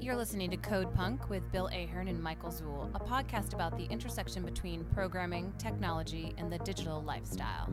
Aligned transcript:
You're 0.00 0.16
listening 0.16 0.50
to 0.50 0.56
Code 0.58 0.92
Punk 0.94 1.30
with 1.30 1.50
Bill 1.50 1.68
Ahern 1.72 2.08
and 2.08 2.22
Michael 2.22 2.50
Szul, 2.50 2.90
a 2.94 2.98
podcast 2.98 3.54
about 3.54 3.76
the 3.78 3.84
intersection 3.84 4.44
between 4.44 4.84
programming, 4.92 5.52
technology, 5.58 6.34
and 6.36 6.52
the 6.52 6.58
digital 6.58 7.02
lifestyle. 7.02 7.70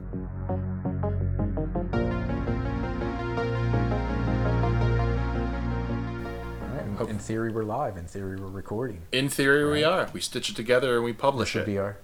Right, 6.74 6.86
in, 7.02 7.10
in 7.10 7.20
theory, 7.20 7.52
we're 7.52 7.64
live. 7.64 7.98
In 7.98 8.06
theory, 8.06 8.38
we're 8.40 8.48
recording. 8.48 9.02
In 9.12 9.28
theory, 9.30 9.70
we 9.70 9.84
are. 9.84 10.10
We 10.14 10.22
stitch 10.22 10.50
it 10.50 10.56
together 10.56 10.96
and 10.96 11.04
we 11.04 11.14
publish 11.14 11.50
This 11.54 11.56
would 11.56 11.64
it. 11.70 11.74
be 11.74 11.78
our 11.78 11.98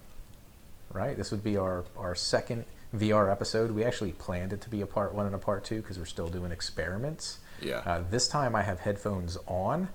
right. 0.91 1.15
This 1.15 1.31
would 1.31 1.43
be 1.43 1.55
our 1.57 1.85
our 1.95 2.15
second 2.15 2.65
VR 2.95 3.31
episode. 3.31 3.71
We 3.71 3.83
actually 3.85 4.11
planned 4.13 4.51
it 4.53 4.61
to 4.61 4.69
be 4.69 4.81
a 4.81 4.87
part 4.87 5.13
one 5.13 5.25
and 5.25 5.35
a 5.35 5.39
part 5.39 5.63
two 5.63 5.77
because 5.81 5.97
we're 5.97 6.05
still 6.05 6.27
doing 6.27 6.51
experiments. 6.51 7.39
Yeah. 7.61 7.77
Uh, 7.85 8.03
this 8.09 8.27
time 8.27 8.55
I 8.55 8.63
have 8.63 8.81
headphones 8.81 9.37
on, 9.47 9.89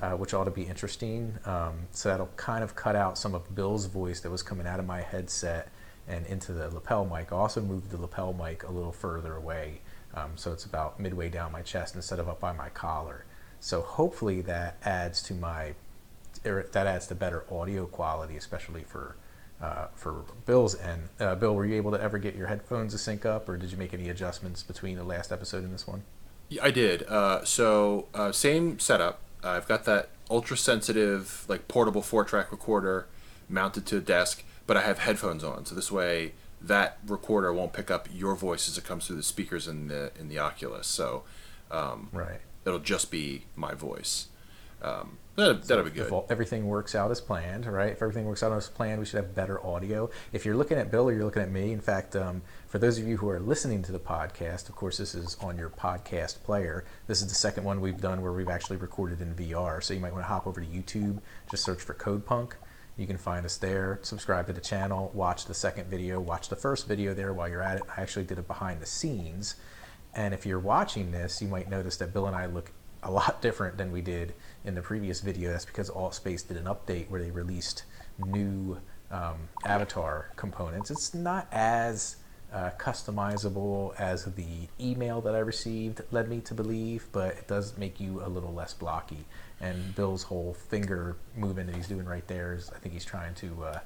uh, 0.00 0.12
which 0.12 0.34
ought 0.34 0.44
to 0.44 0.50
be 0.50 0.62
interesting. 0.62 1.38
Um, 1.44 1.88
so 1.90 2.08
that'll 2.08 2.30
kind 2.36 2.62
of 2.62 2.74
cut 2.74 2.96
out 2.96 3.18
some 3.18 3.34
of 3.34 3.54
Bill's 3.54 3.86
voice 3.86 4.20
that 4.20 4.30
was 4.30 4.42
coming 4.42 4.66
out 4.66 4.78
of 4.78 4.86
my 4.86 5.00
headset 5.00 5.70
and 6.08 6.26
into 6.26 6.52
the 6.52 6.68
lapel 6.70 7.04
mic. 7.04 7.32
I 7.32 7.36
also 7.36 7.60
moved 7.60 7.90
the 7.90 8.00
lapel 8.00 8.32
mic 8.32 8.62
a 8.62 8.70
little 8.70 8.92
further 8.92 9.34
away, 9.36 9.80
um, 10.14 10.32
so 10.36 10.52
it's 10.52 10.64
about 10.64 11.00
midway 11.00 11.28
down 11.28 11.52
my 11.52 11.62
chest 11.62 11.94
instead 11.94 12.18
of 12.18 12.28
up 12.28 12.40
by 12.40 12.52
my 12.52 12.68
collar. 12.68 13.24
So 13.60 13.80
hopefully 13.80 14.42
that 14.42 14.76
adds 14.84 15.22
to 15.24 15.34
my 15.34 15.74
er, 16.44 16.68
that 16.72 16.86
adds 16.86 17.06
to 17.08 17.14
better 17.14 17.44
audio 17.50 17.86
quality, 17.86 18.36
especially 18.36 18.82
for 18.82 19.16
uh, 19.60 19.86
for 19.94 20.24
Bill's 20.44 20.78
end. 20.78 21.08
Uh, 21.18 21.34
Bill, 21.34 21.54
were 21.54 21.64
you 21.64 21.76
able 21.76 21.90
to 21.92 22.00
ever 22.00 22.18
get 22.18 22.34
your 22.34 22.46
headphones 22.46 22.92
to 22.92 22.98
sync 22.98 23.24
up, 23.24 23.48
or 23.48 23.56
did 23.56 23.72
you 23.72 23.78
make 23.78 23.94
any 23.94 24.10
adjustments 24.10 24.62
between 24.62 24.96
the 24.96 25.04
last 25.04 25.32
episode 25.32 25.64
and 25.64 25.72
this 25.72 25.86
one? 25.86 26.02
Yeah, 26.48 26.64
I 26.64 26.70
did. 26.70 27.02
Uh, 27.04 27.44
so 27.44 28.06
uh, 28.14 28.32
same 28.32 28.78
setup. 28.78 29.20
Uh, 29.46 29.50
I've 29.50 29.68
got 29.68 29.84
that 29.84 30.08
ultra 30.28 30.56
sensitive, 30.56 31.44
like 31.48 31.68
portable 31.68 32.02
four 32.02 32.24
track 32.24 32.50
recorder 32.50 33.06
mounted 33.48 33.86
to 33.86 33.98
a 33.98 34.00
desk, 34.00 34.42
but 34.66 34.76
I 34.76 34.82
have 34.82 34.98
headphones 34.98 35.44
on. 35.44 35.64
So 35.66 35.74
this 35.76 35.92
way, 35.92 36.32
that 36.60 36.98
recorder 37.06 37.52
won't 37.52 37.72
pick 37.72 37.88
up 37.90 38.08
your 38.12 38.34
voice 38.34 38.68
as 38.68 38.76
it 38.76 38.82
comes 38.82 39.06
through 39.06 39.16
the 39.16 39.22
speakers 39.22 39.68
in 39.68 39.86
the 39.86 40.10
in 40.18 40.28
the 40.28 40.38
Oculus. 40.40 40.88
So 40.88 41.22
um, 41.70 42.08
Right. 42.12 42.40
it'll 42.64 42.80
just 42.80 43.10
be 43.10 43.44
my 43.54 43.72
voice. 43.74 44.26
Um, 44.82 45.18
that, 45.36 45.64
that'll 45.64 45.84
be 45.84 45.90
good. 45.90 46.10
If 46.10 46.30
everything 46.30 46.66
works 46.66 46.94
out 46.94 47.10
as 47.10 47.20
planned, 47.20 47.66
right? 47.66 47.92
If 47.92 48.00
everything 48.00 48.24
works 48.24 48.42
out 48.42 48.52
as 48.52 48.68
planned, 48.68 48.98
we 48.98 49.04
should 49.04 49.18
have 49.18 49.34
better 49.34 49.64
audio. 49.64 50.08
If 50.32 50.46
you're 50.46 50.56
looking 50.56 50.78
at 50.78 50.90
Bill 50.90 51.08
or 51.08 51.12
you're 51.12 51.24
looking 51.24 51.42
at 51.42 51.50
me, 51.50 51.72
in 51.72 51.80
fact, 51.80 52.16
um, 52.16 52.40
for 52.66 52.78
those 52.78 52.98
of 52.98 53.06
you 53.06 53.18
who 53.18 53.28
are 53.28 53.38
listening 53.38 53.82
to 53.82 53.92
the 53.92 53.98
podcast, 53.98 54.70
of 54.70 54.76
course, 54.76 54.96
this 54.96 55.14
is 55.14 55.36
on 55.42 55.58
your 55.58 55.68
podcast 55.68 56.42
player. 56.42 56.84
This 57.06 57.20
is 57.20 57.28
the 57.28 57.34
second 57.34 57.64
one 57.64 57.82
we've 57.82 58.00
done 58.00 58.22
where 58.22 58.32
we've 58.32 58.48
actually 58.48 58.78
recorded 58.78 59.20
in 59.20 59.34
VR. 59.34 59.82
So 59.82 59.92
you 59.92 60.00
might 60.00 60.12
want 60.12 60.24
to 60.24 60.28
hop 60.28 60.46
over 60.46 60.60
to 60.60 60.66
YouTube, 60.66 61.20
just 61.50 61.64
search 61.64 61.82
for 61.82 61.92
Code 61.92 62.24
Punk. 62.24 62.56
You 62.96 63.06
can 63.06 63.18
find 63.18 63.44
us 63.44 63.58
there. 63.58 63.98
Subscribe 64.02 64.46
to 64.46 64.54
the 64.54 64.60
channel. 64.60 65.10
Watch 65.12 65.44
the 65.44 65.54
second 65.54 65.90
video. 65.90 66.18
Watch 66.18 66.48
the 66.48 66.56
first 66.56 66.88
video 66.88 67.12
there 67.12 67.34
while 67.34 67.48
you're 67.48 67.62
at 67.62 67.76
it. 67.76 67.82
I 67.94 68.00
actually 68.00 68.24
did 68.24 68.38
it 68.38 68.46
behind 68.46 68.80
the 68.80 68.86
scenes. 68.86 69.56
And 70.14 70.32
if 70.32 70.46
you're 70.46 70.58
watching 70.58 71.10
this, 71.10 71.42
you 71.42 71.48
might 71.48 71.68
notice 71.68 71.98
that 71.98 72.14
Bill 72.14 72.26
and 72.26 72.34
I 72.34 72.46
look 72.46 72.72
a 73.02 73.10
lot 73.10 73.42
different 73.42 73.76
than 73.76 73.92
we 73.92 74.00
did 74.00 74.32
in 74.66 74.74
the 74.74 74.82
previous 74.82 75.20
video. 75.20 75.50
That's 75.50 75.64
because 75.64 75.88
AltSpace 75.88 76.46
did 76.46 76.56
an 76.58 76.64
update 76.64 77.08
where 77.08 77.22
they 77.22 77.30
released 77.30 77.84
new 78.18 78.78
um, 79.10 79.48
avatar 79.64 80.32
components. 80.36 80.90
It's 80.90 81.14
not 81.14 81.46
as 81.52 82.16
uh, 82.52 82.70
customizable 82.78 83.98
as 83.98 84.24
the 84.24 84.68
email 84.80 85.20
that 85.20 85.34
I 85.34 85.38
received 85.38 86.02
led 86.10 86.28
me 86.28 86.40
to 86.40 86.54
believe, 86.54 87.06
but 87.12 87.36
it 87.36 87.48
does 87.48 87.78
make 87.78 88.00
you 88.00 88.22
a 88.24 88.28
little 88.28 88.52
less 88.52 88.74
blocky. 88.74 89.24
And 89.60 89.94
Bill's 89.94 90.24
whole 90.24 90.54
finger 90.54 91.16
movement 91.36 91.68
that 91.68 91.76
he's 91.76 91.88
doing 91.88 92.04
right 92.04 92.26
there 92.26 92.52
is, 92.52 92.70
I 92.74 92.78
think 92.78 92.92
he's 92.92 93.04
trying 93.04 93.34
to 93.36 93.64
uh, 93.64 93.78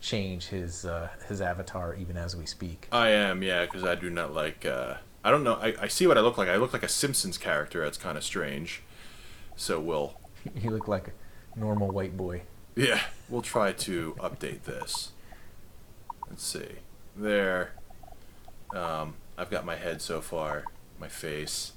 change 0.00 0.46
his 0.46 0.84
uh, 0.84 1.08
his 1.28 1.40
avatar 1.40 1.94
even 1.94 2.16
as 2.16 2.36
we 2.36 2.44
speak. 2.44 2.88
I 2.92 3.08
am, 3.10 3.42
yeah, 3.42 3.64
because 3.64 3.84
I 3.84 3.94
do 3.94 4.10
not 4.10 4.34
like. 4.34 4.66
Uh, 4.66 4.96
I 5.24 5.30
don't 5.30 5.42
know. 5.42 5.54
I, 5.54 5.74
I 5.80 5.88
see 5.88 6.06
what 6.06 6.18
I 6.18 6.20
look 6.20 6.36
like. 6.36 6.48
I 6.48 6.56
look 6.56 6.74
like 6.74 6.82
a 6.82 6.88
Simpsons 6.88 7.38
character. 7.38 7.82
That's 7.82 7.96
kind 7.96 8.18
of 8.18 8.24
strange. 8.24 8.82
So 9.56 9.80
we'll, 9.80 10.18
You 10.62 10.70
look 10.70 10.88
like 10.88 11.08
a 11.08 11.58
normal 11.58 11.88
white 11.88 12.16
boy. 12.16 12.42
yeah, 12.76 13.00
we'll 13.28 13.42
try 13.42 13.72
to 13.72 14.14
update 14.18 14.64
this. 14.64 15.12
Let's 16.28 16.44
see. 16.44 16.68
There. 17.16 17.72
Um, 18.74 19.14
I've 19.38 19.50
got 19.50 19.64
my 19.64 19.76
head 19.76 20.02
so 20.02 20.20
far, 20.20 20.64
my 20.98 21.08
face. 21.08 21.72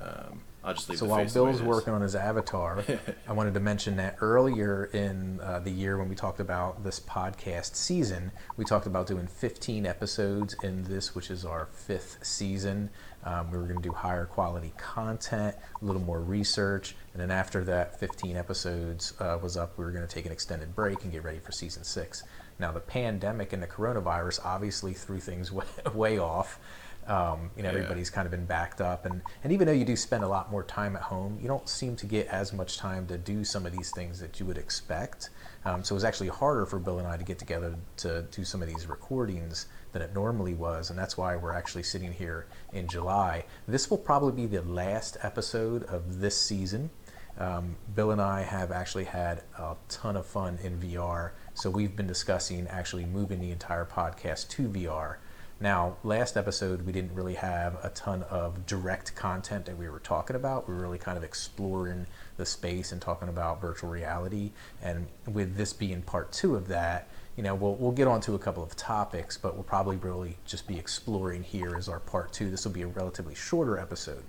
Um, 0.00 0.42
I'll 0.68 0.74
just 0.74 0.90
leave 0.90 0.98
So 0.98 1.06
while 1.06 1.20
face 1.20 1.32
the 1.32 1.42
way 1.42 1.50
Bill's 1.50 1.62
working 1.62 1.94
on 1.94 2.02
his 2.02 2.14
avatar, 2.14 2.84
I 3.28 3.32
wanted 3.32 3.54
to 3.54 3.60
mention 3.60 3.96
that 3.96 4.16
earlier 4.20 4.84
in 4.92 5.40
uh, 5.40 5.60
the 5.60 5.70
year 5.70 5.96
when 5.96 6.10
we 6.10 6.14
talked 6.14 6.40
about 6.40 6.84
this 6.84 7.00
podcast 7.00 7.74
season, 7.74 8.32
we 8.58 8.66
talked 8.66 8.86
about 8.86 9.06
doing 9.06 9.26
15 9.26 9.86
episodes 9.86 10.54
in 10.62 10.84
this, 10.84 11.14
which 11.14 11.30
is 11.30 11.46
our 11.46 11.68
fifth 11.72 12.18
season. 12.22 12.90
Um, 13.24 13.50
we 13.50 13.56
were 13.56 13.64
going 13.64 13.80
to 13.80 13.88
do 13.88 13.94
higher 13.94 14.26
quality 14.26 14.74
content, 14.76 15.56
a 15.80 15.84
little 15.84 16.02
more 16.02 16.20
research, 16.20 16.94
and 17.14 17.22
then 17.22 17.30
after 17.30 17.64
that 17.64 17.98
15 17.98 18.36
episodes 18.36 19.14
uh, 19.20 19.38
was 19.42 19.56
up, 19.56 19.78
we 19.78 19.86
were 19.86 19.90
going 19.90 20.06
to 20.06 20.14
take 20.14 20.26
an 20.26 20.32
extended 20.32 20.74
break 20.74 21.02
and 21.02 21.10
get 21.10 21.24
ready 21.24 21.38
for 21.38 21.50
season 21.50 21.82
six. 21.82 22.24
Now, 22.58 22.72
the 22.72 22.80
pandemic 22.80 23.54
and 23.54 23.62
the 23.62 23.66
coronavirus 23.66 24.44
obviously 24.44 24.92
threw 24.92 25.18
things 25.18 25.50
way, 25.52 25.64
way 25.94 26.18
off. 26.18 26.60
Um, 27.08 27.50
you 27.56 27.62
know, 27.62 27.70
Yeah. 27.70 27.76
everybody's 27.78 28.10
kind 28.10 28.26
of 28.26 28.30
been 28.30 28.44
backed 28.44 28.80
up, 28.82 29.06
and, 29.06 29.22
and 29.42 29.50
even 29.52 29.66
though 29.66 29.72
you 29.72 29.86
do 29.86 29.96
spend 29.96 30.24
a 30.24 30.28
lot 30.28 30.50
more 30.50 30.62
time 30.62 30.94
at 30.94 31.02
home, 31.02 31.38
you 31.40 31.48
don't 31.48 31.66
seem 31.68 31.96
to 31.96 32.06
get 32.06 32.26
as 32.28 32.52
much 32.52 32.76
time 32.76 33.06
to 33.06 33.16
do 33.16 33.44
some 33.44 33.64
of 33.64 33.72
these 33.72 33.90
things 33.90 34.20
that 34.20 34.38
you 34.38 34.44
would 34.44 34.58
expect. 34.58 35.30
Um, 35.64 35.82
so 35.82 35.94
it 35.94 35.96
was 35.96 36.04
actually 36.04 36.28
harder 36.28 36.66
for 36.66 36.78
Bill 36.78 36.98
and 36.98 37.08
I 37.08 37.16
to 37.16 37.24
get 37.24 37.38
together 37.38 37.74
to 37.98 38.22
do 38.30 38.44
some 38.44 38.60
of 38.62 38.68
these 38.68 38.86
recordings 38.86 39.66
than 39.92 40.02
it 40.02 40.12
normally 40.14 40.52
was, 40.54 40.90
and 40.90 40.98
that's 40.98 41.16
why 41.16 41.34
we're 41.34 41.54
actually 41.54 41.82
sitting 41.82 42.12
here 42.12 42.46
in 42.74 42.86
July. 42.88 43.44
This 43.66 43.88
will 43.90 43.96
probably 43.98 44.46
be 44.46 44.56
the 44.58 44.62
last 44.62 45.16
episode 45.22 45.84
of 45.84 46.20
this 46.20 46.38
season. 46.38 46.90
Um, 47.38 47.76
Bill 47.94 48.10
and 48.10 48.20
I 48.20 48.42
have 48.42 48.70
actually 48.72 49.04
had 49.04 49.42
a 49.56 49.76
ton 49.88 50.16
of 50.16 50.26
fun 50.26 50.58
in 50.62 50.78
VR, 50.78 51.30
so 51.54 51.70
we've 51.70 51.94
been 51.96 52.06
discussing 52.08 52.66
actually 52.66 53.06
moving 53.06 53.40
the 53.40 53.50
entire 53.52 53.84
podcast 53.86 54.48
to 54.50 54.68
VR. 54.68 55.16
Now, 55.60 55.96
last 56.04 56.36
episode, 56.36 56.82
we 56.82 56.92
didn't 56.92 57.14
really 57.14 57.34
have 57.34 57.84
a 57.84 57.88
ton 57.90 58.22
of 58.24 58.64
direct 58.64 59.16
content 59.16 59.66
that 59.66 59.76
we 59.76 59.88
were 59.88 59.98
talking 59.98 60.36
about. 60.36 60.68
We 60.68 60.74
were 60.74 60.82
really 60.82 60.98
kind 60.98 61.18
of 61.18 61.24
exploring 61.24 62.06
the 62.36 62.46
space 62.46 62.92
and 62.92 63.02
talking 63.02 63.28
about 63.28 63.60
virtual 63.60 63.90
reality. 63.90 64.52
And 64.80 65.08
with 65.26 65.56
this 65.56 65.72
being 65.72 66.02
part 66.02 66.30
two 66.30 66.54
of 66.54 66.68
that, 66.68 67.08
you 67.36 67.42
know, 67.42 67.56
we'll, 67.56 67.74
we'll 67.74 67.90
get 67.90 68.06
onto 68.06 68.36
a 68.36 68.38
couple 68.38 68.62
of 68.62 68.76
topics, 68.76 69.36
but 69.36 69.54
we'll 69.54 69.64
probably 69.64 69.96
really 69.96 70.36
just 70.44 70.68
be 70.68 70.78
exploring 70.78 71.42
here 71.42 71.74
as 71.74 71.88
our 71.88 71.98
part 71.98 72.32
two. 72.32 72.50
This 72.50 72.64
will 72.64 72.72
be 72.72 72.82
a 72.82 72.86
relatively 72.86 73.34
shorter 73.34 73.78
episode. 73.78 74.22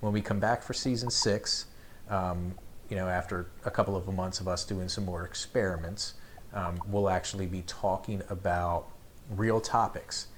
When 0.00 0.12
we 0.12 0.20
come 0.20 0.40
back 0.40 0.62
for 0.62 0.74
season 0.74 1.10
six, 1.10 1.66
um, 2.10 2.54
you 2.90 2.96
know, 2.96 3.08
after 3.08 3.46
a 3.64 3.70
couple 3.70 3.96
of 3.96 4.06
months 4.12 4.40
of 4.40 4.48
us 4.48 4.62
doing 4.66 4.90
some 4.90 5.06
more 5.06 5.24
experiments, 5.24 6.14
um, 6.52 6.78
we'll 6.86 7.08
actually 7.08 7.46
be 7.46 7.62
talking 7.62 8.20
about 8.28 8.88
real 9.30 9.60
topics 9.60 10.28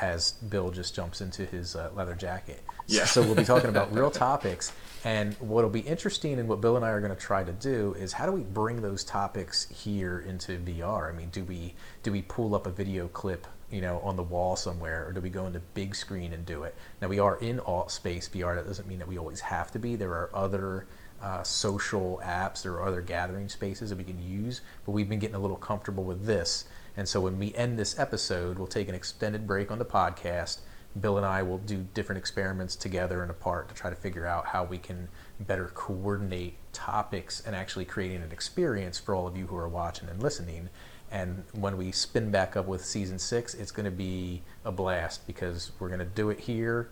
as 0.00 0.32
Bill 0.32 0.70
just 0.70 0.94
jumps 0.94 1.20
into 1.20 1.44
his 1.44 1.76
uh, 1.76 1.90
leather 1.94 2.14
jacket. 2.14 2.62
Yeah. 2.86 3.04
So 3.04 3.22
we'll 3.22 3.34
be 3.34 3.44
talking 3.44 3.70
about 3.70 3.92
real 3.94 4.10
topics. 4.10 4.72
And 5.04 5.34
what'll 5.34 5.70
be 5.70 5.80
interesting 5.80 6.38
and 6.38 6.48
what 6.48 6.60
Bill 6.60 6.76
and 6.76 6.84
I 6.84 6.88
are 6.88 7.00
going 7.00 7.14
to 7.14 7.20
try 7.20 7.44
to 7.44 7.52
do 7.52 7.94
is 7.98 8.12
how 8.12 8.26
do 8.26 8.32
we 8.32 8.40
bring 8.40 8.80
those 8.80 9.04
topics 9.04 9.68
here 9.68 10.24
into 10.26 10.58
VR? 10.58 11.12
I 11.12 11.16
mean, 11.16 11.28
do 11.28 11.44
we 11.44 11.74
do 12.02 12.10
we 12.10 12.22
pull 12.22 12.54
up 12.54 12.66
a 12.66 12.70
video 12.70 13.08
clip, 13.08 13.46
you 13.70 13.82
know, 13.82 14.00
on 14.00 14.16
the 14.16 14.22
wall 14.22 14.56
somewhere, 14.56 15.06
or 15.06 15.12
do 15.12 15.20
we 15.20 15.30
go 15.30 15.46
into 15.46 15.60
big 15.74 15.94
screen 15.94 16.32
and 16.32 16.46
do 16.46 16.62
it? 16.62 16.74
Now 17.02 17.08
we 17.08 17.18
are 17.18 17.36
in 17.36 17.58
AltSpaceVR. 17.58 18.56
That 18.56 18.66
doesn't 18.66 18.88
mean 18.88 18.98
that 18.98 19.08
we 19.08 19.18
always 19.18 19.40
have 19.40 19.70
to 19.72 19.78
be. 19.78 19.94
There 19.94 20.12
are 20.12 20.30
other 20.32 20.86
uh, 21.22 21.42
social 21.42 22.20
apps, 22.22 22.62
there 22.62 22.72
are 22.72 22.86
other 22.86 23.00
gathering 23.00 23.48
spaces 23.48 23.90
that 23.90 23.96
we 23.96 24.04
can 24.04 24.22
use, 24.22 24.60
but 24.84 24.92
we've 24.92 25.08
been 25.08 25.18
getting 25.18 25.36
a 25.36 25.38
little 25.38 25.56
comfortable 25.56 26.04
with 26.04 26.26
this. 26.26 26.66
And 26.96 27.08
so 27.08 27.20
when 27.20 27.38
we 27.38 27.54
end 27.54 27.78
this 27.78 27.98
episode, 27.98 28.58
we'll 28.58 28.66
take 28.66 28.88
an 28.88 28.94
extended 28.94 29.46
break 29.46 29.70
on 29.70 29.78
the 29.78 29.84
podcast. 29.84 30.60
Bill 31.00 31.16
and 31.16 31.26
I 31.26 31.42
will 31.42 31.58
do 31.58 31.86
different 31.92 32.18
experiments 32.18 32.76
together 32.76 33.22
and 33.22 33.30
apart 33.30 33.68
to 33.68 33.74
try 33.74 33.90
to 33.90 33.96
figure 33.96 34.26
out 34.26 34.46
how 34.46 34.62
we 34.62 34.78
can 34.78 35.08
better 35.40 35.72
coordinate 35.74 36.54
topics 36.72 37.42
and 37.44 37.56
actually 37.56 37.84
creating 37.84 38.22
an 38.22 38.30
experience 38.30 38.98
for 38.98 39.14
all 39.14 39.26
of 39.26 39.36
you 39.36 39.48
who 39.48 39.56
are 39.56 39.68
watching 39.68 40.08
and 40.08 40.22
listening. 40.22 40.68
And 41.10 41.44
when 41.52 41.76
we 41.76 41.90
spin 41.90 42.30
back 42.30 42.56
up 42.56 42.66
with 42.66 42.84
season 42.84 43.18
six, 43.18 43.54
it's 43.54 43.72
going 43.72 43.84
to 43.84 43.90
be 43.90 44.42
a 44.64 44.70
blast 44.70 45.26
because 45.26 45.72
we're 45.80 45.88
going 45.88 45.98
to 45.98 46.04
do 46.04 46.30
it 46.30 46.38
here 46.38 46.90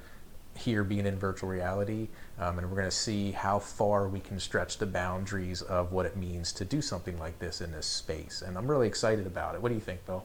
here 0.57 0.85
being 0.85 1.07
in 1.07 1.19
virtual 1.19 1.49
reality, 1.49 2.09
um, 2.39 2.59
and 2.59 2.69
we're 2.69 2.77
going 2.77 2.91
to 2.91 2.97
see 2.97 3.33
how 3.33 3.59
far 3.59 4.09
we 4.09 4.21
can 4.21 4.39
stretch 4.39 4.79
the 4.79 4.87
boundaries 4.87 5.63
of 5.63 5.93
what 5.93 6.07
it 6.07 6.17
means 6.17 6.53
to 6.53 6.65
do 6.65 6.83
something 6.83 7.19
like 7.19 7.39
this 7.39 7.61
in 7.61 7.73
this 7.73 7.87
space. 7.87 8.43
And 8.47 8.57
I'm 8.57 8.71
really 8.71 8.87
excited 8.87 9.27
about 9.27 9.55
it. 9.55 9.63
What 9.63 9.71
do 9.71 9.75
you 9.75 9.81
think, 9.81 10.05
Bill? 10.07 10.25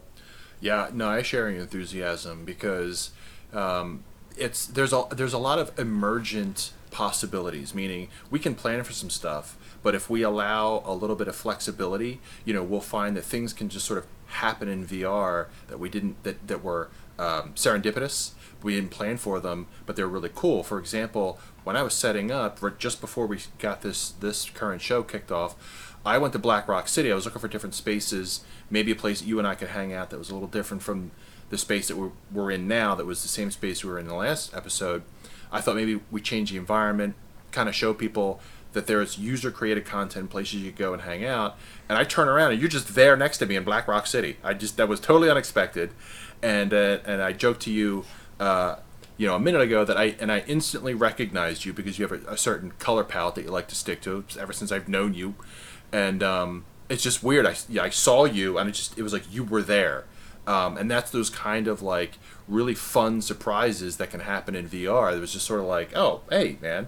Yeah, 0.59 0.89
no, 0.93 1.09
I 1.09 1.21
share 1.21 1.49
your 1.49 1.61
enthusiasm 1.61 2.43
because 2.43 3.11
um, 3.53 4.03
it's 4.35 4.65
there's 4.65 4.93
a 4.93 5.05
there's 5.11 5.33
a 5.33 5.37
lot 5.37 5.59
of 5.59 5.77
emergent 5.79 6.71
possibilities. 6.89 7.75
Meaning, 7.75 8.09
we 8.31 8.39
can 8.39 8.55
plan 8.55 8.83
for 8.83 8.93
some 8.93 9.09
stuff, 9.09 9.57
but 9.83 9.93
if 9.93 10.09
we 10.09 10.23
allow 10.23 10.81
a 10.85 10.93
little 10.93 11.15
bit 11.15 11.27
of 11.27 11.35
flexibility, 11.35 12.19
you 12.43 12.53
know, 12.53 12.63
we'll 12.63 12.81
find 12.81 13.15
that 13.17 13.23
things 13.23 13.53
can 13.53 13.69
just 13.69 13.85
sort 13.85 13.99
of 13.99 14.05
happen 14.27 14.67
in 14.67 14.85
VR 14.85 15.47
that 15.67 15.79
we 15.79 15.89
didn't 15.89 16.21
that 16.23 16.47
that 16.47 16.63
were 16.63 16.89
um, 17.19 17.53
serendipitous. 17.53 18.31
We 18.63 18.75
didn't 18.75 18.91
plan 18.91 19.17
for 19.17 19.39
them, 19.39 19.67
but 19.85 19.95
they're 19.95 20.07
really 20.07 20.31
cool. 20.33 20.63
For 20.63 20.79
example, 20.79 21.39
when 21.63 21.75
I 21.75 21.83
was 21.83 21.93
setting 21.93 22.31
up 22.31 22.59
just 22.79 23.01
before 23.01 23.27
we 23.27 23.39
got 23.59 23.81
this 23.81 24.09
this 24.11 24.49
current 24.49 24.81
show 24.81 25.03
kicked 25.03 25.31
off, 25.31 25.95
I 26.05 26.17
went 26.17 26.33
to 26.33 26.39
Black 26.39 26.67
Rock 26.67 26.87
City. 26.87 27.11
I 27.11 27.15
was 27.15 27.25
looking 27.25 27.41
for 27.41 27.47
different 27.47 27.75
spaces, 27.75 28.41
maybe 28.69 28.91
a 28.91 28.95
place 28.95 29.21
that 29.21 29.27
you 29.27 29.39
and 29.39 29.47
I 29.47 29.55
could 29.55 29.69
hang 29.69 29.93
out 29.93 30.09
that 30.09 30.17
was 30.17 30.29
a 30.29 30.33
little 30.33 30.47
different 30.47 30.81
from 30.81 31.11
the 31.49 31.57
space 31.57 31.87
that 31.87 31.97
we're, 31.97 32.11
we're 32.31 32.51
in 32.51 32.67
now. 32.67 32.95
That 32.95 33.05
was 33.05 33.21
the 33.21 33.27
same 33.27 33.51
space 33.51 33.83
we 33.83 33.91
were 33.91 33.99
in 33.99 34.07
the 34.07 34.15
last 34.15 34.53
episode. 34.55 35.03
I 35.51 35.61
thought 35.61 35.75
maybe 35.75 35.99
we 36.11 36.21
change 36.21 36.51
the 36.51 36.57
environment, 36.57 37.15
kind 37.51 37.69
of 37.69 37.75
show 37.75 37.93
people 37.93 38.41
that 38.73 38.87
there's 38.87 39.17
user 39.17 39.49
created 39.49 39.85
content 39.85 40.29
places 40.29 40.55
you 40.55 40.69
could 40.71 40.77
go 40.77 40.93
and 40.93 41.01
hang 41.01 41.25
out 41.25 41.57
and 41.89 41.97
i 41.97 42.03
turn 42.03 42.27
around 42.27 42.51
and 42.51 42.59
you're 42.59 42.69
just 42.69 42.93
there 42.95 43.17
next 43.17 43.39
to 43.39 43.45
me 43.45 43.55
in 43.55 43.63
black 43.63 43.87
rock 43.87 44.05
city 44.05 44.37
i 44.43 44.53
just 44.53 44.77
that 44.77 44.87
was 44.87 44.99
totally 44.99 45.29
unexpected 45.29 45.89
and 46.41 46.73
uh, 46.73 46.99
and 47.05 47.21
i 47.21 47.31
joked 47.31 47.61
to 47.61 47.71
you 47.71 48.05
uh, 48.39 48.75
you 49.17 49.27
know 49.27 49.35
a 49.35 49.39
minute 49.39 49.61
ago 49.61 49.83
that 49.83 49.97
i 49.97 50.15
and 50.19 50.31
i 50.31 50.39
instantly 50.47 50.93
recognized 50.93 51.65
you 51.65 51.73
because 51.73 51.97
you 51.97 52.07
have 52.07 52.23
a, 52.25 52.33
a, 52.33 52.37
certain 52.37 52.71
color 52.79 53.03
palette 53.03 53.35
that 53.35 53.43
you 53.43 53.51
like 53.51 53.67
to 53.67 53.75
stick 53.75 54.01
to 54.01 54.23
ever 54.39 54.53
since 54.53 54.71
i've 54.71 54.87
known 54.87 55.13
you 55.13 55.35
and 55.91 56.21
um, 56.21 56.65
it's 56.89 57.03
just 57.03 57.23
weird 57.23 57.45
i 57.45 57.55
yeah, 57.69 57.83
i 57.83 57.89
saw 57.89 58.25
you 58.25 58.57
and 58.57 58.69
it 58.69 58.73
just 58.73 58.97
it 58.97 59.03
was 59.03 59.13
like 59.13 59.23
you 59.31 59.43
were 59.43 59.61
there 59.61 60.05
um, 60.47 60.77
and 60.77 60.89
that's 60.89 61.11
those 61.11 61.29
kind 61.29 61.67
of 61.67 61.81
like 61.81 62.17
really 62.47 62.73
fun 62.73 63.21
surprises 63.21 63.97
that 63.97 64.09
can 64.09 64.21
happen 64.21 64.55
in 64.55 64.69
VR. 64.69 65.15
It 65.15 65.19
was 65.19 65.33
just 65.33 65.45
sort 65.45 65.59
of 65.59 65.65
like, 65.65 65.95
oh, 65.95 66.21
hey, 66.29 66.57
man, 66.61 66.87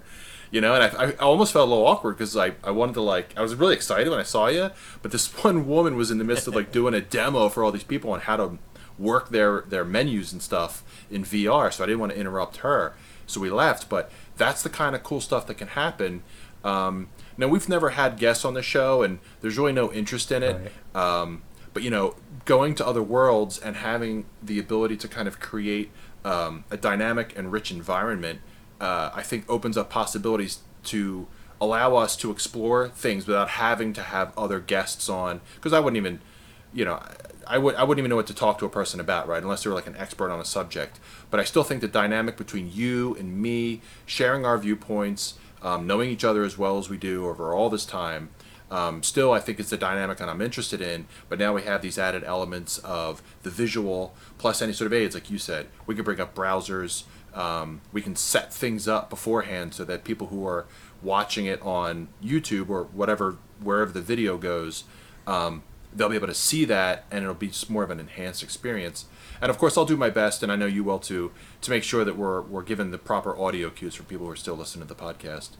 you 0.49 0.61
know. 0.61 0.73
And 0.73 0.83
I, 0.83 1.03
I 1.03 1.11
almost 1.17 1.51
felt 1.51 1.67
a 1.67 1.69
little 1.69 1.85
awkward 1.85 2.17
because 2.17 2.37
I, 2.37 2.53
I 2.63 2.71
wanted 2.71 2.93
to 2.93 3.01
like 3.01 3.33
I 3.37 3.41
was 3.41 3.55
really 3.55 3.75
excited 3.75 4.09
when 4.09 4.19
I 4.19 4.23
saw 4.23 4.47
you, 4.47 4.71
but 5.01 5.11
this 5.11 5.27
one 5.43 5.67
woman 5.67 5.97
was 5.97 6.09
in 6.09 6.17
the 6.17 6.23
midst 6.23 6.47
of 6.47 6.55
like 6.55 6.71
doing 6.71 6.93
a 6.93 7.01
demo 7.01 7.49
for 7.49 7.63
all 7.63 7.71
these 7.73 7.83
people 7.83 8.11
on 8.11 8.21
how 8.21 8.37
to 8.37 8.57
work 8.99 9.29
their 9.29 9.61
their 9.61 9.85
menus 9.85 10.31
and 10.33 10.41
stuff 10.41 10.83
in 11.09 11.23
VR. 11.23 11.71
So 11.73 11.83
I 11.83 11.87
didn't 11.87 11.99
want 11.99 12.11
to 12.11 12.19
interrupt 12.19 12.57
her, 12.57 12.93
so 13.25 13.39
we 13.39 13.49
left. 13.49 13.89
But 13.89 14.11
that's 14.37 14.61
the 14.61 14.69
kind 14.69 14.95
of 14.95 15.03
cool 15.03 15.21
stuff 15.21 15.47
that 15.47 15.55
can 15.55 15.69
happen. 15.69 16.23
Um, 16.63 17.07
now 17.37 17.47
we've 17.47 17.69
never 17.69 17.91
had 17.91 18.17
guests 18.17 18.43
on 18.43 18.53
the 18.53 18.61
show, 18.61 19.01
and 19.01 19.19
there's 19.41 19.57
really 19.57 19.71
no 19.71 19.91
interest 19.91 20.31
in 20.31 20.43
it. 20.43 20.71
Right. 20.93 21.21
Um, 21.21 21.43
but 21.73 21.83
you 21.83 21.89
know, 21.89 22.15
going 22.45 22.75
to 22.75 22.85
other 22.85 23.03
worlds 23.03 23.57
and 23.57 23.77
having 23.77 24.25
the 24.43 24.59
ability 24.59 24.97
to 24.97 25.07
kind 25.07 25.27
of 25.27 25.39
create 25.39 25.91
um, 26.25 26.65
a 26.69 26.77
dynamic 26.77 27.37
and 27.37 27.51
rich 27.51 27.71
environment, 27.71 28.39
uh, 28.81 29.11
I 29.13 29.21
think 29.21 29.45
opens 29.49 29.77
up 29.77 29.89
possibilities 29.89 30.59
to 30.85 31.27
allow 31.61 31.95
us 31.95 32.15
to 32.17 32.31
explore 32.31 32.87
things 32.89 33.27
without 33.27 33.49
having 33.49 33.93
to 33.93 34.01
have 34.01 34.37
other 34.37 34.59
guests 34.59 35.09
on. 35.09 35.41
Because 35.55 35.73
I 35.73 35.79
wouldn't 35.79 35.97
even, 35.97 36.21
you 36.73 36.85
know, 36.85 37.01
I 37.47 37.57
would 37.57 37.75
I 37.75 37.83
wouldn't 37.83 37.99
even 37.99 38.09
know 38.09 38.15
what 38.15 38.27
to 38.27 38.33
talk 38.33 38.59
to 38.59 38.65
a 38.65 38.69
person 38.69 38.99
about, 38.99 39.27
right? 39.27 39.41
Unless 39.41 39.63
they 39.63 39.69
were 39.69 39.75
like 39.75 39.87
an 39.87 39.97
expert 39.97 40.31
on 40.31 40.39
a 40.39 40.45
subject. 40.45 40.99
But 41.31 41.39
I 41.39 41.43
still 41.43 41.63
think 41.63 41.81
the 41.81 41.87
dynamic 41.87 42.37
between 42.37 42.71
you 42.71 43.15
and 43.15 43.41
me, 43.41 43.81
sharing 44.05 44.45
our 44.45 44.57
viewpoints, 44.57 45.35
um, 45.61 45.87
knowing 45.87 46.09
each 46.09 46.23
other 46.23 46.43
as 46.43 46.57
well 46.57 46.77
as 46.77 46.89
we 46.89 46.97
do 46.97 47.27
over 47.27 47.53
all 47.53 47.69
this 47.69 47.85
time, 47.85 48.29
um, 48.71 49.01
still, 49.01 49.31
I 49.31 49.39
think 49.39 49.59
it's 49.59 49.71
the 49.71 49.77
dynamic 49.77 50.19
that 50.19 50.29
I'm 50.29 50.41
interested 50.41 50.81
in, 50.81 51.07
but 51.27 51.39
now 51.39 51.53
we 51.53 51.63
have 51.63 51.81
these 51.81 51.97
added 51.97 52.23
elements 52.23 52.77
of 52.79 53.21
the 53.41 53.49
visual 53.49 54.13
plus 54.37 54.61
any 54.61 54.73
sort 54.73 54.87
of 54.87 54.93
aids, 54.93 55.15
like 55.15 55.31
you 55.31 55.37
said. 55.37 55.67
We 55.87 55.95
can 55.95 56.03
bring 56.03 56.19
up 56.19 56.35
browsers. 56.35 57.03
Um, 57.33 57.81
we 57.91 58.01
can 58.01 58.15
set 58.15 58.53
things 58.53 58.87
up 58.87 59.09
beforehand 59.09 59.73
so 59.73 59.85
that 59.85 60.03
people 60.03 60.27
who 60.27 60.45
are 60.47 60.65
watching 61.01 61.45
it 61.45 61.61
on 61.61 62.09
YouTube 62.23 62.69
or 62.69 62.83
whatever, 62.83 63.37
wherever 63.61 63.91
the 63.91 64.01
video 64.01 64.37
goes, 64.37 64.83
um, 65.25 65.63
they'll 65.93 66.09
be 66.09 66.15
able 66.15 66.27
to 66.27 66.33
see 66.33 66.65
that 66.65 67.05
and 67.11 67.23
it'll 67.23 67.35
be 67.35 67.47
just 67.47 67.69
more 67.69 67.83
of 67.83 67.89
an 67.89 67.99
enhanced 67.99 68.43
experience. 68.43 69.05
And 69.41 69.49
of 69.49 69.57
course, 69.57 69.77
I'll 69.77 69.85
do 69.85 69.97
my 69.97 70.09
best, 70.09 70.43
and 70.43 70.51
I 70.51 70.55
know 70.55 70.65
you 70.65 70.83
will 70.83 70.99
too, 70.99 71.31
to 71.61 71.71
make 71.71 71.83
sure 71.83 72.03
that 72.03 72.17
we're, 72.17 72.41
we're 72.41 72.63
given 72.63 72.91
the 72.91 72.97
proper 72.97 73.37
audio 73.37 73.69
cues 73.69 73.95
for 73.95 74.03
people 74.03 74.25
who 74.25 74.31
are 74.33 74.35
still 74.35 74.55
listening 74.55 74.87
to 74.87 74.93
the 74.93 75.01
podcast. 75.01 75.51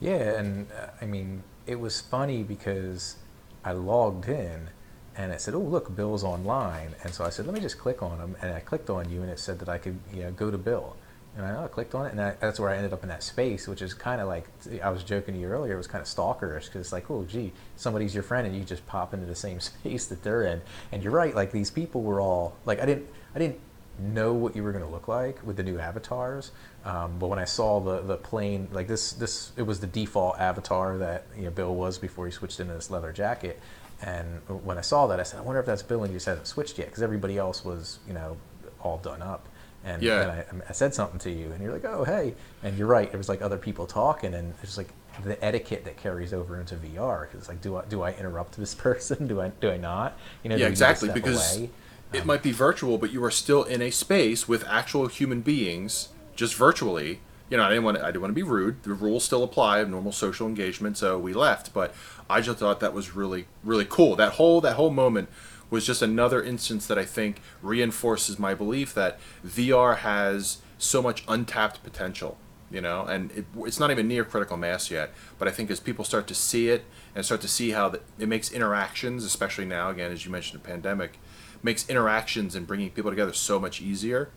Yeah, 0.00 0.38
and 0.38 0.70
uh, 0.72 0.88
I 1.00 1.06
mean, 1.06 1.42
it 1.66 1.80
was 1.80 2.00
funny 2.00 2.42
because 2.42 3.16
I 3.64 3.72
logged 3.72 4.28
in 4.28 4.68
and 5.16 5.32
it 5.32 5.40
said, 5.40 5.54
"Oh, 5.54 5.60
look, 5.60 5.94
Bill's 5.94 6.24
online." 6.24 6.94
And 7.02 7.14
so 7.14 7.24
I 7.24 7.30
said, 7.30 7.46
"Let 7.46 7.54
me 7.54 7.60
just 7.60 7.78
click 7.78 8.02
on 8.02 8.18
him." 8.18 8.36
And 8.42 8.52
I 8.52 8.60
clicked 8.60 8.90
on 8.90 9.10
you, 9.10 9.22
and 9.22 9.30
it 9.30 9.38
said 9.38 9.58
that 9.60 9.68
I 9.68 9.78
could, 9.78 9.98
you 10.12 10.24
know, 10.24 10.32
go 10.32 10.50
to 10.50 10.58
Bill. 10.58 10.96
And 11.36 11.44
I, 11.44 11.64
oh, 11.64 11.68
clicked 11.68 11.96
on 11.96 12.06
it, 12.06 12.12
and 12.12 12.20
I, 12.20 12.36
that's 12.38 12.60
where 12.60 12.70
I 12.70 12.76
ended 12.76 12.92
up 12.92 13.02
in 13.02 13.08
that 13.08 13.22
space, 13.22 13.66
which 13.66 13.82
is 13.82 13.92
kind 13.92 14.20
of 14.20 14.28
like 14.28 14.46
I 14.82 14.90
was 14.90 15.02
joking 15.02 15.34
to 15.34 15.40
you 15.40 15.48
earlier. 15.48 15.74
It 15.74 15.76
was 15.76 15.88
kind 15.88 16.00
of 16.00 16.06
stalkerish 16.06 16.66
because 16.66 16.82
it's 16.82 16.92
like, 16.92 17.10
oh, 17.10 17.24
gee, 17.24 17.52
somebody's 17.76 18.14
your 18.14 18.22
friend, 18.22 18.46
and 18.46 18.56
you 18.56 18.62
just 18.62 18.86
pop 18.86 19.12
into 19.12 19.26
the 19.26 19.34
same 19.34 19.58
space 19.60 20.06
that 20.06 20.22
they're 20.22 20.44
in. 20.44 20.62
And 20.92 21.02
you're 21.02 21.12
right, 21.12 21.34
like 21.34 21.50
these 21.50 21.70
people 21.70 22.02
were 22.02 22.20
all 22.20 22.56
like, 22.64 22.80
I 22.80 22.86
didn't, 22.86 23.08
I 23.34 23.40
didn't 23.40 23.58
know 23.98 24.32
what 24.32 24.56
you 24.56 24.62
were 24.62 24.72
going 24.72 24.84
to 24.84 24.90
look 24.90 25.08
like 25.08 25.44
with 25.46 25.56
the 25.56 25.62
new 25.62 25.78
avatars. 25.78 26.50
Um, 26.84 27.18
but 27.18 27.28
when 27.28 27.38
I 27.38 27.44
saw 27.44 27.80
the 27.80 28.00
the 28.00 28.16
plain 28.16 28.68
like 28.72 28.88
this 28.88 29.12
this 29.12 29.52
it 29.56 29.62
was 29.62 29.80
the 29.80 29.86
default 29.86 30.38
avatar 30.38 30.98
that 30.98 31.26
you 31.36 31.44
know 31.44 31.50
Bill 31.50 31.74
was 31.74 31.98
before 31.98 32.26
he 32.26 32.32
switched 32.32 32.60
into 32.60 32.74
this 32.74 32.90
leather 32.90 33.12
jacket. 33.12 33.60
And 34.02 34.40
when 34.64 34.76
I 34.76 34.82
saw 34.82 35.06
that, 35.06 35.20
I 35.20 35.22
said, 35.22 35.38
I 35.38 35.42
wonder 35.42 35.60
if 35.60 35.66
that's 35.66 35.82
Bill 35.82 36.02
and 36.02 36.10
he 36.10 36.16
just 36.16 36.26
hasn't 36.26 36.46
switched 36.46 36.78
yet 36.78 36.88
because 36.88 37.02
everybody 37.02 37.38
else 37.38 37.64
was 37.64 38.00
you 38.06 38.12
know 38.12 38.36
all 38.80 38.98
done 38.98 39.22
up. 39.22 39.48
And 39.84 40.02
yeah. 40.02 40.44
I, 40.50 40.70
I, 40.70 40.72
said 40.72 40.94
something 40.94 41.18
to 41.20 41.30
you, 41.30 41.52
and 41.52 41.62
you're 41.62 41.72
like, 41.72 41.84
"Oh, 41.84 42.04
hey!" 42.04 42.34
And 42.62 42.78
you're 42.78 42.86
right. 42.86 43.12
It 43.12 43.16
was 43.16 43.28
like 43.28 43.42
other 43.42 43.58
people 43.58 43.86
talking, 43.86 44.32
and 44.32 44.54
it's 44.62 44.78
like 44.78 44.88
the 45.22 45.42
etiquette 45.44 45.84
that 45.84 45.98
carries 45.98 46.32
over 46.32 46.58
into 46.58 46.74
VR. 46.76 47.22
Because 47.22 47.40
it's 47.40 47.48
like, 47.48 47.60
do 47.60 47.76
I 47.76 47.84
do 47.84 48.02
I 48.02 48.12
interrupt 48.12 48.56
this 48.58 48.74
person? 48.74 49.26
Do 49.26 49.42
I 49.42 49.48
do 49.60 49.70
I 49.70 49.76
not? 49.76 50.16
You 50.42 50.50
know, 50.50 50.56
yeah, 50.56 50.68
exactly. 50.68 51.10
Because 51.10 51.58
away? 51.58 51.70
it 52.14 52.22
um, 52.22 52.26
might 52.26 52.42
be 52.42 52.50
virtual, 52.50 52.96
but 52.96 53.12
you 53.12 53.22
are 53.24 53.30
still 53.30 53.62
in 53.62 53.82
a 53.82 53.90
space 53.90 54.48
with 54.48 54.64
actual 54.66 55.08
human 55.08 55.42
beings 55.42 56.08
just 56.34 56.54
virtually. 56.54 57.20
You 57.50 57.58
know, 57.58 57.64
I 57.64 57.68
didn't 57.68 57.84
want 57.84 57.98
to, 57.98 58.02
I 58.02 58.06
didn't 58.06 58.22
want 58.22 58.30
to 58.30 58.34
be 58.34 58.42
rude. 58.42 58.82
The 58.84 58.94
rules 58.94 59.22
still 59.22 59.42
apply 59.42 59.80
of 59.80 59.90
normal 59.90 60.12
social 60.12 60.46
engagement, 60.46 60.96
so 60.96 61.18
we 61.18 61.34
left. 61.34 61.74
But 61.74 61.94
I 62.30 62.40
just 62.40 62.58
thought 62.58 62.80
that 62.80 62.94
was 62.94 63.14
really, 63.14 63.46
really 63.62 63.84
cool. 63.84 64.16
That 64.16 64.32
whole 64.32 64.62
that 64.62 64.76
whole 64.76 64.90
moment 64.90 65.28
was 65.70 65.86
just 65.86 66.02
another 66.02 66.42
instance 66.42 66.86
that 66.86 66.98
I 66.98 67.04
think 67.04 67.40
reinforces 67.62 68.38
my 68.38 68.54
belief 68.54 68.94
that 68.94 69.18
VR 69.46 69.98
has 69.98 70.58
so 70.78 71.02
much 71.02 71.24
untapped 71.28 71.82
potential. 71.82 72.38
You 72.70 72.80
know, 72.80 73.04
and 73.04 73.30
it, 73.32 73.44
it's 73.58 73.78
not 73.78 73.92
even 73.92 74.08
near 74.08 74.24
critical 74.24 74.56
mass 74.56 74.90
yet. 74.90 75.12
But 75.38 75.46
I 75.46 75.52
think 75.52 75.70
as 75.70 75.78
people 75.78 76.04
start 76.04 76.26
to 76.26 76.34
see 76.34 76.70
it 76.70 76.84
and 77.14 77.24
start 77.24 77.40
to 77.42 77.48
see 77.48 77.70
how 77.70 77.90
the, 77.90 78.00
it 78.18 78.26
makes 78.26 78.50
interactions, 78.50 79.22
especially 79.22 79.64
now, 79.64 79.90
again, 79.90 80.10
as 80.10 80.24
you 80.24 80.32
mentioned, 80.32 80.60
the 80.60 80.66
pandemic, 80.66 81.20
makes 81.62 81.88
interactions 81.88 82.56
and 82.56 82.66
bringing 82.66 82.90
people 82.90 83.12
together 83.12 83.32
so 83.32 83.60
much 83.60 83.80
easier. 83.80 84.30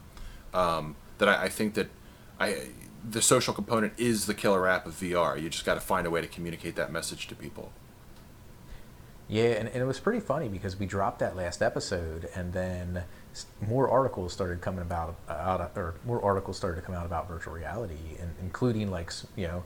Um, 0.53 0.95
that 1.17 1.27
I, 1.27 1.43
I 1.43 1.49
think 1.49 1.73
that 1.75 1.87
I 2.39 2.67
the 3.09 3.21
social 3.21 3.53
component 3.53 3.93
is 3.97 4.25
the 4.25 4.33
killer 4.33 4.67
app 4.67 4.85
of 4.85 4.93
VR. 4.93 5.41
You 5.41 5.49
just 5.49 5.65
got 5.65 5.75
to 5.75 5.79
find 5.79 6.05
a 6.05 6.09
way 6.09 6.21
to 6.21 6.27
communicate 6.27 6.75
that 6.75 6.91
message 6.91 7.27
to 7.27 7.35
people. 7.35 7.71
Yeah, 9.27 9.45
and, 9.45 9.67
and 9.67 9.77
it 9.77 9.85
was 9.85 9.99
pretty 9.99 10.21
funny 10.21 10.47
because 10.47 10.79
we 10.79 10.85
dropped 10.85 11.19
that 11.19 11.35
last 11.35 11.61
episode, 11.61 12.29
and 12.33 12.53
then 12.53 13.03
more 13.67 13.89
articles 13.89 14.33
started 14.33 14.61
coming 14.61 14.81
about 14.81 15.15
out, 15.29 15.71
or 15.75 15.95
more 16.05 16.23
articles 16.23 16.57
started 16.57 16.77
to 16.77 16.81
come 16.81 16.95
out 16.95 17.05
about 17.05 17.27
virtual 17.27 17.53
reality, 17.53 18.17
and 18.19 18.33
including 18.41 18.89
like 18.89 19.11
you 19.35 19.47
know 19.47 19.63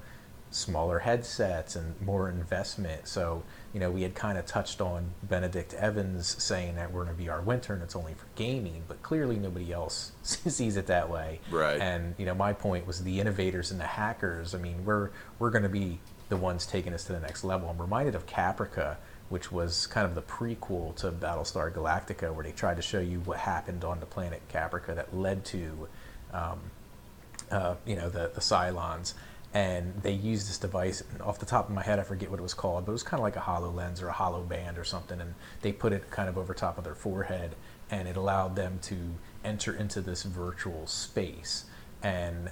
smaller 0.51 0.99
headsets 0.99 1.75
and 1.75 1.99
more 2.01 2.29
investment. 2.29 3.07
So, 3.07 3.41
you 3.73 3.79
know, 3.79 3.89
we 3.89 4.03
had 4.03 4.13
kind 4.15 4.37
of 4.37 4.45
touched 4.45 4.81
on 4.81 5.11
Benedict 5.23 5.73
Evans 5.73 6.41
saying 6.43 6.75
that 6.75 6.91
we're 6.91 7.03
in 7.03 7.09
a 7.09 7.13
VR 7.13 7.43
winter 7.43 7.73
and 7.73 7.81
it's 7.81 7.95
only 7.95 8.13
for 8.13 8.25
gaming, 8.35 8.83
but 8.87 9.01
clearly 9.01 9.37
nobody 9.37 9.71
else 9.71 10.11
sees 10.23 10.75
it 10.75 10.87
that 10.87 11.09
way. 11.09 11.39
Right. 11.49 11.79
And, 11.79 12.15
you 12.17 12.25
know, 12.25 12.35
my 12.35 12.51
point 12.51 12.85
was 12.85 13.03
the 13.03 13.19
innovators 13.21 13.71
and 13.71 13.79
the 13.79 13.85
hackers. 13.85 14.53
I 14.53 14.57
mean, 14.57 14.83
we're 14.85 15.11
we're 15.39 15.51
going 15.51 15.63
to 15.63 15.69
be 15.69 15.99
the 16.29 16.37
ones 16.37 16.65
taking 16.65 16.93
us 16.93 17.05
to 17.05 17.13
the 17.13 17.19
next 17.19 17.43
level. 17.43 17.69
I'm 17.69 17.81
reminded 17.81 18.15
of 18.15 18.25
Caprica, 18.25 18.97
which 19.31 19.51
was 19.51 19.87
kind 19.87 20.05
of 20.05 20.13
the 20.13 20.21
prequel 20.21 20.95
to 20.97 21.11
Battlestar 21.11 21.73
Galactica, 21.73 22.33
where 22.33 22.43
they 22.43 22.51
tried 22.51 22.75
to 22.75 22.81
show 22.81 22.99
you 22.99 23.19
what 23.21 23.39
happened 23.39 23.83
on 23.83 23.99
the 23.99 24.05
planet 24.05 24.41
Caprica 24.53 24.95
that 24.95 25.15
led 25.15 25.43
to, 25.45 25.87
um, 26.33 26.59
uh, 27.49 27.75
you 27.85 27.95
know, 27.95 28.09
the 28.09 28.31
the 28.33 28.41
Cylons. 28.41 29.13
And 29.53 30.01
they 30.01 30.13
used 30.13 30.47
this 30.47 30.57
device 30.57 31.03
off 31.21 31.39
the 31.39 31.45
top 31.45 31.67
of 31.67 31.75
my 31.75 31.83
head 31.83 31.99
i 31.99 32.03
forget 32.03 32.31
what 32.31 32.39
it 32.39 32.41
was 32.41 32.53
called 32.53 32.85
but 32.85 32.93
it 32.93 32.93
was 32.93 33.03
kind 33.03 33.19
of 33.19 33.23
like 33.25 33.35
a 33.35 33.41
HoloLens 33.41 34.01
or 34.01 34.07
a 34.07 34.13
holoband 34.13 34.77
or 34.77 34.85
something 34.85 35.19
and 35.19 35.33
they 35.61 35.73
put 35.73 35.91
it 35.91 36.09
kind 36.09 36.29
of 36.29 36.37
over 36.37 36.53
top 36.53 36.77
of 36.77 36.85
their 36.85 36.95
forehead 36.95 37.53
and 37.91 38.07
it 38.07 38.15
allowed 38.15 38.55
them 38.55 38.79
to 38.83 38.95
enter 39.43 39.75
into 39.75 40.01
this 40.01 40.23
virtual 40.23 40.87
space. 40.87 41.65
And 42.01 42.49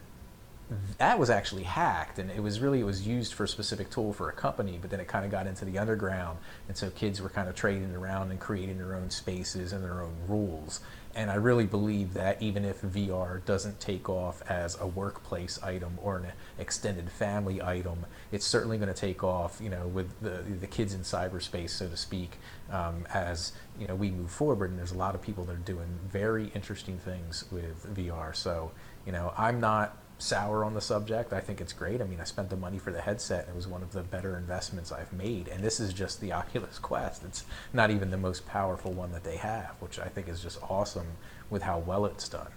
that 0.97 1.17
was 1.17 1.29
actually 1.29 1.63
hacked 1.63 2.19
and 2.19 2.29
it 2.31 2.41
was 2.41 2.59
really 2.59 2.79
it 2.79 2.85
was 2.85 3.07
used 3.07 3.33
for 3.33 3.43
a 3.43 3.47
specific 3.47 3.89
tool 3.89 4.13
for 4.13 4.29
a 4.29 4.33
company 4.33 4.77
but 4.79 4.89
then 4.89 4.99
it 4.99 5.07
kind 5.07 5.25
of 5.25 5.31
got 5.31 5.47
into 5.47 5.65
the 5.65 5.77
underground 5.77 6.37
and 6.67 6.77
so 6.77 6.89
kids 6.91 7.21
were 7.21 7.29
kind 7.29 7.49
of 7.49 7.55
trading 7.55 7.95
around 7.95 8.31
and 8.31 8.39
creating 8.39 8.77
their 8.77 8.95
own 8.95 9.09
spaces 9.09 9.73
and 9.73 9.83
their 9.83 10.01
own 10.01 10.15
rules 10.27 10.81
And 11.15 11.31
I 11.31 11.35
really 11.35 11.65
believe 11.65 12.13
that 12.13 12.41
even 12.41 12.63
if 12.63 12.81
VR 12.81 13.43
doesn't 13.43 13.79
take 13.79 14.07
off 14.09 14.43
as 14.49 14.79
a 14.79 14.85
workplace 14.85 15.61
item 15.63 15.97
or 16.03 16.17
an 16.17 16.27
extended 16.59 17.09
family 17.09 17.61
item, 17.61 18.05
it's 18.31 18.45
certainly 18.45 18.77
going 18.77 18.93
to 18.93 18.99
take 18.99 19.23
off, 19.23 19.59
you 19.59 19.69
know, 19.69 19.87
with 19.87 20.19
the, 20.21 20.43
the 20.59 20.67
kids 20.67 20.93
in 20.93 21.01
cyberspace, 21.01 21.71
so 21.71 21.89
to 21.89 21.97
speak, 21.97 22.37
um, 22.71 23.07
as, 23.11 23.53
you 23.79 23.87
know, 23.87 23.95
we 23.95 24.11
move 24.11 24.29
forward. 24.29 24.69
And 24.69 24.77
there's 24.77 24.91
a 24.91 24.97
lot 24.97 25.15
of 25.15 25.21
people 25.21 25.43
that 25.45 25.53
are 25.53 25.57
doing 25.57 25.99
very 26.07 26.51
interesting 26.53 26.99
things 26.99 27.43
with 27.51 27.91
VR. 27.95 28.35
So, 28.35 28.71
you 29.05 29.11
know, 29.11 29.33
I'm 29.35 29.59
not 29.59 29.97
sour 30.19 30.63
on 30.63 30.73
the 30.73 30.81
subject. 30.81 31.33
I 31.33 31.39
think 31.39 31.61
it's 31.61 31.73
great. 31.73 32.01
I 32.01 32.03
mean, 32.03 32.19
I 32.19 32.25
spent 32.25 32.49
the 32.49 32.57
money 32.57 32.77
for 32.77 32.91
the 32.91 33.01
headset. 33.01 33.47
It 33.47 33.55
was 33.55 33.67
one 33.67 33.81
of 33.81 33.93
the 33.93 34.03
better 34.03 34.37
investments 34.37 34.91
I've 34.91 35.11
made. 35.13 35.47
And 35.47 35.63
this 35.63 35.79
is 35.79 35.93
just 35.93 36.21
the 36.21 36.31
Oculus 36.39 36.77
Quest. 36.77 37.23
It's 37.23 37.45
not 37.73 37.89
even 37.89 38.11
the 38.11 38.17
most 38.17 38.45
powerful 38.45 38.91
one 38.93 39.11
that 39.13 39.23
they 39.23 39.37
have, 39.37 39.71
which 39.79 39.97
I 39.97 40.07
think 40.07 40.27
is 40.27 40.41
just 40.41 40.61
awesome 40.69 41.07
with 41.49 41.63
how 41.63 41.79
well 41.79 42.05
it's 42.05 42.29
done. 42.29 42.49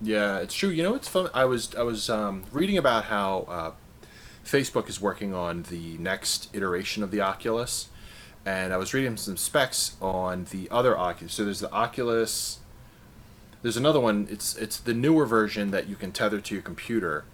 Yeah, 0.00 0.38
it's 0.38 0.54
true. 0.54 0.70
You 0.70 0.82
know, 0.82 0.94
it's 0.94 1.08
fun. 1.08 1.30
I 1.32 1.44
was 1.44 1.74
I 1.76 1.82
was 1.82 2.10
um, 2.10 2.44
reading 2.52 2.76
about 2.76 3.04
how 3.04 3.46
uh, 3.48 3.72
Facebook 4.44 4.88
is 4.88 5.00
working 5.00 5.32
on 5.32 5.62
the 5.70 5.96
next 5.98 6.50
iteration 6.52 7.02
of 7.02 7.10
the 7.12 7.20
Oculus, 7.20 7.88
and 8.44 8.72
I 8.72 8.76
was 8.76 8.92
reading 8.92 9.16
some 9.16 9.36
specs 9.36 9.96
on 10.02 10.46
the 10.50 10.68
other 10.70 10.98
Oculus. 10.98 11.32
So 11.32 11.44
there's 11.44 11.60
the 11.60 11.72
Oculus 11.72 12.58
there's 13.64 13.78
another 13.78 13.98
one. 13.98 14.28
It's 14.30 14.54
it's 14.56 14.76
the 14.78 14.92
newer 14.92 15.24
version 15.24 15.70
that 15.70 15.88
you 15.88 15.96
can 15.96 16.12
tether 16.12 16.38
to 16.38 16.54
your 16.54 16.62
computer, 16.62 17.24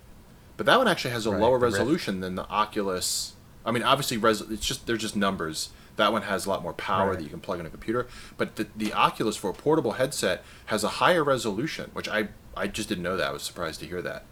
but 0.57 0.65
that 0.67 0.79
one 0.79 0.87
actually 0.87 1.11
has 1.11 1.27
a 1.27 1.33
Right, 1.33 1.41
lower 1.41 1.59
resolution 1.59 2.21
than 2.21 2.37
the 2.37 2.47
Oculus. 2.49 3.35
I 3.67 3.73
mean, 3.73 3.83
obviously, 3.83 4.17
res- 4.17 4.41
it's 4.43 4.65
just 4.65 4.87
they're 4.87 4.97
just 4.97 5.17
numbers. 5.17 5.71
That 5.97 6.13
one 6.13 6.23
has 6.23 6.47
a 6.47 6.49
lot 6.49 6.63
more 6.63 6.73
power 6.73 7.09
Right. 7.09 7.19
that 7.19 7.25
you 7.25 7.31
can 7.31 7.41
plug 7.41 7.59
in 7.59 7.67
a 7.67 7.69
computer. 7.71 8.07
But 8.39 8.55
the, 8.57 8.69
the 8.77 8.93
Oculus 8.93 9.37
for 9.37 9.51
a 9.51 9.53
portable 9.53 9.93
headset 9.93 10.45
has 10.67 10.85
a 10.85 10.89
higher 10.89 11.25
resolution, 11.25 11.91
which 11.95 12.09
I 12.09 12.29
I 12.57 12.69
just 12.69 12.89
didn't 12.89 13.03
know 13.03 13.17
that. 13.17 13.27
I 13.27 13.33
was 13.33 13.43
surprised 13.43 13.81
to 13.81 13.87
hear 13.87 14.01
that. 14.03 14.25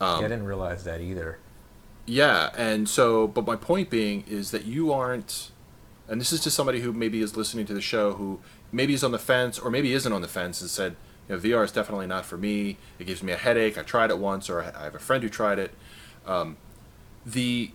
yeah, 0.00 0.06
I 0.08 0.14
um, 0.16 0.22
didn't 0.22 0.44
realize 0.44 0.82
that 0.82 1.00
either. 1.00 1.38
Yeah, 2.06 2.50
and 2.56 2.88
so, 2.88 3.28
but 3.28 3.46
my 3.46 3.54
point 3.54 3.88
being 3.88 4.24
is 4.28 4.50
that 4.50 4.64
you 4.64 4.92
aren't, 4.92 5.52
and 6.08 6.20
this 6.20 6.32
is 6.32 6.40
to 6.40 6.50
somebody 6.50 6.80
who 6.80 6.92
maybe 6.92 7.20
is 7.22 7.36
listening 7.36 7.64
to 7.66 7.74
the 7.74 7.80
show 7.80 8.14
who 8.14 8.40
maybe 8.72 8.94
is 8.94 9.04
on 9.04 9.12
the 9.12 9.18
fence 9.18 9.58
or 9.58 9.70
maybe 9.70 9.92
isn't 9.92 10.12
on 10.12 10.22
the 10.22 10.28
fence 10.28 10.60
and 10.60 10.70
said, 10.70 10.96
you 11.28 11.36
know, 11.36 11.40
VR 11.40 11.64
is 11.64 11.70
definitely 11.70 12.06
not 12.06 12.24
for 12.24 12.36
me. 12.36 12.78
It 12.98 13.06
gives 13.06 13.22
me 13.22 13.32
a 13.32 13.36
headache. 13.36 13.78
I 13.78 13.82
tried 13.82 14.10
it 14.10 14.18
once, 14.18 14.50
or 14.50 14.62
I 14.62 14.84
have 14.84 14.94
a 14.94 14.98
friend 14.98 15.22
who 15.22 15.28
tried 15.28 15.58
it. 15.58 15.72
Um, 16.26 16.56
the, 17.24 17.70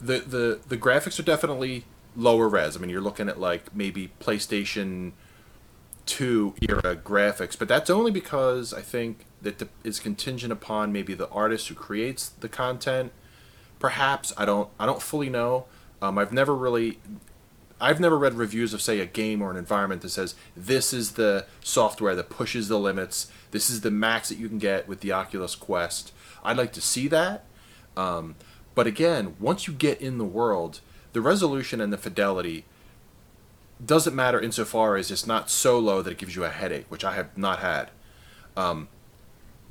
the 0.00 0.18
the 0.20 0.60
the 0.68 0.76
graphics 0.76 1.18
are 1.18 1.24
definitely 1.24 1.84
lower 2.16 2.48
res. 2.48 2.76
I 2.76 2.80
mean, 2.80 2.90
you're 2.90 3.00
looking 3.00 3.28
at 3.28 3.40
like 3.40 3.74
maybe 3.74 4.12
PlayStation 4.20 5.12
two 6.06 6.54
era 6.60 6.96
graphics, 6.96 7.58
but 7.58 7.68
that's 7.68 7.90
only 7.90 8.10
because 8.10 8.74
I 8.74 8.82
think 8.82 9.24
that 9.40 9.58
the, 9.58 9.68
is 9.84 9.98
contingent 9.98 10.52
upon 10.52 10.92
maybe 10.92 11.14
the 11.14 11.28
artist 11.28 11.68
who 11.68 11.74
creates 11.74 12.28
the 12.28 12.48
content. 12.48 13.12
Perhaps 13.78 14.32
I 14.36 14.44
don't 14.44 14.68
I 14.78 14.86
don't 14.86 15.02
fully 15.02 15.28
know. 15.28 15.66
Um, 16.00 16.18
I've 16.18 16.32
never 16.32 16.54
really 16.54 16.98
I've 17.82 17.98
never 17.98 18.16
read 18.16 18.34
reviews 18.34 18.72
of 18.72 18.80
say 18.80 19.00
a 19.00 19.06
game 19.06 19.42
or 19.42 19.50
an 19.50 19.56
environment 19.56 20.02
that 20.02 20.10
says 20.10 20.36
this 20.56 20.92
is 20.92 21.12
the 21.12 21.46
software 21.64 22.14
that 22.14 22.30
pushes 22.30 22.68
the 22.68 22.78
limits. 22.78 23.26
This 23.50 23.68
is 23.68 23.80
the 23.80 23.90
max 23.90 24.28
that 24.28 24.38
you 24.38 24.48
can 24.48 24.58
get 24.58 24.86
with 24.86 25.00
the 25.00 25.10
Oculus 25.10 25.56
Quest. 25.56 26.12
I'd 26.44 26.56
like 26.56 26.72
to 26.74 26.80
see 26.80 27.08
that. 27.08 27.44
Um, 27.96 28.36
but 28.76 28.86
again, 28.86 29.34
once 29.40 29.66
you 29.66 29.74
get 29.74 30.00
in 30.00 30.18
the 30.18 30.24
world, 30.24 30.80
the 31.12 31.20
resolution 31.20 31.80
and 31.80 31.92
the 31.92 31.98
fidelity 31.98 32.64
doesn't 33.84 34.14
matter 34.14 34.40
insofar 34.40 34.96
as 34.96 35.10
it's 35.10 35.26
not 35.26 35.50
so 35.50 35.76
low 35.76 36.02
that 36.02 36.12
it 36.12 36.18
gives 36.18 36.36
you 36.36 36.44
a 36.44 36.50
headache, 36.50 36.86
which 36.88 37.04
I 37.04 37.14
have 37.14 37.36
not 37.36 37.58
had. 37.58 37.90
Um, 38.56 38.86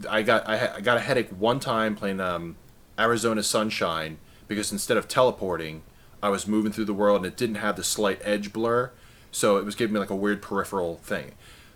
I 0.10 0.22
got 0.22 0.48
I, 0.50 0.58
ha- 0.58 0.74
I 0.76 0.82
got 0.82 0.98
a 0.98 1.02
headache 1.02 1.30
one 1.30 1.62
time 1.62 1.96
playing 1.96 2.20
um, 2.20 2.58
Arizona 3.00 3.42
Sunshine 3.42 4.18
because 4.50 4.74
instead 4.74 4.98
of 4.98 5.08
teleporting, 5.08 5.84
I 6.22 6.30
was 6.30 6.48
moving 6.48 6.72
through 6.72 6.86
the 6.86 6.94
world 6.94 7.18
and 7.18 7.26
it 7.26 7.38
didn't 7.38 7.56
have 7.56 7.76
the 7.76 7.84
slight 7.84 8.22
edge 8.24 8.54
blur, 8.54 8.92
so 9.32 9.58
it 9.58 9.66
was 9.66 9.76
giving 9.76 9.94
me 9.94 10.00
like 10.00 10.10
a 10.10 10.16
weird 10.16 10.42
peripheral 10.42 10.98
thing. 10.98 11.34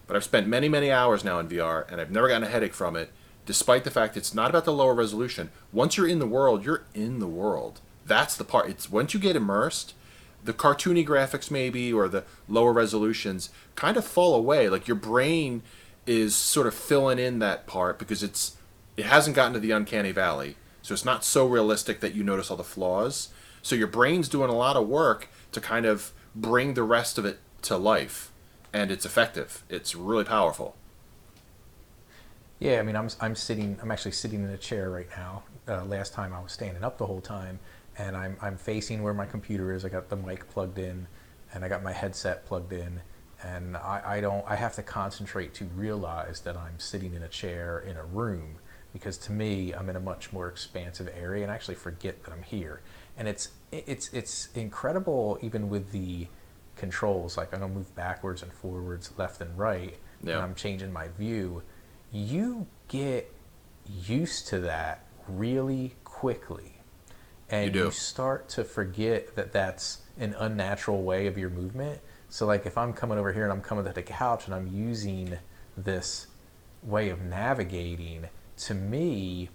But 0.07 0.15
I've 0.15 0.23
spent 0.23 0.47
many 0.47 0.69
many 0.69 0.91
hours 0.91 1.23
now 1.23 1.39
in 1.39 1.47
VR 1.47 1.89
and 1.91 1.99
I've 1.99 2.11
never 2.11 2.27
gotten 2.27 2.43
a 2.43 2.49
headache 2.49 2.73
from 2.73 2.95
it, 2.95 3.11
despite 3.45 3.83
the 3.83 3.91
fact 3.91 4.17
it's 4.17 4.33
not 4.33 4.49
about 4.49 4.65
the 4.65 4.73
lower 4.73 4.93
resolution. 4.93 5.49
Once 5.71 5.97
you're 5.97 6.07
in 6.07 6.19
the 6.19 6.27
world, 6.27 6.63
you're 6.63 6.83
in 6.93 7.19
the 7.19 7.27
world. 7.27 7.81
That's 8.05 8.37
the 8.37 8.43
part. 8.43 8.69
It's 8.69 8.89
once 8.89 9.13
you 9.13 9.19
get 9.19 9.35
immersed, 9.35 9.93
the 10.43 10.53
cartoony 10.53 11.05
graphics 11.05 11.49
maybe 11.49 11.91
or 11.91 12.07
the 12.07 12.23
lower 12.47 12.71
resolutions 12.71 13.49
kind 13.75 13.97
of 13.97 14.05
fall 14.05 14.35
away. 14.35 14.69
Like 14.69 14.87
your 14.87 14.95
brain 14.95 15.63
is 16.05 16.35
sort 16.35 16.67
of 16.67 16.75
filling 16.75 17.17
in 17.17 17.39
that 17.39 17.65
part 17.65 17.97
because 17.97 18.21
it's 18.21 18.57
it 18.95 19.05
hasn't 19.05 19.35
gotten 19.35 19.53
to 19.53 19.59
the 19.59 19.71
uncanny 19.71 20.11
valley. 20.11 20.55
So 20.81 20.93
it's 20.93 21.03
not 21.03 21.25
so 21.25 21.47
realistic 21.47 21.99
that 22.01 22.13
you 22.13 22.23
notice 22.23 22.51
all 22.51 22.57
the 22.57 22.63
flaws. 22.63 23.29
So 23.65 23.74
your 23.74 23.88
brain's 23.88 24.29
doing 24.29 24.51
a 24.51 24.55
lot 24.55 24.75
of 24.75 24.88
work 24.88 25.27
to 25.51 25.60
kind 25.60 25.88
of 25.88 26.12
bring 26.36 26.75
the 26.75 26.84
rest 26.84 27.17
of 27.17 27.25
it 27.25 27.39
to 27.63 27.77
life 27.77 28.31
and 28.72 28.91
it's 28.91 29.07
effective. 29.07 29.63
It's 29.69 29.95
really 29.95 30.24
powerful. 30.24 30.75
Yeah, 32.60 32.77
I 32.77 32.84
mean, 32.84 32.95
I'm 32.95 33.10
I'm 33.19 33.34
sitting. 33.34 33.79
I'm 33.81 33.89
actually 33.89 34.12
sitting 34.12 34.43
in 34.43 34.51
a 34.51 34.57
chair 34.60 34.91
right 34.91 35.07
now. 35.17 35.41
Uh, 35.67 35.84
last 35.86 36.13
time 36.13 36.31
I 36.31 36.39
was 36.41 36.51
standing 36.51 36.84
up 36.84 37.00
the 37.00 37.07
whole 37.07 37.22
time, 37.22 37.57
and 37.98 38.15
I'm 38.15 38.38
I'm 38.39 38.55
facing 38.55 39.01
where 39.01 39.15
my 39.15 39.25
computer 39.25 39.74
is. 39.74 39.84
I 39.84 39.89
got 39.89 40.10
the 40.10 40.15
mic 40.15 40.48
plugged 40.51 40.77
in, 40.77 41.07
and 41.51 41.65
I 41.65 41.67
got 41.67 41.81
my 41.81 41.91
headset 41.91 42.45
plugged 42.45 42.72
in, 42.72 43.01
and 43.41 43.77
I, 43.77 44.01
I 44.05 44.22
don't. 44.22 44.45
I 44.48 44.57
have 44.57 44.75
to 44.75 44.84
concentrate 44.84 45.55
to 45.55 45.65
realize 45.65 46.41
that 46.41 46.55
I'm 46.55 46.77
sitting 46.77 47.15
in 47.15 47.24
a 47.24 47.29
chair 47.29 47.79
in 47.79 47.98
a 47.98 48.05
room, 48.05 48.57
because 48.95 49.17
to 49.19 49.31
me, 49.33 49.73
I'm 49.73 49.89
in 49.89 49.97
a 49.97 49.99
much 49.99 50.31
more 50.31 50.47
expansive 50.47 51.09
area, 51.15 51.43
and 51.43 51.51
I 51.51 51.55
actually 51.55 51.75
forget 51.75 52.23
that 52.23 52.31
I'm 52.31 52.43
here. 52.43 52.79
And 53.17 53.27
it's 53.27 53.49
it's 53.71 54.09
it's 54.13 54.47
incredible, 54.55 55.37
even 55.41 55.69
with 55.69 55.91
the 55.91 56.27
controls. 56.77 57.35
Like 57.37 57.53
I'm 57.53 57.59
gonna 57.59 57.73
move 57.73 57.93
backwards 57.93 58.41
and 58.41 58.51
forwards, 58.53 59.11
left 59.17 59.41
and 59.41 59.57
right, 59.57 59.97
Yeah. 60.23 60.35
and 60.35 60.41
I'm 60.43 60.55
changing 60.55 60.91
my 60.93 61.09
view 61.09 61.61
you 62.11 62.65
get 62.87 63.29
used 64.05 64.47
to 64.47 64.59
that 64.59 65.03
really 65.27 65.95
quickly 66.05 66.71
and 67.49 67.65
You 67.75 67.83
do. 67.85 67.91
start 67.91 68.47
to 68.49 68.63
forget 68.63 69.35
that 69.35 69.51
that's 69.51 70.03
an 70.17 70.33
unnatural 70.39 71.03
way 71.03 71.27
of 71.27 71.37
your 71.37 71.49
movement 71.49 71.99
so 72.29 72.45
like 72.45 72.65
if 72.65 72.77
i'm 72.77 72.93
coming 72.93 73.17
over 73.17 73.33
here 73.33 73.43
and 73.43 73.51
i'm 73.51 73.59
coming 73.61 73.83
to 73.83 73.91
the 73.91 74.01
couch 74.01 74.45
and 74.45 74.55
i'm 74.55 74.67
using 74.67 75.37
this 75.75 76.27
way 76.83 77.09
of 77.09 77.21
navigating 77.21 78.29
to 78.57 78.74
me 78.74 79.50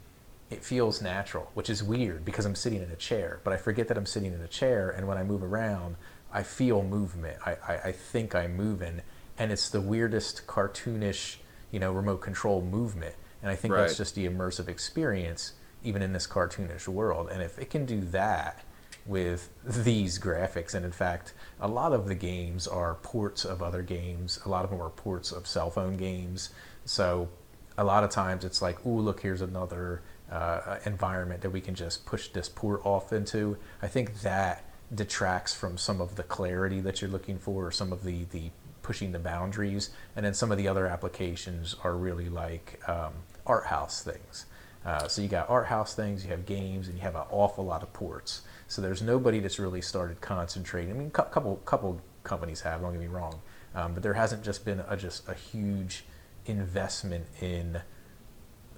it 0.51 0.65
feels 0.65 1.01
natural 1.01 1.51
which 1.55 1.71
is 1.71 1.83
weird 1.83 2.25
because 2.25 2.45
i'm 2.45 2.55
sitting 2.55 2.83
in 2.83 2.91
a 2.91 2.97
chair 2.97 3.41
but 3.45 3.53
i 3.53 3.57
forget 3.57 3.89
that 3.89 3.97
i'm 3.97 4.07
sitting 4.07 4.33
in 4.33 4.41
a 4.41 4.49
chair 4.49 4.91
and 4.91 5.07
when 5.07 5.17
i 5.17 5.23
move 5.23 5.43
around 5.43 5.97
i 6.33 6.43
feel 6.43 6.83
movement. 6.83 7.37
I, 7.45 7.57
I, 7.67 7.75
I 7.87 7.93
think 7.93 8.35
i'm 8.35 8.57
moving 8.57 9.03
and 9.39 9.51
it's 9.51 9.71
the 9.71 9.81
weirdest 9.81 10.47
cartoonish 10.47 11.37
you 11.71 11.81
know 11.81 11.93
remote 11.93 12.19
control 12.19 12.63
movement 12.63 13.15
and 13.43 13.51
i 13.51 13.57
think 13.57 13.75
that's 13.75 13.97
just 13.97 14.15
the 14.15 14.29
immersive 14.29 14.69
experience 14.69 15.53
even 15.83 16.03
in 16.03 16.13
this 16.13 16.27
cartoonish 16.27 16.87
world 16.89 17.29
and 17.31 17.43
if 17.43 17.59
it 17.59 17.71
can 17.71 17.87
do 17.87 18.01
that 18.01 18.65
with 19.07 19.49
these 19.65 20.19
graphics 20.19 20.75
and 20.75 20.85
in 20.85 20.93
fact 20.93 21.33
a 21.61 21.69
lot 21.69 21.93
of 21.93 22.07
the 22.07 22.15
games 22.15 22.69
are 22.69 22.95
ports 22.97 23.45
of 23.45 23.63
other 23.63 23.83
games 23.83 24.39
a 24.45 24.49
lot 24.49 24.65
of 24.65 24.71
them 24.71 24.81
are 24.81 24.91
ports 24.91 25.33
of 25.33 25.47
cell 25.47 25.71
phone 25.71 25.97
games 25.97 26.51
so 26.85 27.29
a 27.81 27.85
lot 27.85 28.05
of 28.05 28.11
times 28.11 28.45
it's 28.45 28.61
like 28.61 28.85
ooh 28.87 29.01
look 29.01 29.21
here's 29.21 29.41
another 29.41 30.03
uh, 30.31 30.77
environment 30.85 31.41
that 31.41 31.51
we 31.51 31.61
can 31.61 31.75
just 31.75 32.07
push 32.07 32.29
this 32.29 32.49
port 32.49 32.81
off 32.85 33.13
into 33.13 33.57
i 33.83 33.89
think 33.89 34.21
that 34.21 34.65
detracts 34.95 35.55
from 35.55 35.79
some 35.79 36.01
of 36.01 36.15
the 36.17 36.23
clarity 36.23 36.81
that 36.81 37.01
you're 37.01 37.11
looking 37.11 37.39
for 37.39 37.67
or 37.67 37.71
some 37.73 37.93
of 37.93 38.05
the 38.05 38.25
the 38.31 38.51
pushing 38.83 39.13
the 39.13 39.19
boundaries 39.19 39.91
and 40.15 40.25
then 40.25 40.35
some 40.35 40.53
of 40.53 40.59
the 40.59 40.69
other 40.69 40.87
applications 40.87 41.75
are 41.83 41.97
really 41.97 42.29
like 42.29 42.81
um, 42.89 43.13
art 43.47 43.67
house 43.67 44.03
things 44.03 44.47
uh, 44.85 45.07
so 45.09 45.21
you 45.21 45.29
got 45.29 45.49
art 45.51 45.67
house 45.67 45.95
things, 45.95 46.25
you 46.25 46.31
have 46.31 46.47
games, 46.47 46.89
and 46.89 46.97
you 46.97 47.03
have 47.03 47.15
an 47.15 47.25
awful 47.31 47.65
lot 47.65 47.83
of 47.83 47.93
ports. 47.93 48.43
So 48.67 48.81
there's 48.81 49.03
nobody 49.03 49.39
that's 49.39 49.59
really 49.59 49.83
started 49.83 50.21
concentrating. 50.23 50.91
I 50.91 50.95
mean, 50.95 51.09
a 51.09 51.11
couple 51.11 51.57
couple 51.67 52.01
companies 52.25 52.63
have. 52.63 52.81
Don't 52.81 52.93
get 52.93 53.01
me 53.01 53.07
wrong, 53.07 53.41
um, 53.75 53.93
but 53.93 54.03
there 54.03 54.15
hasn't 54.15 54.43
just 54.43 54.65
been 54.65 54.83
a 54.89 54.97
just 54.97 55.29
a 55.29 55.35
huge 55.35 56.05
investment 56.47 57.27
in. 57.41 57.81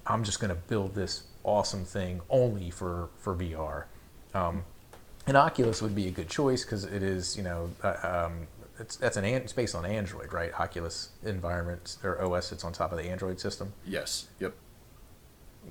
I'm 0.05 0.23
just 0.23 0.39
going 0.39 0.49
to 0.49 0.61
build 0.67 0.95
this 0.95 1.23
awesome 1.43 1.85
thing 1.85 2.21
only 2.29 2.69
for 2.69 3.09
for 3.17 3.35
VR. 3.35 3.85
Um, 4.33 4.63
and 5.25 5.37
Oculus 5.37 5.81
would 5.81 5.95
be 5.95 6.07
a 6.07 6.11
good 6.11 6.27
choice 6.27 6.65
because 6.65 6.83
it 6.83 7.01
is, 7.01 7.37
you 7.37 7.43
know, 7.43 7.69
uh, 7.81 8.25
um, 8.25 8.47
it's 8.79 8.97
that's 8.97 9.17
an, 9.17 9.25
it's 9.25 9.53
based 9.53 9.75
on 9.75 9.85
Android, 9.85 10.33
right? 10.33 10.51
Oculus 10.59 11.09
environment 11.23 11.97
or 12.03 12.21
OS 12.21 12.47
sits 12.47 12.63
on 12.63 12.73
top 12.73 12.91
of 12.91 12.97
the 12.97 13.05
Android 13.05 13.39
system. 13.39 13.73
Yes. 13.85 14.27
Yep. 14.39 14.53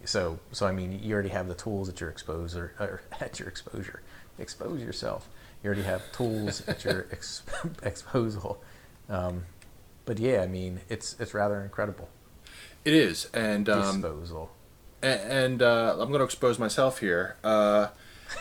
So, 0.04 0.38
so 0.52 0.66
I 0.66 0.72
mean, 0.72 1.00
you 1.02 1.12
already 1.12 1.28
have 1.30 1.49
the 1.49 1.54
tools 1.54 1.88
at 1.88 2.00
your 2.00 2.08
exposure, 2.08 2.75
or 2.80 3.02
at 3.20 3.38
your 3.38 3.49
exposure. 3.49 4.00
Expose 4.38 4.80
yourself. 4.80 5.28
You 5.62 5.68
already 5.68 5.82
have 5.82 6.11
tools 6.12 6.66
at 6.66 6.84
your 6.84 7.06
ex- 7.12 7.42
exposal. 7.82 8.58
Um, 9.08 9.44
but 10.04 10.18
yeah, 10.18 10.42
I 10.42 10.47
mean, 10.47 10.80
it's 10.88 11.16
it's 11.18 11.35
rather 11.35 11.61
incredible. 11.62 12.09
It 12.85 12.94
is, 12.94 13.28
and 13.32 13.68
um, 13.68 14.00
Disposal. 14.00 14.50
and 15.02 15.62
uh, 15.62 15.97
I'm 15.99 16.09
going 16.09 16.18
to 16.18 16.25
expose 16.25 16.59
myself 16.59 16.99
here. 16.99 17.37
Uh, 17.44 17.88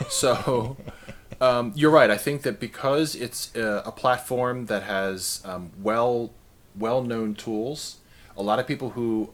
so 0.08 0.76
um, 1.40 1.72
you're 1.76 1.90
right. 1.90 2.10
I 2.10 2.16
think 2.16 2.42
that 2.42 2.58
because 2.58 3.14
it's 3.14 3.54
a, 3.54 3.82
a 3.86 3.92
platform 3.92 4.66
that 4.66 4.82
has 4.84 5.42
um, 5.44 5.70
well 5.80 6.32
well 6.76 7.02
known 7.02 7.34
tools, 7.34 7.98
a 8.36 8.42
lot 8.42 8.58
of 8.58 8.66
people 8.66 8.90
who 8.90 9.30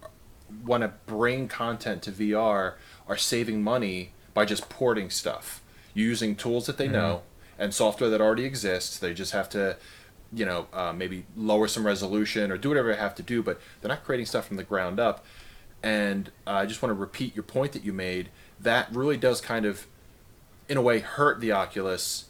want 0.64 0.82
to 0.82 0.92
bring 1.06 1.49
content 1.49 2.02
to 2.02 2.11
VR 2.11 2.75
are 3.06 3.16
saving 3.16 3.62
money 3.62 4.12
by 4.35 4.44
just 4.44 4.68
porting 4.68 5.11
stuff 5.11 5.62
using 5.94 6.37
tools 6.37 6.66
that 6.66 6.78
they 6.78 6.88
know 6.88 7.23
and 7.58 7.75
software 7.75 8.08
that 8.11 8.20
already 8.20 8.44
exists. 8.44 8.99
They 8.99 9.12
just 9.12 9.32
have 9.32 9.49
to, 9.50 9.76
you 10.32 10.44
know, 10.44 10.66
uh, 10.73 10.92
maybe 10.92 11.25
lower 11.37 11.68
some 11.68 11.87
resolution 11.87 12.50
or 12.50 12.58
do 12.58 12.68
whatever 12.68 12.92
they 12.92 12.99
have 12.99 13.14
to 13.16 13.23
do, 13.23 13.42
but 13.42 13.61
they're 13.80 13.88
not 13.88 14.04
creating 14.04 14.26
stuff 14.26 14.47
from 14.47 14.56
the 14.56 14.64
ground 14.64 15.00
up. 15.00 15.25
And 15.82 16.30
uh, 16.47 16.52
I 16.52 16.66
just 16.66 16.82
want 16.82 16.90
to 16.90 17.00
repeat 17.00 17.35
your 17.35 17.44
point 17.44 17.73
that 17.73 17.85
you 17.85 17.92
made. 17.92 18.30
That 18.61 18.94
really 18.94 19.16
does 19.16 19.40
kind 19.40 19.64
of, 19.64 19.87
in 20.68 20.76
a 20.76 20.82
way, 20.82 20.99
hurt 20.99 21.40
the 21.40 21.52
Oculus 21.52 22.26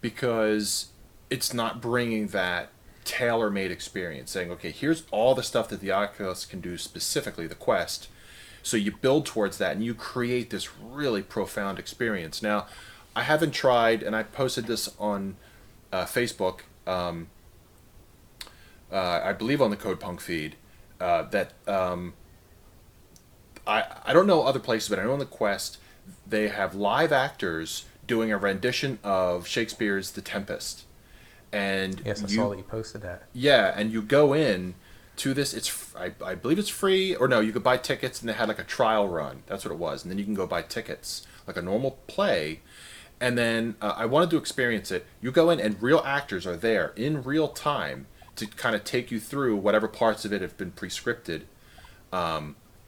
because 0.00 0.88
it's 1.30 1.54
not 1.54 1.80
bringing 1.80 2.26
that 2.28 2.68
tailor-made 3.04 3.70
experience 3.70 4.30
saying 4.30 4.50
okay 4.50 4.70
here's 4.70 5.04
all 5.10 5.34
the 5.34 5.42
stuff 5.42 5.68
that 5.68 5.80
the 5.80 5.90
oculus 5.90 6.44
can 6.44 6.60
do 6.60 6.78
specifically 6.78 7.46
the 7.48 7.54
quest 7.54 8.08
so 8.62 8.76
you 8.76 8.92
build 8.92 9.26
towards 9.26 9.58
that 9.58 9.72
and 9.72 9.84
you 9.84 9.92
create 9.92 10.50
this 10.50 10.68
really 10.78 11.22
profound 11.22 11.80
experience 11.80 12.42
now 12.42 12.66
i 13.16 13.22
haven't 13.22 13.50
tried 13.50 14.04
and 14.04 14.14
i 14.14 14.22
posted 14.22 14.66
this 14.66 14.88
on 15.00 15.34
uh, 15.92 16.04
facebook 16.04 16.60
um, 16.86 17.28
uh, 18.92 19.20
i 19.24 19.32
believe 19.32 19.60
on 19.62 19.70
the 19.70 19.76
code 19.76 20.00
punk 20.00 20.20
feed 20.20 20.56
uh, 21.00 21.22
that 21.24 21.52
um, 21.66 22.14
I, 23.66 23.84
I 24.04 24.12
don't 24.12 24.26
know 24.26 24.42
other 24.42 24.60
places 24.60 24.88
but 24.88 24.98
i 24.98 25.04
know 25.04 25.12
on 25.12 25.18
the 25.18 25.26
quest 25.26 25.78
they 26.26 26.48
have 26.48 26.74
live 26.74 27.12
actors 27.12 27.84
doing 28.06 28.32
a 28.32 28.36
rendition 28.38 28.98
of 29.04 29.46
shakespeare's 29.46 30.12
the 30.12 30.20
tempest 30.20 30.84
and 31.52 32.00
Yes, 32.04 32.20
I 32.24 32.28
you, 32.28 32.36
saw 32.36 32.48
that 32.50 32.56
you 32.56 32.62
posted 32.64 33.02
that. 33.02 33.24
yeah, 33.34 33.74
and 33.76 33.92
you 33.92 34.00
go 34.00 34.32
in 34.32 34.74
to 35.16 35.34
this. 35.34 35.52
It's 35.52 35.94
I, 35.94 36.12
I 36.24 36.34
believe 36.34 36.58
it's 36.58 36.70
free, 36.70 37.14
or 37.14 37.28
no, 37.28 37.40
you 37.40 37.52
could 37.52 37.62
buy 37.62 37.76
tickets, 37.76 38.20
and 38.20 38.28
they 38.30 38.32
had 38.32 38.48
like 38.48 38.58
a 38.58 38.64
trial 38.64 39.06
run. 39.06 39.42
That's 39.46 39.62
what 39.62 39.70
it 39.70 39.76
was, 39.76 40.02
and 40.02 40.10
then 40.10 40.16
you 40.18 40.24
can 40.24 40.32
go 40.32 40.46
buy 40.46 40.62
tickets 40.62 41.26
like 41.46 41.58
a 41.58 41.62
normal 41.62 41.98
play. 42.06 42.62
And 43.22 43.38
then 43.38 43.76
uh, 43.80 43.94
I 43.96 44.04
wanted 44.06 44.30
to 44.30 44.36
experience 44.36 44.90
it. 44.90 45.06
You 45.20 45.30
go 45.30 45.48
in, 45.50 45.60
and 45.60 45.80
real 45.80 46.02
actors 46.04 46.44
are 46.44 46.56
there 46.56 46.92
in 46.96 47.22
real 47.22 47.46
time 47.48 48.06
to 48.34 48.46
kind 48.48 48.74
of 48.74 48.82
take 48.82 49.12
you 49.12 49.20
through 49.20 49.56
whatever 49.56 49.86
parts 49.86 50.24
of 50.24 50.32
it 50.32 50.42
have 50.42 50.56
been 50.56 50.72
pre-scripted 50.72 51.42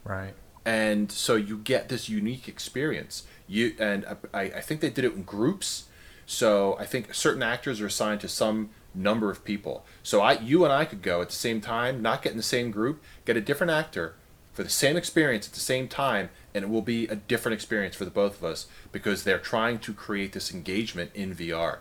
Right. 0.05 0.35
and 0.64 1.12
so 1.12 1.37
you 1.37 1.59
get 1.59 1.88
this 1.88 2.09
unique 2.09 2.49
experience. 2.49 3.23
You 3.47 3.75
and 3.79 4.05
I, 4.33 4.41
I 4.43 4.61
think 4.61 4.81
they 4.81 4.91
did 4.91 5.05
it 5.05 5.14
in 5.14 5.23
groups. 5.23 5.85
So 6.26 6.76
I 6.81 6.85
think 6.85 7.14
certain 7.14 7.43
actors 7.43 7.81
are 7.81 7.87
assigned 7.87 8.21
to 8.23 8.29
some 8.29 8.71
number 8.95 9.31
of 9.31 9.45
people. 9.45 9.85
So 10.03 10.21
I, 10.21 10.33
you 10.41 10.64
and 10.64 10.73
I 10.73 10.85
could 10.85 11.03
go 11.03 11.21
at 11.23 11.29
the 11.29 11.35
same 11.35 11.61
time, 11.61 12.03
not 12.03 12.23
get 12.23 12.33
in 12.33 12.38
the 12.38 12.43
same 12.43 12.71
group, 12.71 13.03
get 13.25 13.37
a 13.37 13.41
different 13.41 13.71
actor 13.71 14.14
for 14.54 14.62
the 14.62 14.70
same 14.70 14.96
experience 14.96 15.46
at 15.46 15.52
the 15.52 15.61
same 15.61 15.88
time, 15.88 16.30
and 16.54 16.64
it 16.64 16.70
will 16.70 16.82
be 16.82 17.06
a 17.08 17.16
different 17.16 17.54
experience 17.54 17.96
for 17.96 18.04
the 18.04 18.11
both 18.11 18.38
of 18.38 18.44
us 18.44 18.66
because 18.92 19.25
they're 19.25 19.38
trying 19.38 19.80
to 19.80 19.92
create 19.92 20.32
this 20.32 20.54
engagement 20.54 21.11
in 21.12 21.34
VR. 21.34 21.78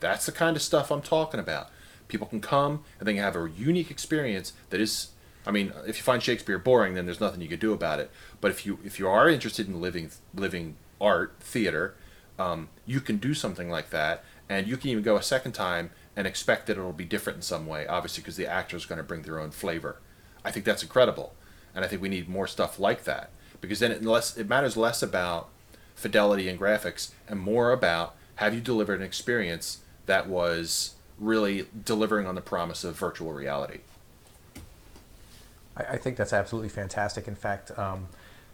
That's 0.00 0.26
the 0.26 0.32
kind 0.32 0.56
of 0.56 0.62
stuff 0.62 0.90
I'm 0.90 1.02
talking 1.02 1.38
about. 1.38 1.70
People 2.08 2.26
can 2.26 2.40
come 2.40 2.82
and 2.98 3.06
they 3.06 3.14
can 3.14 3.22
have 3.22 3.36
a 3.36 3.48
unique 3.48 3.90
experience 3.90 4.52
that 4.70 4.80
is 4.80 5.10
I 5.46 5.50
mean, 5.50 5.72
if 5.86 5.98
you 5.98 6.02
find 6.02 6.22
Shakespeare 6.22 6.58
boring, 6.58 6.94
then 6.94 7.04
there's 7.04 7.20
nothing 7.20 7.40
you 7.40 7.48
could 7.48 7.60
do 7.60 7.72
about 7.72 8.00
it. 8.00 8.10
But 8.40 8.50
if 8.50 8.64
you 8.64 8.78
if 8.84 8.98
you 8.98 9.08
are 9.08 9.28
interested 9.28 9.68
in 9.68 9.80
living 9.80 10.10
living 10.34 10.76
art 11.00 11.34
theater, 11.40 11.94
um, 12.38 12.68
you 12.86 13.00
can 13.00 13.18
do 13.18 13.34
something 13.34 13.68
like 13.68 13.90
that, 13.90 14.24
and 14.48 14.66
you 14.66 14.76
can 14.76 14.90
even 14.90 15.02
go 15.02 15.16
a 15.16 15.22
second 15.22 15.52
time 15.52 15.90
and 16.16 16.26
expect 16.26 16.66
that 16.66 16.78
it'll 16.78 16.92
be 16.92 17.04
different 17.04 17.36
in 17.36 17.42
some 17.42 17.66
way. 17.66 17.86
Obviously, 17.86 18.22
because 18.22 18.36
the 18.36 18.46
actor's 18.46 18.86
going 18.86 18.96
to 18.96 19.02
bring 19.02 19.22
their 19.22 19.38
own 19.38 19.50
flavor. 19.50 20.00
I 20.44 20.50
think 20.50 20.64
that's 20.64 20.82
incredible, 20.82 21.34
and 21.74 21.84
I 21.84 21.88
think 21.88 22.02
we 22.02 22.08
need 22.08 22.28
more 22.28 22.46
stuff 22.46 22.78
like 22.78 23.04
that 23.04 23.30
because 23.60 23.80
then 23.80 23.90
it 23.90 24.04
less 24.04 24.36
it 24.36 24.48
matters 24.48 24.76
less 24.76 25.02
about 25.02 25.48
fidelity 25.94 26.48
and 26.48 26.58
graphics 26.58 27.12
and 27.28 27.40
more 27.40 27.72
about 27.72 28.14
have 28.36 28.54
you 28.54 28.60
delivered 28.60 29.00
an 29.00 29.06
experience 29.06 29.78
that 30.06 30.28
was 30.28 30.94
really 31.18 31.66
delivering 31.84 32.26
on 32.26 32.34
the 32.34 32.40
promise 32.40 32.84
of 32.84 32.96
virtual 32.96 33.32
reality. 33.32 33.78
I, 35.76 35.84
I 35.84 35.96
think 35.96 36.16
that's 36.16 36.32
absolutely 36.32 36.68
fantastic. 36.68 37.28
In 37.28 37.36
fact, 37.36 37.76
um, 37.78 38.08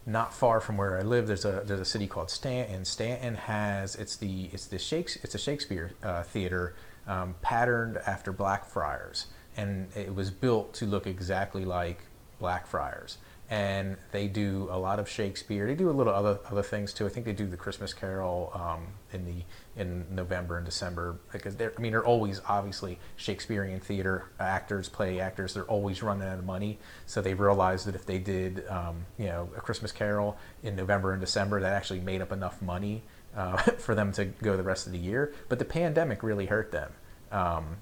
not 0.07 0.35
far 0.35 0.61
from 0.61 0.77
where 0.77 0.99
I 0.99 1.03
live, 1.03 1.27
there's 1.27 1.45
a 1.45 1.63
there's 1.65 1.81
a 1.81 1.85
city 1.85 2.07
called 2.07 2.31
Staunton. 2.31 2.85
Staunton 2.85 3.35
has 3.35 3.95
it's 3.97 4.17
the 4.17 4.51
it's 4.53 4.67
the 4.67 4.79
Shakes 4.79 5.17
it's 5.17 5.35
a 5.35 5.39
Shakespeare 5.39 5.93
uh, 6.03 6.23
theater 6.23 6.75
um, 7.07 7.35
patterned 7.43 7.99
after 8.07 8.33
Blackfriars, 8.33 9.27
and 9.57 9.89
it 9.97 10.15
was 10.15 10.31
built 10.31 10.75
to 10.75 10.87
look 10.87 11.07
exactly 11.07 11.65
like 11.65 12.03
Blackfriars. 12.40 13.18
And 13.48 13.96
they 14.12 14.29
do 14.29 14.68
a 14.70 14.79
lot 14.79 15.00
of 15.00 15.09
Shakespeare. 15.09 15.66
They 15.66 15.74
do 15.74 15.90
a 15.90 15.92
little 15.92 16.12
other 16.12 16.38
other 16.48 16.62
things 16.62 16.92
too. 16.92 17.05
I 17.05 17.09
think 17.09 17.26
they 17.26 17.33
do 17.33 17.48
the 17.48 17.57
Christmas 17.57 17.92
Carol 17.92 18.53
um, 18.55 18.87
in 19.12 19.24
the 19.24 19.42
in 19.81 20.07
November 20.09 20.57
and 20.57 20.64
December 20.64 21.18
because 21.33 21.57
they're 21.57 21.72
I 21.76 21.81
mean 21.81 21.90
they're 21.90 22.07
always 22.07 22.40
obviously 22.48 23.00
Shakespearean 23.16 23.81
theater 23.81 24.26
actors, 24.38 24.88
play 24.88 25.18
actors. 25.18 25.55
They're 25.55 25.64
always 25.64 26.00
running 26.00 26.29
out 26.29 26.38
of 26.38 26.44
money, 26.44 26.79
so 27.07 27.20
they 27.20 27.35
realized 27.35 27.87
that 27.87 27.96
if 27.96 28.07
they 28.07 28.18
did 28.18 28.68
um, 28.68 29.05
you 29.18 29.26
know 29.26 29.50
a 29.57 29.61
Christmas 29.61 29.90
Carol 29.90 30.38
in 30.62 30.76
November 30.76 31.11
and 31.11 31.20
December, 31.20 31.61
that 31.61 31.72
actually 31.72 32.00
made 32.00 32.20
up 32.20 32.31
enough 32.31 32.62
money 32.62 33.03
uh, 33.37 33.57
for 33.79 33.96
them 33.96 34.12
to 34.12 34.26
go 34.26 34.57
the 34.57 34.62
rest 34.62 34.87
of 34.87 34.92
the 34.92 34.98
year. 34.98 35.35
But 35.48 35.59
the 35.59 35.64
pandemic 35.64 36.22
really 36.22 36.46
hurt 36.46 36.70
them. 36.70 36.92
Um, 37.33 37.79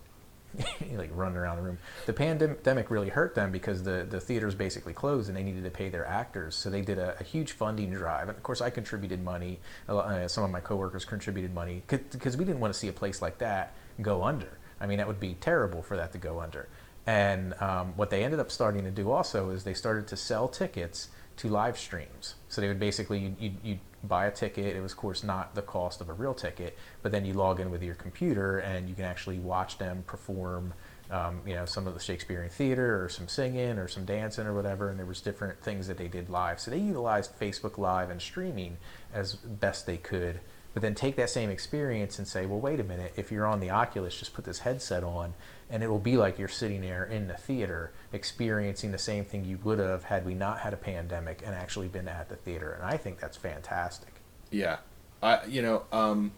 like 0.97 1.11
running 1.13 1.37
around 1.37 1.57
the 1.57 1.63
room. 1.63 1.79
The 2.07 2.13
pandemic 2.13 2.91
really 2.91 3.09
hurt 3.09 3.35
them 3.35 3.53
because 3.53 3.83
the, 3.83 4.07
the 4.09 4.21
theaters 4.21 4.55
basically 4.55 4.93
closed 4.93 5.29
and 5.29 5.37
they 5.37 5.43
needed 5.43 5.65
to 5.65 5.71
pay 5.71 5.89
their 5.89 6.07
actors. 6.07 6.55
So 6.55 6.71
they 6.71 6.81
did 6.81 6.99
a, 6.99 7.17
a 7.21 7.25
huge 7.25 7.53
funding 7.53 7.93
drive. 7.93 8.29
And 8.29 8.37
of 8.37 8.43
course, 8.43 8.61
I 8.61 8.71
contributed 8.71 9.23
money. 9.23 9.61
Uh, 9.89 10.27
some 10.29 10.45
of 10.45 10.51
my 10.51 10.61
coworkers 10.61 11.05
contributed 11.05 11.55
money 11.55 11.83
because 11.87 12.37
we 12.37 12.45
didn't 12.45 12.61
want 12.61 12.73
to 12.73 12.79
see 12.79 12.89
a 12.89 12.93
place 12.93 13.21
like 13.23 13.39
that 13.39 13.75
go 14.01 14.25
under. 14.25 14.59
I 14.81 14.87
mean, 14.87 14.99
that 14.99 15.07
would 15.07 15.21
be 15.21 15.35
terrible 15.35 15.83
for 15.83 15.97
that 15.97 16.13
to 16.13 16.19
go 16.19 16.41
under. 16.41 16.69
And 17.07 17.55
um, 17.61 17.95
what 17.97 18.11
they 18.11 18.23
ended 18.23 18.39
up 18.39 18.51
starting 18.51 18.85
to 18.85 18.91
do 18.91 19.11
also 19.11 19.51
is 19.51 19.65
they 19.65 19.75
started 19.75 20.07
to 20.09 20.17
sell 20.17 20.47
tickets 20.49 21.09
to 21.39 21.49
live 21.49 21.79
streams. 21.79 22.35
So 22.49 22.61
they 22.61 22.69
would 22.69 22.81
basically, 22.81 23.35
you'd, 23.39 23.57
you'd 23.63 23.79
buy 24.05 24.27
a 24.27 24.31
ticket. 24.31 24.77
It 24.77 24.81
was, 24.81 24.93
of 24.93 24.99
course, 24.99 25.23
not 25.23 25.55
the 25.55 25.63
cost 25.63 26.01
of 26.01 26.09
a 26.09 26.13
real 26.13 26.35
ticket, 26.35 26.79
but 27.03 27.13
then 27.13 27.25
you 27.25 27.35
log 27.35 27.61
in 27.61 27.71
with 27.71 27.83
your 27.83 27.95
computer 27.95 28.59
and 28.59 28.89
you 28.89 28.95
can 28.95 29.05
actually 29.05 29.39
watch 29.39 29.79
them 29.79 30.05
perform, 30.07 30.75
um, 31.11 31.41
you 31.47 31.55
know, 31.55 31.65
some 31.65 31.87
of 31.87 31.95
the 31.95 32.01
Shakespearean 32.01 32.51
theater 32.51 33.03
or 33.03 33.09
some 33.09 33.29
singing 33.29 33.79
or 33.79 33.89
some 33.89 34.05
dancing 34.05 34.47
or 34.47 34.55
whatever. 34.55 34.91
And 34.91 34.99
there 34.99 35.07
was 35.07 35.21
different 35.21 35.61
things 35.63 35.87
that 35.89 35.99
they 35.99 36.09
did 36.09 36.31
live. 36.31 36.61
So 36.61 36.71
they 36.71 36.79
utilized 36.79 37.39
Facebook 37.39 37.79
Live 37.79 38.11
and 38.11 38.21
streaming 38.23 38.79
as 39.13 39.35
best 39.35 39.87
they 39.87 39.97
could. 39.97 40.41
But 40.79 40.83
then 40.83 40.95
take 40.95 41.17
that 41.17 41.29
same 41.29 41.51
experience 41.51 42.21
and 42.21 42.29
say, 42.29 42.47
well, 42.47 42.61
wait 42.61 42.79
a 42.79 42.85
minute. 42.85 43.15
If 43.17 43.33
you're 43.33 43.47
on 43.47 43.59
the 43.59 43.69
Oculus, 43.69 44.17
just 44.17 44.33
put 44.33 44.45
this 44.45 44.61
headset 44.61 45.03
on, 45.03 45.35
and 45.69 45.83
it 45.83 45.89
will 45.89 45.99
be 45.99 46.17
like 46.17 46.39
you're 46.39 46.47
sitting 46.47 46.83
there 46.83 47.03
in 47.03 47.27
the 47.27 47.35
theater 47.35 47.91
experiencing 48.13 48.93
the 48.93 48.99
same 48.99 49.25
thing 49.25 49.45
you 49.45 49.59
would 49.65 49.81
have 49.81 50.05
had 50.05 50.25
we 50.25 50.35
not 50.35 50.61
had 50.61 50.73
a 50.73 50.77
pandemic 50.77 51.43
and 51.45 51.53
actually 51.53 51.89
been 51.89 52.07
at 52.07 52.29
the 52.29 52.37
theater. 52.37 52.71
And 52.71 52.85
I 52.85 52.97
think 52.97 53.19
that's 53.19 53.37
fantastic. 53.37 54.21
Yeah, 54.53 54.77
I 55.21 55.45
you 55.47 55.63
know 55.63 55.83
um, 55.91 56.31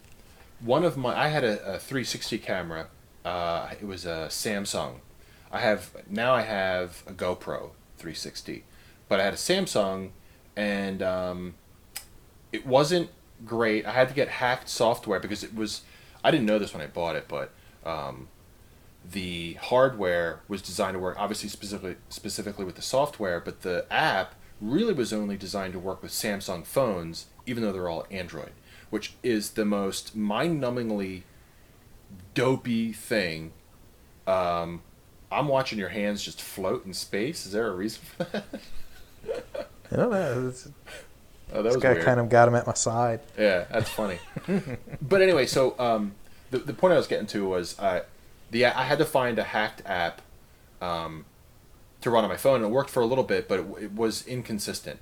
one 0.61 0.85
of 0.85 0.97
my 0.97 1.15
I 1.15 1.29
had 1.29 1.45
a, 1.45 1.75
a 1.75 1.79
360 1.79 2.39
camera. 2.39 2.87
Uh, 3.27 3.69
it 3.79 3.87
was 3.87 4.07
a 4.07 4.29
Samsung. 4.31 5.01
I 5.53 5.61
have 5.61 5.95
now 6.09 6.33
I 6.33 6.41
have 6.41 7.03
a 7.07 7.13
GoPro 7.13 7.73
360, 7.99 8.65
but 9.07 9.21
I 9.21 9.25
had 9.25 9.35
a 9.35 9.37
Samsung, 9.37 10.13
and 10.57 11.03
um, 11.03 11.57
it 12.53 12.67
wasn't 12.67 13.11
great. 13.45 13.87
I 13.87 13.93
had 13.93 14.09
to 14.09 14.15
get 14.15 14.29
hacked 14.29 14.69
software 14.69 15.21
because 15.21 15.43
it 15.43 15.55
was. 15.55 15.83
I 16.23 16.31
didn't 16.31 16.47
know 16.47 16.59
this 16.59 16.75
when 16.75 16.83
I 16.83 16.87
bought 16.87 17.17
it, 17.17 17.27
but 17.29 17.51
um, 17.85 18.29
the 19.11 19.55
hardware 19.55 20.41
was 20.49 20.61
designed 20.61 20.95
to 20.95 20.99
work 20.99 21.17
obviously 21.19 21.49
specifically 21.49 21.97
specifically 22.09 22.65
with 22.65 22.77
the 22.77 22.83
software, 22.83 23.41
but 23.41 23.63
the 23.63 23.87
app 23.91 24.35
really 24.61 24.93
was 24.93 25.13
only 25.13 25.37
designed 25.37 25.73
to 25.73 25.79
work 25.79 26.03
with 26.03 26.13
Samsung 26.13 26.67
phones, 26.67 27.27
even 27.47 27.63
though 27.63 27.73
they're 27.73 27.89
all 27.89 28.07
Android, 28.11 28.53
which 28.91 29.15
is 29.23 29.53
the 29.53 29.65
most 29.65 30.15
mind-numbingly 30.15 31.23
dopey 32.35 32.93
thing. 32.93 33.53
Um, 34.27 34.83
I'm 35.33 35.49
watching 35.49 35.79
your 35.79 35.89
hands 35.89 36.23
just 36.23 36.43
float 36.43 36.85
in 36.85 36.93
space. 36.93 37.47
Is 37.47 37.53
there 37.53 37.69
a 37.69 37.75
reason 37.75 38.03
for 38.03 38.25
that? 38.25 38.45
You 39.91 39.97
know, 39.97 40.45
that's, 40.45 40.69
Oh, 41.53 41.57
that 41.57 41.63
this 41.65 41.75
was 41.75 41.83
guy 41.83 41.93
weird. 41.95 42.05
kind 42.05 42.21
of 42.21 42.29
got 42.29 42.49
him 42.49 42.55
at 42.55 42.67
my 42.67 42.75
side. 42.75 43.21
Yeah, 43.39 43.65
that's 43.71 43.91
funny. 43.91 44.19
but 45.03 45.21
anyway, 45.23 45.47
so 45.47 45.75
um, 45.79 46.13
the 46.51 46.59
the 46.59 46.75
point 46.75 46.93
I 46.95 46.97
was 46.97 47.07
getting 47.07 47.27
to 47.29 47.49
was 47.49 47.79
uh, 47.79 48.03
the 48.51 48.67
I 48.67 48.85
had 48.85 48.99
to 48.99 49.05
find 49.05 49.39
a 49.39 49.45
hacked 49.45 49.83
app 49.87 50.23
um, 50.81 51.25
to 52.01 52.11
run 52.11 52.25
on 52.25 52.31
my 52.31 52.37
phone, 52.37 52.57
and 52.57 52.65
it 52.67 52.71
worked 52.71 52.91
for 52.91 53.01
a 53.01 53.07
little 53.07 53.25
bit, 53.25 53.49
but 53.49 53.61
it, 53.61 53.67
it 53.85 53.93
was 53.95 54.27
inconsistent. 54.27 55.01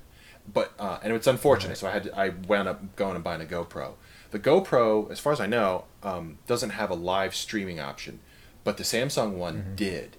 But 0.51 0.73
uh, 0.79 0.99
and 1.03 1.13
it's 1.13 1.27
unfortunate, 1.27 1.69
Right. 1.71 1.77
so 1.77 1.87
I 1.87 1.91
had 1.91 2.03
to, 2.03 2.19
I 2.19 2.29
wound 2.47 2.67
up 2.67 2.95
going 2.95 3.15
and 3.15 3.23
buying 3.23 3.41
a 3.41 3.45
GoPro. 3.45 3.93
The 4.31 4.39
GoPro, 4.39 5.09
as 5.11 5.19
far 5.19 5.33
as 5.33 5.39
I 5.39 5.45
know, 5.47 5.85
um, 6.03 6.37
doesn't 6.47 6.71
have 6.71 6.89
a 6.89 6.95
live 6.95 7.35
streaming 7.35 7.79
option, 7.79 8.19
but 8.63 8.77
the 8.77 8.83
Samsung 8.83 9.33
one 9.33 9.73
did, 9.75 10.17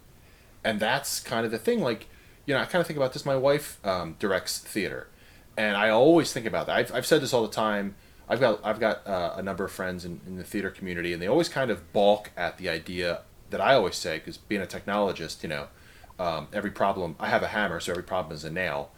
and 0.65 0.79
that's 0.81 1.21
kind 1.21 1.45
of 1.45 1.51
the 1.53 1.59
thing. 1.59 1.81
Like, 1.81 2.07
you 2.47 2.55
know, 2.55 2.61
I 2.61 2.65
kind 2.65 2.81
of 2.81 2.87
think 2.87 2.97
about 2.97 3.13
this. 3.13 3.25
My 3.27 3.37
wife 3.37 3.79
um, 3.85 4.17
directs 4.19 4.59
theater, 4.59 5.09
and 5.57 5.77
I 5.77 5.91
always 5.91 6.33
think 6.33 6.47
about 6.47 6.67
that. 6.67 6.77
I've, 6.77 6.95
I've 6.95 7.07
said 7.07 7.21
this 7.21 7.33
all 7.33 7.43
the 7.43 7.53
time. 7.53 7.97
I've 8.29 8.41
got 8.41 8.65
I've 8.65 8.79
got 8.79 9.07
uh, 9.07 9.35
a 9.37 9.43
number 9.43 9.65
of 9.65 9.73
friends 9.73 10.05
in, 10.05 10.21
in 10.27 10.37
the 10.37 10.45
theater 10.45 10.71
community, 10.71 11.13
and 11.13 11.21
they 11.21 11.27
always 11.27 11.49
kind 11.49 11.71
of 11.71 11.93
balk 11.93 12.31
at 12.37 12.59
the 12.59 12.69
idea 12.69 13.23
that 13.51 13.61
I 13.61 13.75
always 13.75 13.97
say 13.97 14.19
because 14.19 14.37
being 14.37 14.63
a 14.63 14.67
technologist, 14.67 15.43
you 15.43 15.49
know, 15.49 15.67
um, 16.19 16.47
every 16.53 16.71
problem 16.71 17.17
I 17.19 17.29
have 17.29 17.43
a 17.43 17.49
hammer, 17.49 17.81
so 17.81 17.93
every 17.93 18.05
problem 18.05 18.35
is 18.35 18.45
a 18.45 18.51
nail. 18.51 18.93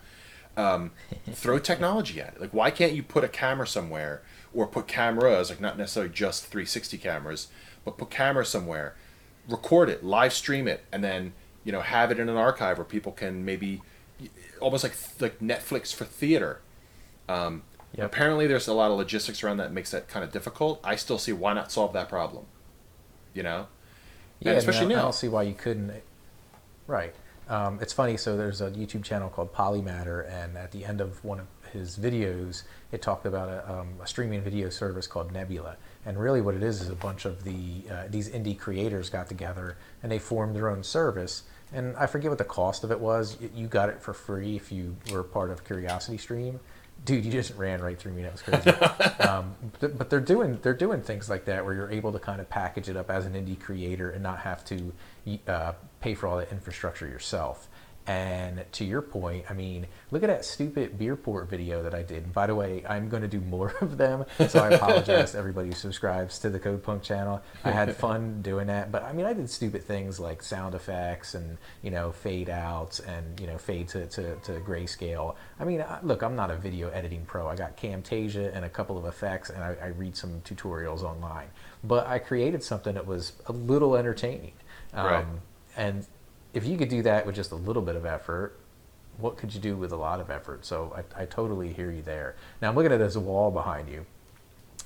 Um, 0.54 0.90
throw 1.30 1.58
technology 1.58 2.20
at 2.20 2.34
it. 2.34 2.40
Like, 2.40 2.52
why 2.52 2.70
can't 2.70 2.92
you 2.92 3.02
put 3.02 3.24
a 3.24 3.28
camera 3.28 3.66
somewhere 3.66 4.22
or 4.52 4.66
put 4.66 4.86
cameras, 4.86 5.48
like 5.48 5.60
not 5.60 5.78
necessarily 5.78 6.12
just 6.12 6.44
360 6.46 6.98
cameras, 6.98 7.48
but 7.84 7.96
put 7.96 8.10
cameras 8.10 8.50
somewhere, 8.50 8.94
record 9.48 9.88
it, 9.88 10.04
live 10.04 10.32
stream 10.32 10.68
it, 10.68 10.84
and 10.92 11.02
then 11.02 11.32
you 11.64 11.72
know 11.72 11.80
have 11.80 12.10
it 12.10 12.18
in 12.18 12.28
an 12.28 12.36
archive 12.36 12.76
where 12.76 12.84
people 12.84 13.12
can 13.12 13.44
maybe 13.44 13.80
almost 14.62 14.84
like 14.84 14.94
like 15.20 15.40
Netflix 15.40 15.94
for 15.94 16.04
theater. 16.04 16.60
Um, 17.28 17.62
Yep. 17.94 18.06
Apparently, 18.06 18.46
there's 18.46 18.68
a 18.68 18.72
lot 18.72 18.90
of 18.90 18.96
logistics 18.96 19.42
around 19.44 19.58
that 19.58 19.70
makes 19.70 19.90
that 19.90 20.08
kind 20.08 20.24
of 20.24 20.32
difficult. 20.32 20.80
I 20.82 20.96
still 20.96 21.18
see 21.18 21.32
why 21.34 21.52
not 21.52 21.70
solve 21.70 21.92
that 21.92 22.08
problem. 22.08 22.46
You 23.34 23.42
know, 23.42 23.66
Yeah, 24.40 24.52
and 24.52 24.58
especially 24.58 24.86
I, 24.86 24.88
mean, 24.88 24.96
I 24.96 25.00
now. 25.00 25.04
don't 25.04 25.14
see 25.14 25.28
why 25.28 25.42
you 25.42 25.52
couldn't. 25.52 25.92
Right. 26.86 27.14
Um, 27.48 27.78
it's 27.82 27.92
funny. 27.92 28.16
So 28.16 28.34
there's 28.36 28.62
a 28.62 28.70
YouTube 28.70 29.04
channel 29.04 29.28
called 29.28 29.52
Polymatter, 29.52 30.26
and 30.26 30.56
at 30.56 30.72
the 30.72 30.86
end 30.86 31.02
of 31.02 31.22
one 31.22 31.38
of 31.38 31.46
his 31.70 31.98
videos, 31.98 32.62
it 32.92 33.02
talked 33.02 33.26
about 33.26 33.48
a, 33.50 33.70
um, 33.70 33.94
a 34.02 34.06
streaming 34.06 34.40
video 34.40 34.70
service 34.70 35.06
called 35.06 35.30
Nebula. 35.30 35.76
And 36.06 36.18
really, 36.18 36.40
what 36.40 36.54
it 36.54 36.62
is 36.62 36.80
is 36.80 36.88
a 36.88 36.94
bunch 36.94 37.26
of 37.26 37.44
the 37.44 37.82
uh, 37.90 38.04
these 38.08 38.30
indie 38.30 38.58
creators 38.58 39.10
got 39.10 39.28
together 39.28 39.76
and 40.02 40.10
they 40.10 40.18
formed 40.18 40.56
their 40.56 40.70
own 40.70 40.82
service. 40.82 41.42
And 41.74 41.96
I 41.96 42.06
forget 42.06 42.30
what 42.30 42.38
the 42.38 42.44
cost 42.44 42.84
of 42.84 42.90
it 42.90 43.00
was. 43.00 43.38
You 43.54 43.66
got 43.66 43.88
it 43.88 44.00
for 44.00 44.12
free 44.12 44.56
if 44.56 44.70
you 44.70 44.96
were 45.10 45.22
part 45.22 45.50
of 45.50 45.64
Curiosity 45.64 46.18
Stream. 46.18 46.60
Dude, 47.04 47.24
you 47.24 47.32
just 47.32 47.56
ran 47.56 47.80
right 47.80 47.98
through 47.98 48.12
me. 48.12 48.22
That 48.22 48.32
was 48.32 48.42
crazy. 48.42 48.70
um, 49.28 49.54
but, 49.80 49.98
but 49.98 50.10
they're 50.10 50.20
doing 50.20 50.58
they're 50.62 50.74
doing 50.74 51.00
things 51.02 51.28
like 51.28 51.46
that 51.46 51.64
where 51.64 51.74
you're 51.74 51.90
able 51.90 52.12
to 52.12 52.18
kind 52.18 52.40
of 52.40 52.48
package 52.48 52.88
it 52.88 52.96
up 52.96 53.10
as 53.10 53.26
an 53.26 53.32
indie 53.32 53.58
creator 53.58 54.10
and 54.10 54.22
not 54.22 54.38
have 54.40 54.64
to 54.66 54.92
uh, 55.48 55.72
pay 56.00 56.14
for 56.14 56.28
all 56.28 56.36
the 56.36 56.48
infrastructure 56.50 57.08
yourself. 57.08 57.68
And 58.06 58.64
to 58.72 58.84
your 58.84 59.00
point, 59.00 59.44
I 59.48 59.52
mean, 59.52 59.86
look 60.10 60.24
at 60.24 60.26
that 60.26 60.44
stupid 60.44 60.98
Beerport 60.98 61.48
video 61.48 61.84
that 61.84 61.94
I 61.94 62.02
did. 62.02 62.24
And 62.24 62.32
by 62.32 62.48
the 62.48 62.54
way, 62.54 62.84
I'm 62.88 63.08
going 63.08 63.22
to 63.22 63.28
do 63.28 63.40
more 63.40 63.74
of 63.80 63.96
them, 63.96 64.24
so 64.48 64.58
I 64.58 64.70
apologize 64.70 65.32
to 65.32 65.38
everybody 65.38 65.68
who 65.68 65.74
subscribes 65.74 66.38
to 66.40 66.50
the 66.50 66.58
Code 66.58 66.82
Punk 66.82 67.02
channel. 67.02 67.42
I 67.64 67.70
had 67.70 67.94
fun 68.06 68.42
doing 68.42 68.66
that, 68.66 68.90
but 68.90 69.04
I 69.04 69.12
mean, 69.12 69.24
I 69.24 69.32
did 69.32 69.48
stupid 69.48 69.84
things 69.84 70.18
like 70.18 70.42
sound 70.42 70.74
effects 70.74 71.34
and 71.34 71.58
you 71.82 71.90
know 71.90 72.10
fade 72.10 72.50
outs 72.50 72.98
and 72.98 73.38
you 73.40 73.46
know 73.46 73.58
fade 73.58 73.88
to, 73.88 74.06
to, 74.06 74.34
to 74.36 74.52
grayscale. 74.60 75.36
I 75.60 75.64
mean, 75.64 75.80
I, 75.80 76.00
look, 76.02 76.22
I'm 76.22 76.34
not 76.34 76.50
a 76.50 76.56
video 76.56 76.88
editing 76.88 77.24
pro. 77.24 77.46
I 77.46 77.54
got 77.54 77.76
Camtasia 77.76 78.54
and 78.54 78.64
a 78.64 78.68
couple 78.68 78.98
of 78.98 79.04
effects, 79.04 79.50
and 79.50 79.62
I, 79.62 79.76
I 79.80 79.86
read 79.88 80.16
some 80.16 80.40
tutorials 80.40 81.02
online. 81.02 81.48
But 81.84 82.06
I 82.06 82.18
created 82.18 82.62
something 82.64 82.94
that 82.94 83.06
was 83.06 83.32
a 83.46 83.52
little 83.52 83.96
entertaining. 83.96 84.52
Um, 84.92 85.06
Right. 85.06 85.26
And 85.76 86.06
if 86.54 86.66
you 86.66 86.76
could 86.76 86.88
do 86.88 87.02
that 87.02 87.24
with 87.26 87.34
just 87.34 87.50
a 87.52 87.56
little 87.56 87.82
bit 87.82 87.96
of 87.96 88.04
effort, 88.06 88.58
what 89.18 89.36
could 89.36 89.54
you 89.54 89.60
do 89.60 89.76
with 89.76 89.92
a 89.92 89.96
lot 89.96 90.20
of 90.20 90.30
effort? 90.30 90.64
So 90.64 90.94
I, 91.16 91.22
I 91.22 91.26
totally 91.26 91.72
hear 91.72 91.90
you 91.90 92.02
there. 92.02 92.34
Now 92.60 92.68
I'm 92.70 92.74
looking 92.74 92.92
at 92.92 92.98
this 92.98 93.16
wall 93.16 93.50
behind 93.50 93.88
you. 93.88 94.06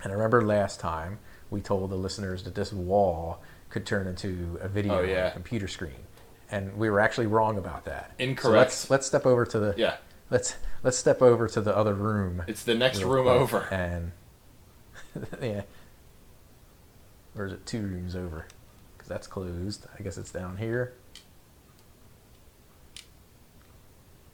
And 0.02 0.12
I 0.12 0.14
remember 0.16 0.42
last 0.44 0.78
time 0.80 1.18
we 1.50 1.60
told 1.60 1.90
the 1.90 1.96
listeners 1.96 2.42
that 2.44 2.54
this 2.54 2.72
wall 2.72 3.40
could 3.70 3.86
turn 3.86 4.06
into 4.06 4.58
a 4.60 4.68
video 4.68 4.98
Oh, 4.98 5.02
on 5.02 5.08
yeah. 5.08 5.28
a 5.28 5.30
computer 5.32 5.68
screen. 5.68 5.94
And 6.50 6.76
we 6.76 6.90
were 6.90 7.00
actually 7.00 7.26
wrong 7.26 7.56
about 7.58 7.84
that. 7.86 8.12
So 8.18 8.24
Incorrect. 8.24 8.56
let's, 8.56 8.90
let's 8.90 9.06
step 9.06 9.26
over 9.26 9.44
to 9.46 9.58
the 9.58 9.74
Yeah, 9.76 9.96
let's 10.30 10.54
let's 10.84 10.96
step 10.96 11.20
over 11.22 11.48
to 11.48 11.60
the 11.60 11.76
other 11.76 11.94
room. 11.94 12.44
it's 12.46 12.62
the 12.62 12.74
next 12.74 13.02
room 13.02 13.24
quick 13.24 13.34
over. 13.36 13.68
And 13.72 14.12
yeah. 15.42 15.62
Or 17.36 17.46
is 17.46 17.52
it 17.52 17.66
two 17.66 17.80
rooms 17.82 18.14
over? 18.16 18.46
Because 18.96 19.08
that's 19.08 19.26
closed. 19.26 19.86
I 19.98 20.02
guess 20.02 20.16
it's 20.18 20.30
down 20.30 20.56
here. 20.56 20.94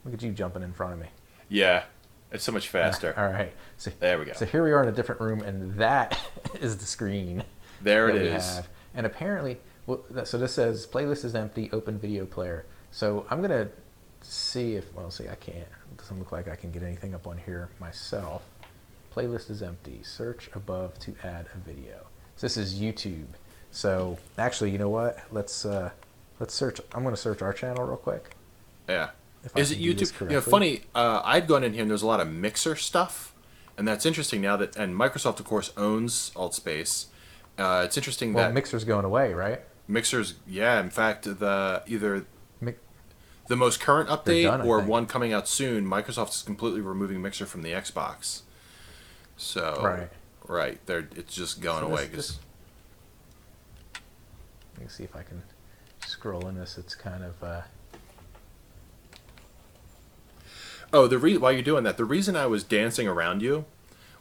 Look 0.05 0.13
at 0.13 0.21
you 0.21 0.31
jumping 0.31 0.63
in 0.63 0.73
front 0.73 0.93
of 0.93 0.99
me. 0.99 1.07
Yeah, 1.49 1.83
it's 2.31 2.43
so 2.43 2.51
much 2.51 2.67
faster. 2.67 3.13
All 3.17 3.29
right. 3.31 3.53
So 3.77 3.91
There 3.99 4.17
we 4.17 4.25
go. 4.25 4.33
So 4.33 4.45
here 4.45 4.63
we 4.63 4.71
are 4.71 4.81
in 4.83 4.89
a 4.89 4.91
different 4.91 5.21
room, 5.21 5.41
and 5.41 5.75
that 5.75 6.19
is 6.59 6.77
the 6.77 6.85
screen. 6.85 7.43
There 7.81 8.09
it 8.09 8.21
we 8.21 8.27
have. 8.29 8.67
And 8.95 9.05
apparently, 9.05 9.59
well, 9.85 10.03
so 10.25 10.37
this 10.37 10.53
says 10.53 10.87
playlist 10.87 11.25
is 11.25 11.35
empty, 11.35 11.69
open 11.71 11.99
video 11.99 12.25
player. 12.25 12.65
So 12.91 13.25
I'm 13.29 13.41
gonna 13.41 13.69
see 14.21 14.75
if 14.75 14.93
well, 14.93 15.11
see 15.11 15.27
I 15.27 15.35
can't. 15.35 15.57
It 15.57 15.97
doesn't 15.97 16.17
look 16.17 16.31
like 16.31 16.47
I 16.47 16.55
can 16.55 16.71
get 16.71 16.83
anything 16.83 17.13
up 17.13 17.27
on 17.27 17.37
here 17.37 17.69
myself. 17.79 18.43
Playlist 19.15 19.49
is 19.49 19.61
empty. 19.61 20.01
Search 20.03 20.49
above 20.55 20.97
to 20.99 21.15
add 21.23 21.47
a 21.53 21.57
video. 21.69 22.07
So 22.35 22.45
this 22.45 22.57
is 22.57 22.79
YouTube. 22.79 23.27
So 23.71 24.17
actually, 24.37 24.71
you 24.71 24.77
know 24.77 24.89
what? 24.89 25.19
Let's 25.31 25.65
uh, 25.65 25.91
let's 26.39 26.53
search. 26.53 26.79
I'm 26.93 27.03
gonna 27.03 27.17
search 27.17 27.41
our 27.41 27.53
channel 27.53 27.85
real 27.85 27.97
quick. 27.97 28.35
Yeah. 28.87 29.09
Is 29.55 29.71
it 29.71 29.79
YouTube? 29.79 30.19
You 30.29 30.35
know, 30.37 30.41
funny. 30.41 30.81
Uh, 30.95 31.21
I'd 31.25 31.47
gone 31.47 31.63
in 31.63 31.73
here 31.73 31.81
and 31.81 31.89
there's 31.91 32.01
a 32.01 32.07
lot 32.07 32.19
of 32.19 32.31
Mixer 32.31 32.75
stuff, 32.75 33.33
and 33.77 33.87
that's 33.87 34.05
interesting 34.05 34.41
now 34.41 34.55
that 34.57 34.75
and 34.75 34.95
Microsoft 34.95 35.39
of 35.39 35.45
course 35.45 35.71
owns 35.75 36.31
AltSpace. 36.35 37.07
Uh, 37.57 37.83
it's 37.85 37.97
interesting 37.97 38.33
Well, 38.33 38.47
that 38.47 38.53
Mixer's 38.53 38.83
going 38.83 39.05
away, 39.05 39.33
right? 39.33 39.61
Mixer's 39.87 40.35
yeah. 40.47 40.79
In 40.79 40.89
fact, 40.89 41.23
the 41.25 41.83
either 41.85 42.25
Mi- 42.61 42.75
the 43.47 43.55
most 43.57 43.79
current 43.81 44.09
update 44.09 44.43
done, 44.43 44.61
or 44.61 44.79
one 44.79 45.05
coming 45.05 45.33
out 45.33 45.47
soon, 45.47 45.85
Microsoft 45.85 46.29
is 46.29 46.41
completely 46.41 46.81
removing 46.81 47.21
Mixer 47.21 47.45
from 47.45 47.61
the 47.63 47.71
Xbox. 47.73 48.41
So 49.35 49.81
Right. 49.83 50.09
right, 50.47 50.85
they're 50.85 51.07
it's 51.15 51.35
just 51.35 51.59
going 51.61 51.81
So 51.81 51.87
away 51.87 52.05
because 52.07 52.27
this- 52.29 52.39
Let 54.75 54.83
me 54.83 54.87
see 54.89 55.03
if 55.03 55.15
I 55.15 55.23
can 55.23 55.43
scroll 56.07 56.47
in 56.47 56.55
this. 56.55 56.77
It's 56.77 56.95
kind 56.95 57.23
of 57.23 57.43
uh, 57.43 57.61
Oh, 60.93 61.07
the 61.07 61.17
re- 61.17 61.37
while 61.37 61.51
you're 61.51 61.63
doing 61.63 61.83
that, 61.85 61.97
the 61.97 62.05
reason 62.05 62.35
I 62.35 62.45
was 62.45 62.63
dancing 62.63 63.07
around 63.07 63.41
you 63.41 63.65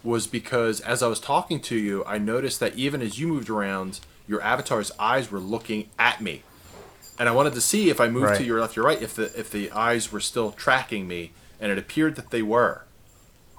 was 0.03 0.27
because 0.27 0.81
as 0.81 1.03
I 1.03 1.07
was 1.07 1.21
talking 1.21 1.61
to 1.61 1.77
you, 1.77 2.03
I 2.07 2.17
noticed 2.17 2.61
that 2.61 2.75
even 2.75 3.03
as 3.03 3.19
you 3.19 3.29
moved 3.29 3.51
around, 3.51 4.01
your 4.27 4.41
avatar's 4.41 4.91
eyes 4.99 5.31
were 5.31 5.39
looking 5.39 5.91
at 5.99 6.23
me, 6.23 6.43
and 7.19 7.29
I 7.29 7.33
wanted 7.33 7.53
to 7.55 7.61
see 7.61 7.91
if 7.91 8.01
I 8.01 8.09
moved 8.09 8.37
to 8.37 8.45
your 8.45 8.61
left, 8.61 8.75
your 8.75 8.87
right, 8.87 9.01
if 9.03 9.15
the 9.15 9.39
if 9.39 9.51
the 9.51 9.71
eyes 9.71 10.11
were 10.11 10.21
still 10.21 10.53
tracking 10.53 11.07
me, 11.07 11.33
and 11.61 11.71
it 11.71 11.77
appeared 11.77 12.17
that 12.17 12.31
they 12.31 12.43
were, 12.43 12.85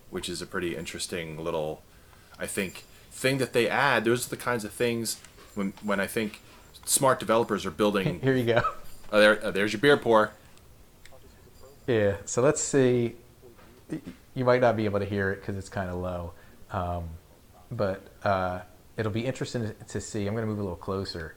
which 0.10 0.28
is 0.28 0.42
a 0.42 0.48
pretty 0.48 0.76
interesting 0.76 1.42
little, 1.42 1.84
I 2.40 2.48
think, 2.48 2.84
thing 3.12 3.38
that 3.38 3.54
they 3.54 3.70
add. 3.70 4.06
Those 4.06 4.26
are 4.26 4.30
the 4.32 4.38
kinds 4.38 4.66
of 4.66 4.72
things 4.72 5.22
when 5.54 5.74
when 5.84 6.00
I 6.00 6.08
think 6.08 6.42
smart 6.86 7.20
developers 7.20 7.66
are 7.66 7.72
building. 7.72 8.20
here 8.24 8.36
you 8.36 8.46
go. 8.46 8.64
oh, 9.12 9.20
there, 9.20 9.40
oh, 9.44 9.52
there's 9.52 9.72
your 9.72 9.80
beer 9.82 9.98
pour. 9.98 10.32
Yeah. 11.88 12.18
So 12.26 12.42
let's 12.42 12.62
see. 12.62 13.16
You 14.34 14.46
might 14.46 14.62
not 14.62 14.76
be 14.76 14.86
able 14.86 15.00
to 15.00 15.06
hear 15.06 15.32
it 15.32 15.42
because 15.42 15.58
it's 15.58 15.70
kind 15.70 15.90
of 15.90 15.98
low, 15.98 16.34
um, 16.72 17.04
but 17.72 18.02
uh, 18.24 18.62
it'll 18.98 19.12
be 19.12 19.26
interesting 19.26 19.74
to- 19.88 20.02
see. 20.02 20.26
I'm 20.26 20.34
going 20.34 20.44
to 20.44 20.50
move 20.50 20.60
a 20.60 20.64
little 20.64 20.76
closer. 20.76 21.36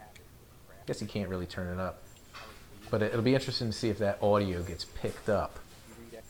I 0.00 0.04
guess 0.86 1.00
you 1.00 1.06
can't 1.06 1.28
really 1.30 1.46
turn 1.46 1.72
it 1.72 1.80
up, 1.80 2.02
but 2.90 3.02
it- 3.02 3.12
it'll 3.12 3.22
be 3.22 3.34
interesting 3.34 3.68
to 3.68 3.72
see 3.72 3.88
if 3.88 3.98
that 3.98 4.22
audio 4.22 4.62
gets 4.62 4.84
picked 4.84 5.28
up 5.30 5.58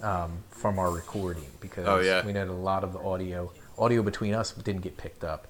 um, 0.03 0.39
from 0.51 0.79
our 0.79 0.91
recording 0.93 1.47
because 1.61 1.87
Oh, 1.89 1.99
yeah. 1.99 2.25
we 2.25 2.33
know 2.33 2.47
that 2.47 2.53
a 2.53 2.55
lot 2.55 2.85
of 2.85 2.93
the 2.93 3.01
audio 3.01 3.51
audio 3.77 4.03
between 4.03 4.35
us 4.35 4.53
didn't 4.53 4.83
get 4.83 4.97
picked 4.97 5.25
up. 5.25 5.47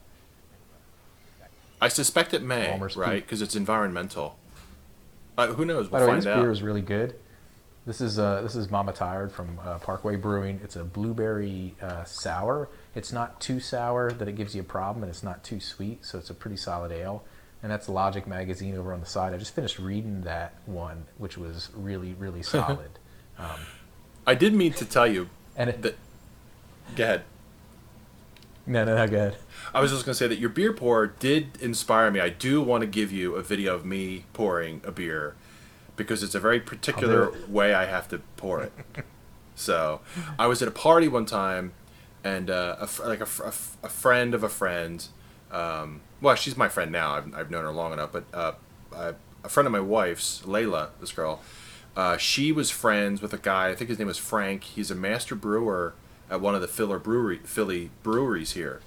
I 1.80 1.88
suspect 1.88 2.32
it 2.34 2.42
may, 2.42 2.68
Palmer's 2.68 2.96
right? 2.96 3.22
Because 3.22 3.40
it's 3.42 3.54
environmental. 3.56 4.38
Uh, 5.36 5.48
who 5.48 5.64
knows? 5.64 5.90
We'll 5.90 6.00
the 6.00 6.08
way, 6.08 6.16
this 6.16 6.26
out. 6.26 6.40
beer 6.40 6.50
is 6.50 6.62
really 6.62 6.80
good. 6.82 7.14
This 7.88 8.02
is 8.02 8.18
uh, 8.18 8.42
this 8.42 8.54
is 8.54 8.70
Mama 8.70 8.92
Tired 8.92 9.32
from 9.32 9.58
uh, 9.64 9.78
Parkway 9.78 10.16
Brewing. 10.16 10.60
It's 10.62 10.76
a 10.76 10.84
blueberry 10.84 11.74
uh, 11.80 12.04
sour. 12.04 12.68
It's 12.94 13.14
not 13.14 13.40
too 13.40 13.60
sour 13.60 14.12
that 14.12 14.28
it 14.28 14.36
gives 14.36 14.54
you 14.54 14.60
a 14.60 14.64
problem, 14.64 15.02
and 15.02 15.08
it's 15.08 15.22
not 15.22 15.42
too 15.42 15.58
sweet, 15.58 16.04
so 16.04 16.18
it's 16.18 16.28
a 16.28 16.34
pretty 16.34 16.58
solid 16.58 16.92
ale. 16.92 17.24
And 17.62 17.72
that's 17.72 17.88
Logic 17.88 18.26
Magazine 18.26 18.76
over 18.76 18.92
on 18.92 19.00
the 19.00 19.06
side. 19.06 19.32
I 19.32 19.38
just 19.38 19.54
finished 19.54 19.78
reading 19.78 20.20
that 20.24 20.52
one, 20.66 21.06
which 21.16 21.38
was 21.38 21.70
really 21.74 22.12
really 22.12 22.42
solid. 22.56 22.90
um, 23.38 23.60
I 24.26 24.34
did 24.34 24.52
mean 24.52 24.74
to 24.74 24.84
tell 24.84 25.06
you 25.06 25.30
and 25.56 25.70
it, 25.70 25.80
that. 25.80 25.96
Go 26.94 27.04
ahead. 27.04 27.22
no, 28.66 28.84
no, 28.84 28.96
no, 28.96 29.08
go 29.08 29.16
ahead. 29.16 29.36
I 29.72 29.80
was 29.80 29.92
just 29.92 30.04
going 30.04 30.12
to 30.12 30.18
say 30.18 30.28
that 30.28 30.38
your 30.38 30.50
beer 30.50 30.74
pour 30.74 31.06
did 31.06 31.56
inspire 31.62 32.10
me. 32.10 32.20
I 32.20 32.28
do 32.28 32.60
want 32.60 32.82
to 32.82 32.86
give 32.86 33.10
you 33.10 33.36
a 33.36 33.42
video 33.42 33.74
of 33.74 33.86
me 33.86 34.26
pouring 34.34 34.82
a 34.84 34.92
beer, 34.92 35.36
because 35.98 36.22
it's 36.22 36.34
a 36.34 36.40
very 36.40 36.60
particular 36.60 37.30
way 37.48 37.74
I 37.74 37.84
have 37.84 38.08
to 38.08 38.20
pour 38.38 38.62
it. 38.62 38.72
so, 39.54 40.00
I 40.38 40.46
was 40.46 40.62
at 40.62 40.68
a 40.68 40.70
party 40.70 41.08
one 41.08 41.26
time, 41.26 41.72
and 42.24 42.48
uh, 42.48 42.76
a, 42.80 42.86
fr- 42.86 43.04
like 43.04 43.20
a, 43.20 43.26
fr- 43.26 43.44
a, 43.44 43.52
a 43.82 43.88
friend 43.90 44.32
of 44.32 44.42
a 44.42 44.48
friend, 44.48 45.06
um, 45.52 46.00
well, 46.22 46.34
she's 46.34 46.56
my 46.56 46.68
friend 46.68 46.90
now. 46.90 47.14
I've, 47.16 47.34
I've 47.34 47.50
known 47.50 47.64
her 47.64 47.72
long 47.72 47.92
enough, 47.92 48.12
but 48.12 48.24
uh, 48.32 48.52
I, 48.96 49.12
a 49.44 49.48
friend 49.48 49.66
of 49.66 49.72
my 49.72 49.80
wife's, 49.80 50.42
Layla, 50.42 50.90
this 51.00 51.12
girl, 51.12 51.42
uh, 51.96 52.16
she 52.16 52.52
was 52.52 52.70
friends 52.70 53.20
with 53.20 53.32
a 53.34 53.38
guy. 53.38 53.68
I 53.68 53.74
think 53.74 53.90
his 53.90 53.98
name 53.98 54.08
was 54.08 54.18
Frank. 54.18 54.64
He's 54.64 54.90
a 54.90 54.94
master 54.94 55.34
brewer 55.34 55.94
at 56.30 56.40
one 56.40 56.54
of 56.54 56.60
the 56.60 56.68
filler 56.68 56.98
brewery 56.98 57.40
Philly 57.44 57.90
breweries 58.02 58.52
here. 58.52 58.80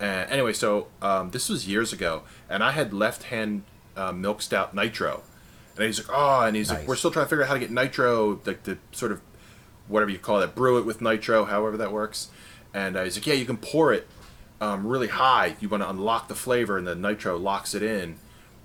And 0.00 0.30
anyway, 0.30 0.52
so 0.52 0.88
um, 1.00 1.30
this 1.30 1.48
was 1.48 1.68
years 1.68 1.92
ago, 1.92 2.22
and 2.50 2.62
I 2.62 2.72
had 2.72 2.92
left 2.92 3.24
hand 3.24 3.62
uh, 3.96 4.12
milk 4.12 4.42
stout 4.42 4.74
nitro, 4.74 5.22
and 5.76 5.84
he's 5.86 5.98
like, 6.06 6.16
oh, 6.16 6.40
and 6.42 6.56
he's 6.56 6.68
Nice. 6.70 6.78
like, 6.80 6.88
we're 6.88 6.96
still 6.96 7.10
trying 7.10 7.24
to 7.26 7.28
figure 7.30 7.42
out 7.44 7.48
how 7.48 7.54
to 7.54 7.60
get 7.60 7.70
nitro, 7.70 8.40
like 8.44 8.62
the 8.64 8.78
sort 8.92 9.12
of 9.12 9.20
whatever 9.88 10.10
you 10.10 10.18
call 10.18 10.40
it, 10.40 10.54
brew 10.54 10.78
it 10.78 10.86
with 10.86 11.00
nitro, 11.00 11.44
however 11.44 11.76
that 11.76 11.92
works. 11.92 12.28
And 12.74 12.96
uh, 12.96 13.04
he's 13.04 13.16
like, 13.16 13.26
yeah, 13.26 13.34
you 13.34 13.44
can 13.44 13.56
pour 13.56 13.92
it 13.92 14.06
um, 14.60 14.86
really 14.86 15.08
high. 15.08 15.56
You 15.60 15.68
want 15.68 15.82
to 15.82 15.90
unlock 15.90 16.28
the 16.28 16.34
flavor, 16.34 16.78
and 16.78 16.86
the 16.86 16.94
nitro 16.94 17.36
locks 17.36 17.74
it 17.74 17.82
in. 17.82 18.16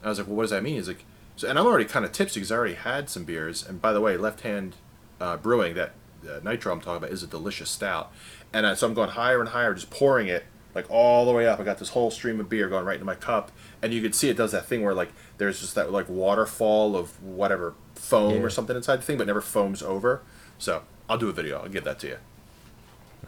I 0.04 0.10
was 0.10 0.20
like, 0.20 0.28
well, 0.28 0.38
what 0.38 0.44
does 0.44 0.52
that 0.52 0.64
mean? 0.64 0.76
He's 0.76 0.88
like, 0.88 1.04
so, 1.36 1.50
and 1.50 1.58
I'm 1.60 1.66
already 1.66 1.86
kind 1.86 2.06
of 2.06 2.12
tipsy 2.12 2.40
because 2.40 2.52
I 2.52 2.56
already 2.56 2.76
had 2.76 3.10
some 3.10 3.24
beers. 3.26 3.68
And 3.68 3.82
by 3.82 3.94
the 3.94 4.00
way, 4.02 4.16
Left 4.18 4.42
Hand 4.42 4.76
uh, 5.20 5.38
Brewing, 5.38 5.74
that 5.76 5.92
uh, 6.28 6.40
nitro 6.44 6.72
I'm 6.72 6.80
talking 6.82 6.98
about, 6.98 7.12
is 7.12 7.24
a 7.24 7.28
delicious 7.28 7.70
stout. 7.70 8.12
And 8.54 8.66
uh, 8.66 8.76
so 8.76 8.88
I'm 8.88 8.94
going 8.94 9.10
higher 9.10 9.40
and 9.40 9.50
higher, 9.50 9.74
just 9.74 9.90
pouring 9.90 10.28
it 10.28 10.46
like 10.78 10.90
all 10.90 11.26
the 11.26 11.34
way 11.34 11.46
up. 11.48 11.60
I 11.60 11.64
got 11.64 11.80
this 11.80 11.90
whole 11.90 12.12
stream 12.12 12.40
of 12.40 12.48
beer 12.48 12.70
going 12.70 12.86
right 12.86 12.94
into 12.94 13.06
my 13.06 13.16
cup, 13.16 13.52
and 13.82 13.92
you 13.94 14.02
can 14.02 14.14
see 14.14 14.30
it 14.30 14.38
does 14.38 14.52
that 14.54 14.66
thing 14.68 14.84
where 14.84 14.94
like 14.94 15.12
there's 15.40 15.60
just 15.60 15.76
that 15.76 15.92
like 15.92 16.08
waterfall 16.08 16.96
of 16.96 17.22
whatever 17.22 17.74
foam 17.96 18.36
Yeah. 18.36 18.42
or 18.42 18.50
something 18.50 18.76
inside 18.76 18.98
the 18.98 19.02
thing, 19.02 19.18
but 19.18 19.28
never 19.28 19.42
foams 19.42 19.82
over. 19.82 20.22
So 20.60 20.84
I'll 21.10 21.18
do 21.18 21.28
a 21.30 21.34
video. 21.34 21.60
I'll 21.60 21.68
give 21.70 21.84
that 21.84 22.00
to 22.00 22.08
you. 22.08 22.18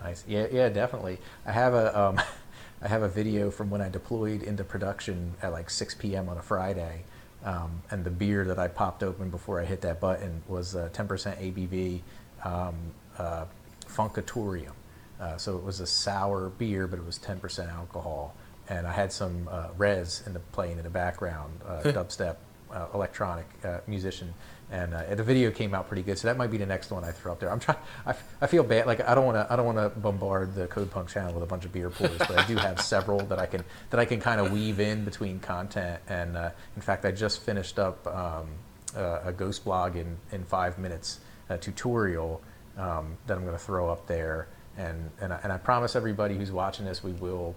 Nice. 0.03 0.23
Yeah, 0.27 0.47
yeah, 0.51 0.69
definitely. 0.69 1.17
I 1.45 1.51
have 1.51 1.73
a 1.73 1.99
um, 1.99 2.21
I 2.81 2.87
have 2.87 3.01
a 3.01 3.09
video 3.09 3.51
from 3.51 3.69
when 3.69 3.81
I 3.81 3.89
deployed 3.89 4.41
into 4.43 4.63
production 4.63 5.33
at 5.41 5.51
like 5.51 5.69
6 5.69 5.95
p.m. 5.95 6.29
on 6.29 6.37
a 6.37 6.41
Friday, 6.41 7.03
um, 7.43 7.81
and 7.91 8.05
the 8.05 8.09
beer 8.11 8.45
that 8.45 8.59
I 8.59 8.67
popped 8.69 9.01
open 9.03 9.29
before 9.29 9.59
I 9.59 9.65
hit 9.65 9.81
that 9.81 9.99
button 9.99 10.43
was 10.47 10.75
uh, 10.75 10.87
10% 10.93 11.07
ABV 11.41 12.01
um, 12.47 12.75
uh, 13.17 13.45
Funkatorium. 13.87 14.71
Uh, 15.19 15.37
so 15.37 15.57
it 15.57 15.63
was 15.63 15.79
a 15.79 15.87
sour 15.87 16.49
beer, 16.49 16.87
but 16.87 16.99
it 16.99 17.05
was 17.05 17.19
10% 17.19 17.73
alcohol. 17.73 18.33
And 18.69 18.87
I 18.87 18.91
had 18.91 19.11
some 19.11 19.49
uh, 19.51 19.69
Rezz 19.77 20.25
in 20.25 20.33
the 20.33 20.39
playing 20.39 20.77
in 20.77 20.83
the 20.83 20.89
background, 20.89 21.59
uh, 21.67 21.81
dubstep 21.83 22.37
uh, 22.71 22.85
electronic 22.93 23.47
uh, 23.63 23.79
musician, 23.87 24.33
and 24.71 24.93
uh, 24.93 25.15
the 25.15 25.23
video 25.23 25.49
came 25.49 25.73
out 25.73 25.87
pretty 25.87 26.03
good. 26.03 26.17
So 26.17 26.27
that 26.27 26.37
might 26.37 26.51
be 26.51 26.57
the 26.57 26.65
next 26.65 26.91
one 26.91 27.03
I 27.03 27.11
throw 27.11 27.31
up 27.31 27.39
there. 27.39 27.51
I'm 27.51 27.59
trying. 27.59 27.79
I, 28.05 28.13
I 28.41 28.47
feel 28.47 28.63
bad. 28.63 28.85
Like 28.85 29.01
I 29.07 29.15
don't 29.15 29.25
want 29.25 29.37
to. 29.37 29.51
I 29.51 29.55
don't 29.55 29.65
want 29.65 29.77
to 29.79 29.99
bombard 29.99 30.53
the 30.53 30.67
Code 30.67 30.91
Punk 30.91 31.09
channel 31.09 31.33
with 31.33 31.43
a 31.43 31.47
bunch 31.47 31.65
of 31.65 31.73
beer 31.73 31.89
pours, 31.89 32.17
but 32.19 32.37
I 32.37 32.45
do 32.45 32.55
have 32.57 32.79
several 32.79 33.19
that 33.21 33.39
I 33.39 33.47
can 33.47 33.63
that 33.89 33.99
I 33.99 34.05
can 34.05 34.19
kind 34.19 34.39
of 34.39 34.51
weave 34.51 34.79
in 34.79 35.03
between 35.03 35.39
content. 35.39 36.01
And 36.07 36.37
uh, 36.37 36.51
in 36.75 36.81
fact, 36.81 37.05
I 37.05 37.11
just 37.11 37.41
finished 37.41 37.79
up 37.79 38.05
um, 38.05 38.49
uh, 38.95 39.21
a 39.25 39.33
Ghost 39.33 39.65
blog 39.65 39.95
in 39.95 40.17
in 40.31 40.43
five 40.43 40.77
minutes 40.77 41.19
tutorial 41.61 42.41
um, 42.77 43.17
that 43.25 43.35
I'm 43.35 43.43
going 43.43 43.57
to 43.57 43.63
throw 43.63 43.89
up 43.89 44.05
there. 44.05 44.47
And 44.79 45.11
and 45.21 45.33
I, 45.33 45.39
and 45.43 45.51
I 45.51 45.57
promise 45.57 45.95
everybody 45.95 46.35
who's 46.35 46.51
watching 46.51 46.85
this, 46.85 47.03
we 47.03 47.11
will 47.11 47.55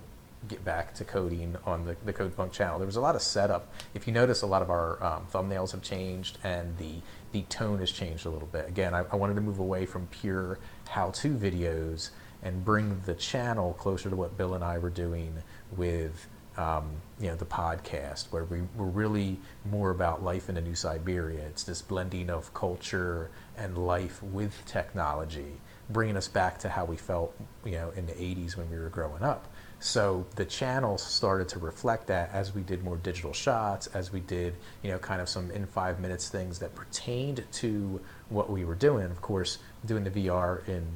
get 0.48 0.64
back 0.64 0.92
to 0.94 1.04
coding 1.04 1.56
on 1.64 1.84
the, 1.84 1.96
the 2.04 2.12
Code 2.12 2.36
Punk 2.36 2.52
channel. 2.52 2.78
There 2.78 2.86
was 2.86 2.96
a 2.96 3.00
lot 3.00 3.14
of 3.14 3.22
setup. 3.22 3.72
If 3.94 4.06
you 4.06 4.12
notice, 4.12 4.42
a 4.42 4.46
lot 4.46 4.60
of 4.60 4.70
our 4.70 5.02
um, 5.02 5.26
thumbnails 5.32 5.70
have 5.70 5.82
changed 5.82 6.38
and 6.42 6.76
the, 6.78 6.94
the 7.30 7.42
tone 7.42 7.78
has 7.78 7.92
changed 7.92 8.26
a 8.26 8.30
little 8.30 8.48
bit. 8.48 8.68
Again, 8.68 8.92
I, 8.92 9.04
I 9.12 9.16
wanted 9.16 9.34
to 9.34 9.40
move 9.40 9.60
away 9.60 9.86
from 9.86 10.08
pure 10.08 10.58
how-to 10.88 11.28
videos 11.28 12.10
and 12.42 12.64
bring 12.64 13.00
the 13.06 13.14
channel 13.14 13.74
closer 13.74 14.10
to 14.10 14.16
what 14.16 14.36
Bill 14.36 14.54
and 14.54 14.64
I 14.64 14.78
were 14.78 14.90
doing 14.90 15.34
with 15.76 16.26
um, 16.58 16.90
you 17.18 17.28
know 17.28 17.36
the 17.36 17.46
podcast, 17.46 18.30
where 18.30 18.44
we 18.44 18.60
were 18.76 18.86
really 18.86 19.38
more 19.64 19.90
about 19.90 20.22
life 20.22 20.48
in 20.48 20.56
the 20.56 20.60
New 20.60 20.74
Siberia. 20.74 21.46
It's 21.46 21.62
this 21.64 21.80
blending 21.80 22.28
of 22.28 22.52
culture 22.52 23.30
and 23.56 23.78
life 23.78 24.22
with 24.22 24.62
technology, 24.66 25.60
bringing 25.90 26.16
us 26.16 26.28
back 26.28 26.58
to 26.60 26.68
how 26.68 26.84
we 26.84 26.96
felt 26.96 27.34
you 27.64 27.72
know 27.72 27.90
in 27.96 28.06
the 28.06 28.12
80s 28.12 28.56
when 28.56 28.70
we 28.70 28.78
were 28.78 28.88
growing 28.88 29.22
up. 29.22 29.48
So 29.82 30.24
the 30.36 30.44
channel 30.44 30.96
started 30.96 31.48
to 31.50 31.58
reflect 31.58 32.06
that 32.06 32.30
as 32.32 32.54
we 32.54 32.62
did 32.62 32.84
more 32.84 32.96
digital 32.98 33.32
shots, 33.32 33.88
as 33.88 34.12
we 34.12 34.20
did, 34.20 34.54
you 34.82 34.92
know, 34.92 34.98
kind 34.98 35.20
of 35.20 35.28
some 35.28 35.50
in 35.50 35.66
five 35.66 35.98
minutes 35.98 36.28
things 36.28 36.60
that 36.60 36.72
pertained 36.76 37.44
to 37.54 38.00
what 38.28 38.48
we 38.48 38.64
were 38.64 38.76
doing. 38.76 39.06
Of 39.06 39.20
course, 39.20 39.58
doing 39.84 40.04
the 40.04 40.10
VR 40.10 40.66
in 40.68 40.86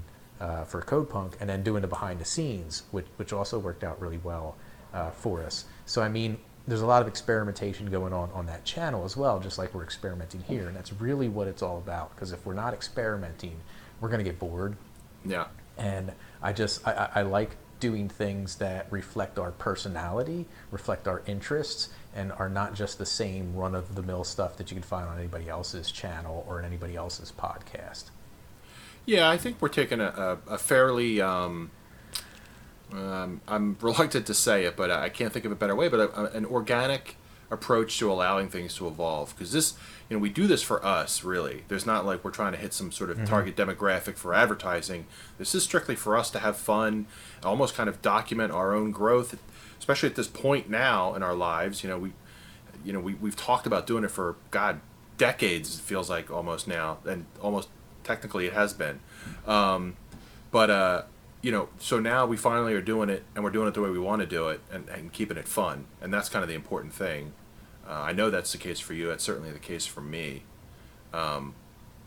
uh, 0.41 0.63
for 0.65 0.83
CodePunk, 0.83 1.35
and 1.41 1.51
then 1.51 1.65
doing 1.65 1.83
the 1.83 1.89
behind 1.89 2.21
the 2.21 2.25
scenes, 2.25 2.85
which 2.93 3.07
which 3.17 3.33
also 3.33 3.59
worked 3.59 3.83
out 3.83 4.01
really 4.01 4.19
well 4.19 4.55
uh, 4.95 5.11
for 5.11 5.43
us. 5.43 5.65
So 5.85 6.01
I 6.01 6.09
mean, 6.09 6.39
there's 6.69 6.83
a 6.83 6.87
lot 6.87 7.03
of 7.03 7.09
experimentation 7.09 7.91
going 7.91 8.13
on 8.13 8.31
on 8.33 8.47
that 8.47 8.65
channel 8.65 9.05
as 9.05 9.17
well, 9.17 9.41
just 9.41 9.59
like 9.59 9.75
we're 9.75 9.83
experimenting 9.83 10.43
here, 10.43 10.69
and 10.69 10.77
that's 10.77 10.93
really 10.93 11.29
what 11.29 11.49
it's 11.49 11.63
all 11.63 11.79
about. 11.79 12.15
Because 12.15 12.31
if 12.31 12.47
we're 12.47 12.55
not 12.55 12.73
experimenting, 12.73 13.61
we're 14.01 14.09
going 14.09 14.25
to 14.25 14.31
get 14.31 14.39
bored 14.39 14.77
Yeah. 15.25 15.47
and 15.79 16.13
I 16.43 16.53
just 16.53 16.87
I, 16.87 17.09
I 17.17 17.23
like 17.23 17.57
doing 17.81 18.09
things 18.09 18.57
that 18.57 18.87
reflect 18.91 19.39
our 19.39 19.51
personality, 19.53 20.47
reflect 20.71 21.07
our 21.07 21.23
interests, 21.27 21.91
and 22.15 22.33
are 22.33 22.49
not 22.49 22.75
just 22.75 22.97
the 22.99 23.05
same 23.07 23.55
run 23.55 23.75
of 23.75 23.95
the 23.95 24.03
mill 24.03 24.25
stuff 24.25 24.57
that 24.57 24.71
you 24.71 24.75
can 24.75 24.83
find 24.83 25.07
on 25.09 25.19
anybody 25.19 25.49
else's 25.49 25.91
channel 25.91 26.45
or 26.49 26.59
in 26.59 26.65
anybody 26.65 26.97
else's 26.97 27.31
podcast. 27.37 28.05
Yeah, 29.05 29.29
I 29.29 29.37
think 29.37 29.61
we're 29.61 29.69
taking 29.69 30.01
a, 30.01 30.39
a, 30.49 30.55
a 30.55 30.59
fairly. 30.59 31.21
Um, 31.21 31.71
um, 32.93 33.41
I'm 33.49 33.77
reluctant 33.81 34.27
to 34.27 34.35
say 34.35 34.65
it, 34.65 34.77
but 34.77 34.91
I 34.91 35.09
can't 35.09 35.33
think 35.33 35.45
of 35.45 35.53
a 35.53 35.57
better 35.57 35.75
way. 35.75 35.89
But 35.89 36.01
a, 36.01 36.21
a- 36.23 36.31
an 36.37 36.47
organic 36.47 37.17
approach 37.51 37.99
to 37.99 38.11
allowing 38.11 38.49
things 38.49 38.75
to 38.77 38.87
evolve, 38.89 39.35
because 39.37 39.53
this, 39.53 39.75
you 40.09 40.17
know, 40.17 40.21
we 40.21 40.29
do 40.29 40.47
this 40.47 40.63
for 40.63 40.85
us. 40.85 41.25
Really, 41.25 41.65
there's 41.69 41.87
not 41.87 42.07
like 42.07 42.25
we're 42.25 42.31
trying 42.31 42.53
to 42.53 42.59
hit 42.59 42.73
some 42.73 42.93
sort 42.93 43.11
of 43.11 43.25
target 43.25 43.57
demographic 43.57 44.17
for 44.17 44.33
advertising. 44.35 45.07
This 45.39 45.55
is 45.55 45.65
strictly 45.65 45.97
for 45.97 46.17
us 46.17 46.31
to 46.31 46.39
have 46.39 46.57
fun, 46.57 47.07
almost 47.43 47.75
kind 47.75 47.89
of 47.89 48.03
document 48.03 48.53
our 48.53 48.73
own 48.73 48.93
growth, 48.93 49.37
especially 49.79 50.09
at 50.09 50.15
this 50.15 50.29
point 50.29 50.71
now 50.71 51.15
in 51.15 51.23
our 51.23 51.35
lives. 51.35 51.83
You 51.83 51.91
know, 51.91 51.99
we, 51.99 52.13
you 52.85 52.93
know, 52.93 53.01
we 53.01 53.15
we've 53.15 53.37
talked 53.37 53.67
about 53.67 53.87
doing 53.87 54.05
it 54.05 54.11
for 54.11 54.37
God 54.51 54.81
decades. 55.19 55.79
It 55.79 55.83
feels 55.83 56.09
like 56.09 56.31
almost 56.31 56.69
now, 56.69 56.99
and 57.05 57.27
almost 57.41 57.69
technically 58.05 58.47
it 58.47 58.53
has 58.53 58.73
been. 58.73 59.01
Um, 59.47 59.97
but 60.53 60.71
uh, 60.71 61.03
you 61.43 61.51
know, 61.51 61.69
so 61.79 61.99
now 61.99 62.27
we 62.27 62.37
finally 62.37 62.75
are 62.75 62.81
doing 62.81 63.09
it, 63.09 63.25
and 63.35 63.43
we're 63.43 63.51
doing 63.51 63.69
it 63.69 63.75
the 63.75 63.83
way 63.83 63.91
we 63.91 63.99
want 63.99 64.21
to 64.21 64.27
do 64.27 64.49
it, 64.49 64.61
and, 64.71 64.89
and 64.89 65.13
keeping 65.13 65.37
it 65.37 65.49
fun, 65.49 65.87
and 66.01 66.13
that's 66.15 66.29
kind 66.29 66.43
of 66.43 66.49
the 66.49 66.55
important 66.55 66.93
thing. 66.93 67.33
Uh, 67.89 67.93
I 67.93 68.13
know 68.13 68.31
that's 68.31 68.53
the 68.53 68.59
case 68.59 68.81
for 68.81 68.95
you. 68.95 69.09
That's 69.09 69.23
certainly 69.25 69.51
the 69.53 69.59
case 69.59 69.87
for 69.87 70.01
me, 70.01 70.43
um, 71.13 71.55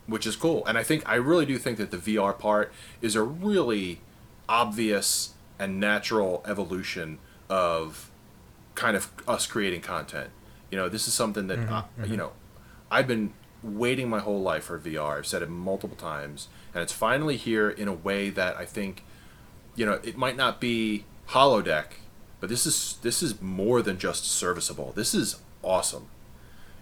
which 0.06 0.26
is 0.26 0.36
cool. 0.36 0.64
And 0.66 0.76
I 0.76 0.82
think 0.82 1.08
I 1.08 1.14
really 1.14 1.46
do 1.46 1.58
think 1.58 1.78
that 1.78 1.90
the 1.90 1.96
VR 1.96 2.38
part 2.38 2.72
is 3.00 3.14
a 3.16 3.22
really 3.22 4.00
obvious 4.48 5.34
and 5.58 5.78
natural 5.80 6.42
evolution 6.46 7.18
of 7.48 8.10
kind 8.74 8.96
of 8.96 9.10
us 9.26 9.46
creating 9.46 9.80
content. 9.80 10.30
You 10.70 10.78
know, 10.78 10.88
this 10.88 11.08
is 11.08 11.14
something 11.14 11.46
that 11.48 11.58
uh, 11.68 11.82
you 12.04 12.16
know 12.16 12.32
I've 12.90 13.06
been 13.06 13.32
waiting 13.62 14.08
my 14.08 14.20
whole 14.20 14.40
life 14.40 14.64
for 14.64 14.78
VR. 14.78 15.18
I've 15.18 15.26
said 15.26 15.42
it 15.42 15.50
multiple 15.50 15.96
times, 15.96 16.48
and 16.74 16.82
it's 16.82 16.92
finally 16.92 17.36
here 17.36 17.68
in 17.70 17.88
a 17.88 17.92
way 17.92 18.30
that 18.30 18.56
I 18.56 18.64
think, 18.64 19.04
you 19.76 19.84
know, 19.84 20.00
it 20.02 20.16
might 20.16 20.36
not 20.36 20.60
be 20.60 21.04
holodeck, 21.28 21.84
but 22.38 22.48
this 22.48 22.66
is 22.66 22.98
this 23.02 23.22
is 23.22 23.40
more 23.40 23.82
than 23.82 23.98
just 23.98 24.24
serviceable. 24.24 24.92
This 24.94 25.14
is 25.14 25.36
awesome, 25.62 26.08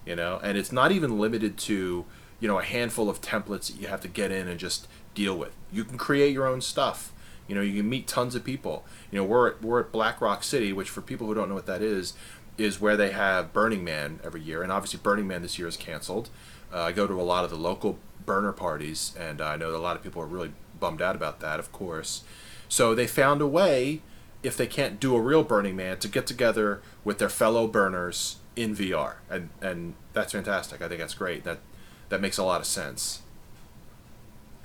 you 0.06 0.16
know, 0.16 0.40
and 0.42 0.56
it's 0.58 0.72
not 0.72 0.92
even 0.92 1.18
limited 1.18 1.56
to 1.58 2.04
you 2.40 2.48
know 2.48 2.58
a 2.58 2.64
handful 2.64 3.08
of 3.08 3.20
templates 3.20 3.68
that 3.68 3.80
you 3.80 3.88
have 3.88 4.00
to 4.00 4.08
get 4.08 4.30
in 4.30 4.48
and 4.48 4.58
just 4.58 4.86
deal 5.14 5.36
with. 5.36 5.52
You 5.72 5.84
can 5.84 5.98
create 5.98 6.32
your 6.32 6.46
own 6.46 6.60
stuff. 6.60 7.12
You 7.46 7.54
know, 7.54 7.62
you 7.62 7.80
can 7.80 7.88
meet 7.88 8.06
tons 8.06 8.34
of 8.34 8.44
people. 8.44 8.84
You 9.10 9.18
know, 9.18 9.24
we're 9.24 9.48
at, 9.48 9.62
we're 9.62 9.80
at 9.80 9.90
Black 9.90 10.20
Rock 10.20 10.44
City, 10.44 10.70
which 10.72 10.90
for 10.90 11.00
people 11.00 11.26
who 11.26 11.34
don't 11.34 11.48
know 11.48 11.54
what 11.54 11.64
that 11.64 11.80
is, 11.80 12.12
is 12.58 12.80
where 12.80 12.96
they 12.96 13.10
have 13.10 13.52
Burning 13.52 13.82
Man 13.84 14.20
every 14.22 14.42
year, 14.42 14.62
and 14.62 14.70
obviously 14.70 15.00
Burning 15.02 15.26
Man 15.26 15.42
this 15.42 15.58
year 15.58 15.68
is 15.68 15.76
canceled. 15.76 16.28
Uh, 16.72 16.82
I 16.82 16.92
go 16.92 17.06
to 17.06 17.18
a 17.18 17.22
lot 17.22 17.44
of 17.44 17.50
the 17.50 17.56
local 17.56 17.98
burner 18.26 18.52
parties, 18.52 19.14
and 19.18 19.40
I 19.40 19.56
know 19.56 19.72
that 19.72 19.78
a 19.78 19.80
lot 19.80 19.96
of 19.96 20.02
people 20.02 20.20
are 20.20 20.26
really 20.26 20.52
bummed 20.78 21.00
out 21.00 21.16
about 21.16 21.40
that, 21.40 21.58
of 21.58 21.72
course. 21.72 22.22
So 22.68 22.94
they 22.94 23.06
found 23.06 23.40
a 23.40 23.46
way, 23.46 24.02
if 24.42 24.56
they 24.56 24.66
can't 24.66 25.00
do 25.00 25.16
a 25.16 25.20
real 25.20 25.42
Burning 25.42 25.76
Man, 25.76 25.98
to 26.00 26.08
get 26.08 26.26
together 26.26 26.82
with 27.04 27.18
their 27.18 27.30
fellow 27.30 27.66
burners 27.66 28.36
in 28.58 28.74
VR, 28.74 29.14
and 29.30 29.50
and 29.62 29.94
that's 30.12 30.32
fantastic. 30.32 30.82
I 30.82 30.88
think 30.88 31.00
that's 31.00 31.14
great. 31.14 31.44
That 31.44 31.60
that 32.08 32.20
makes 32.20 32.38
a 32.38 32.44
lot 32.44 32.60
of 32.60 32.66
sense. 32.66 33.22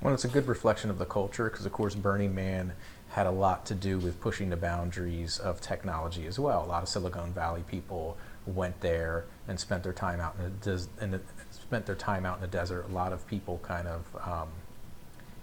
Well, 0.02 0.14
it's 0.14 0.26
a 0.26 0.30
good 0.30 0.48
reflection 0.48 0.90
of 0.90 0.98
the 0.98 1.06
culture 1.06 1.50
because, 1.50 1.66
of 1.66 1.72
course, 1.72 1.96
Burning 1.96 2.36
Man 2.36 2.74
had 3.12 3.28
a 3.28 3.32
lot 3.32 3.66
to 3.68 3.76
do 3.76 4.00
with 4.00 4.20
pushing 4.20 4.50
the 4.50 4.58
boundaries 4.58 5.38
of 5.38 5.62
technology 5.62 6.26
as 6.26 6.40
well. 6.40 6.66
A 6.66 6.66
lot 6.66 6.84
of 6.84 6.90
Silicon 6.90 7.32
Valley 7.32 7.64
people 7.70 8.18
went 8.46 8.82
there 8.82 9.26
and 9.48 9.60
spent 9.60 9.84
their 9.84 9.94
time 9.94 10.20
out 10.20 10.36
in 10.38 10.44
the, 10.44 10.78
des- 10.78 11.24
spent 11.52 11.86
their 11.86 11.96
time 11.96 12.26
out 12.26 12.38
in 12.38 12.42
the 12.42 12.48
desert. 12.48 12.86
A 12.90 12.92
lot 12.92 13.14
of 13.14 13.26
people 13.28 13.60
kind 13.64 13.88
of 13.88 14.04
um, 14.28 14.50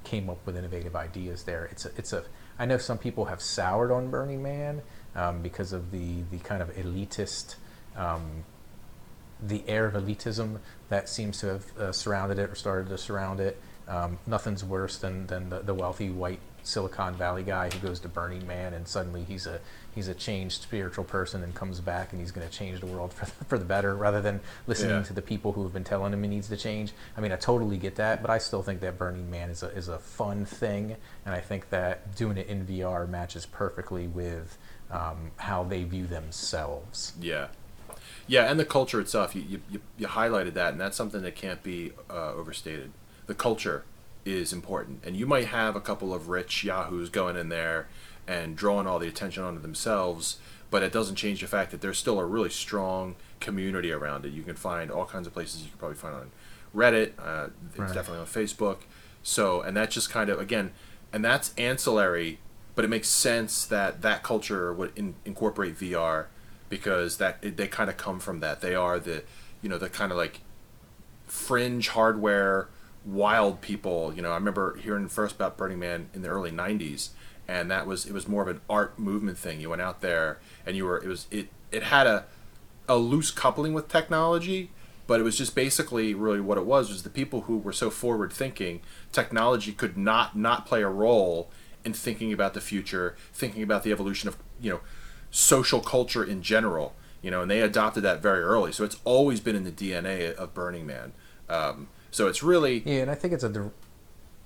came 0.05 0.29
up 0.29 0.45
with 0.45 0.57
innovative 0.57 0.97
ideas 0.97 1.45
there. 1.45 1.67
It's 1.67 1.87
a, 1.87 1.91
it's 1.97 2.13
a 2.13 2.25
I 2.59 2.67
know 2.67 2.77
some 2.77 2.99
people 2.99 3.27
have 3.27 3.41
soured 3.41 3.91
on 3.91 4.11
Burning 4.11 4.43
Man 4.43 4.83
um, 5.15 5.41
because 5.41 5.73
of 5.73 5.93
the 5.93 6.23
the 6.31 6.39
kind 6.39 6.61
of 6.61 6.75
elitist. 6.77 7.55
Um, 7.97 8.45
the 9.43 9.63
air 9.67 9.87
of 9.87 9.95
elitism 9.95 10.59
that 10.91 11.09
seems 11.09 11.39
to 11.41 11.47
have 11.47 11.77
uh, 11.79 11.93
surrounded 11.93 12.39
it 12.39 12.51
or 12.51 12.55
started 12.55 12.89
to 12.91 12.99
surround 12.99 13.41
it. 13.41 13.59
Um, 13.89 14.19
nothing's 14.27 14.63
worse 14.65 14.99
than, 14.99 15.27
than 15.29 15.49
the, 15.49 15.61
the 15.61 15.75
wealthy 15.75 16.11
white 16.11 16.41
Silicon 16.63 17.15
Valley 17.15 17.43
guy 17.43 17.71
who 17.71 17.79
goes 17.79 18.01
to 18.01 18.09
Burning 18.09 18.47
Man 18.47 18.75
and 18.75 18.87
suddenly 18.87 19.25
he's 19.25 19.47
a 19.47 19.59
he's 19.95 20.09
a 20.09 20.15
changed 20.15 20.61
spiritual 20.61 21.05
person 21.05 21.43
and 21.43 21.55
comes 21.55 21.81
back 21.81 22.13
and 22.13 22.21
he's 22.21 22.31
going 22.31 22.47
to 22.47 22.53
change 22.53 22.81
the 22.81 22.87
world 22.87 23.13
for 23.15 23.25
the, 23.25 23.45
for 23.47 23.59
the 23.59 23.65
better 23.65 23.97
rather 23.97 24.21
than 24.21 24.41
listening 24.67 24.97
Yeah. 24.97 25.03
to 25.05 25.13
the 25.15 25.23
people 25.23 25.53
who 25.53 25.63
have 25.63 25.73
been 25.73 25.85
telling 25.85 26.13
him 26.13 26.23
he 26.23 26.29
needs 26.29 26.49
to 26.49 26.59
change. 26.59 26.93
I 27.17 27.23
mean, 27.23 27.33
I 27.33 27.37
totally 27.37 27.79
get 27.79 27.97
that, 27.97 28.21
but 28.21 28.31
I 28.31 28.37
still 28.37 28.63
think 28.63 28.81
that 28.83 28.99
Burning 28.99 29.31
Man 29.31 29.49
is 29.49 29.63
a 29.63 29.69
is 29.69 29.89
a 29.89 29.99
fun 29.99 30.45
thing, 30.45 30.97
and 31.25 31.35
I 31.35 31.41
think 31.41 31.71
that 31.71 32.15
doing 32.15 32.37
it 32.37 32.47
in 32.47 32.67
VR 32.67 33.09
matches 33.09 33.47
perfectly 33.47 34.07
with 34.07 34.59
um, 34.91 35.31
how 35.39 35.65
they 35.65 35.85
view 35.85 36.07
themselves. 36.07 37.15
Yeah, 37.23 37.47
yeah, 38.27 38.51
and 38.51 38.59
the 38.59 38.65
culture 38.65 39.01
itself. 39.01 39.35
You 39.35 39.43
you, 39.43 39.61
you, 39.71 39.81
you 39.99 40.07
highlighted 40.07 40.55
that, 40.55 40.73
and 40.73 40.81
that's 40.81 40.97
something 40.97 41.23
that 41.23 41.35
can't 41.35 41.63
be 41.63 41.93
uh, 42.09 42.33
overstated. 42.35 42.93
The 43.27 43.35
culture 43.35 43.85
is 44.25 44.53
important, 44.53 45.05
and 45.05 45.17
you 45.17 45.27
might 45.27 45.47
have 45.47 45.77
a 45.77 45.81
couple 45.81 46.13
of 46.13 46.29
rich 46.29 46.65
yahoos 46.65 47.09
going 47.11 47.37
in 47.37 47.49
there 47.49 47.89
and 48.27 48.55
drawing 48.57 48.87
all 48.87 48.99
the 48.99 49.09
attention 49.09 49.43
onto 49.43 49.61
themselves, 49.61 50.39
but 50.71 50.83
it 50.83 50.93
doesn't 50.93 51.17
change 51.17 51.41
the 51.41 51.47
fact 51.47 51.71
that 51.71 51.81
there's 51.81 51.99
still 51.99 52.21
a 52.21 52.25
really 52.25 52.51
strong 52.51 53.17
community 53.41 53.91
around 53.91 54.25
it. 54.25 54.33
You 54.33 54.43
can 54.43 54.57
find 54.57 54.91
all 54.91 55.07
kinds 55.07 55.27
of 55.27 55.33
places. 55.33 55.63
You 55.63 55.69
can 55.71 55.79
probably 55.79 55.97
find 55.97 56.15
on 56.15 56.31
Reddit. 56.77 57.13
Uh, 57.19 57.49
it's 57.71 57.79
Right. 57.79 57.93
definitely 57.95 58.21
on 58.21 58.27
Facebook. 58.27 58.79
So, 59.23 59.63
and 59.63 59.77
that's 59.77 59.95
just 59.95 60.11
kind 60.11 60.31
of 60.31 60.39
again, 60.39 60.73
and 61.13 61.25
that's 61.25 61.53
ancillary, 61.59 62.39
but 62.75 62.85
it 62.85 62.89
makes 62.89 63.09
sense 63.09 63.65
that 63.67 64.03
that 64.03 64.23
culture 64.23 64.73
would 64.73 64.93
in, 64.97 65.15
incorporate 65.25 65.77
VR 65.79 66.27
because 66.71 67.19
that 67.19 67.43
they 67.59 67.69
kind 67.69 67.91
of 67.91 67.99
come 67.99 68.19
from 68.19 68.41
that. 68.41 68.63
They 68.63 68.75
are 68.75 68.99
the, 68.99 69.25
you 69.61 69.69
know, 69.69 69.77
the 69.77 69.91
kind 69.91 70.11
of 70.11 70.17
like 70.17 70.41
fringe 71.27 71.89
hardware 71.89 72.69
wild 73.05 73.61
people. 73.61 74.15
You 74.15 74.23
know, 74.23 74.31
I 74.31 74.37
remember 74.37 74.77
hearing 74.77 75.09
first 75.09 75.35
about 75.35 75.59
Burning 75.59 75.79
Man 75.79 76.09
in 76.15 76.23
the 76.23 76.29
early 76.29 76.51
'90s, 76.51 77.11
and 77.47 77.71
that 77.71 77.87
was 77.87 78.07
it 78.07 78.13
was 78.13 78.27
more 78.27 78.41
of 78.43 78.49
an 78.49 78.63
art 78.71 78.99
movement 78.99 79.37
thing. 79.37 79.61
You 79.61 79.69
went 79.69 79.83
out 79.83 80.01
there 80.01 80.39
and 80.65 80.77
you 80.77 80.87
were 80.87 80.97
it 80.97 81.09
was 81.09 81.27
it 81.31 81.49
it 81.71 81.83
had 81.83 82.07
a 82.07 82.25
a 82.89 82.97
loose 82.97 83.31
coupling 83.31 83.75
with 83.75 83.89
technology, 83.89 84.71
but 85.07 85.21
it 85.21 85.25
was 85.25 85.37
just 85.37 85.55
basically 85.55 86.15
really 86.15 86.41
what 86.41 86.57
it 86.57 86.65
was 86.65 86.89
was 86.89 87.03
the 87.03 87.11
people 87.11 87.43
who 87.43 87.59
were 87.59 87.73
so 87.73 87.91
forward 87.91 88.33
thinking, 88.33 88.81
technology 89.13 89.73
could 89.73 89.99
not 89.99 90.37
not 90.37 90.67
play 90.67 90.83
a 90.83 90.89
role 90.89 91.51
in 91.85 91.93
thinking 91.93 92.33
about 92.33 92.55
the 92.55 92.61
future, 92.61 93.17
thinking 93.33 93.63
about 93.63 93.83
the 93.83 93.93
evolution 93.93 94.29
of 94.29 94.37
you 94.61 94.71
know 94.71 94.81
social 95.31 95.81
culture 95.81 96.25
in 96.25 96.43
general. 96.43 96.95
You 97.23 97.31
know, 97.31 97.43
and 97.43 97.51
they 97.51 97.61
adopted 97.61 98.03
that 98.05 98.23
very 98.23 98.41
early, 98.43 98.73
so 98.73 98.83
it's 98.83 98.97
always 99.05 99.41
been 99.41 99.55
in 99.55 99.65
the 99.65 99.71
DNA 99.73 100.33
of 100.35 100.55
Burning 100.55 100.87
Man. 100.87 101.13
Um, 101.51 101.89
so 102.11 102.29
it's 102.29 102.43
really 102.43 102.83
Yeah, 102.87 103.03
and 103.03 103.11
I 103.11 103.15
think 103.15 103.35
it's 103.35 103.45
a, 103.45 103.51
dir- 103.51 103.73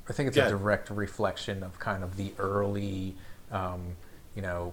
I 0.08 0.12
think 0.12 0.26
it's 0.28 0.36
Yeah. 0.36 0.46
a 0.46 0.50
direct 0.50 0.90
reflection 0.90 1.62
of 1.62 1.78
kind 1.78 2.02
of 2.02 2.16
the 2.16 2.32
early, 2.36 3.14
um, 3.52 3.94
you 4.34 4.42
know, 4.42 4.72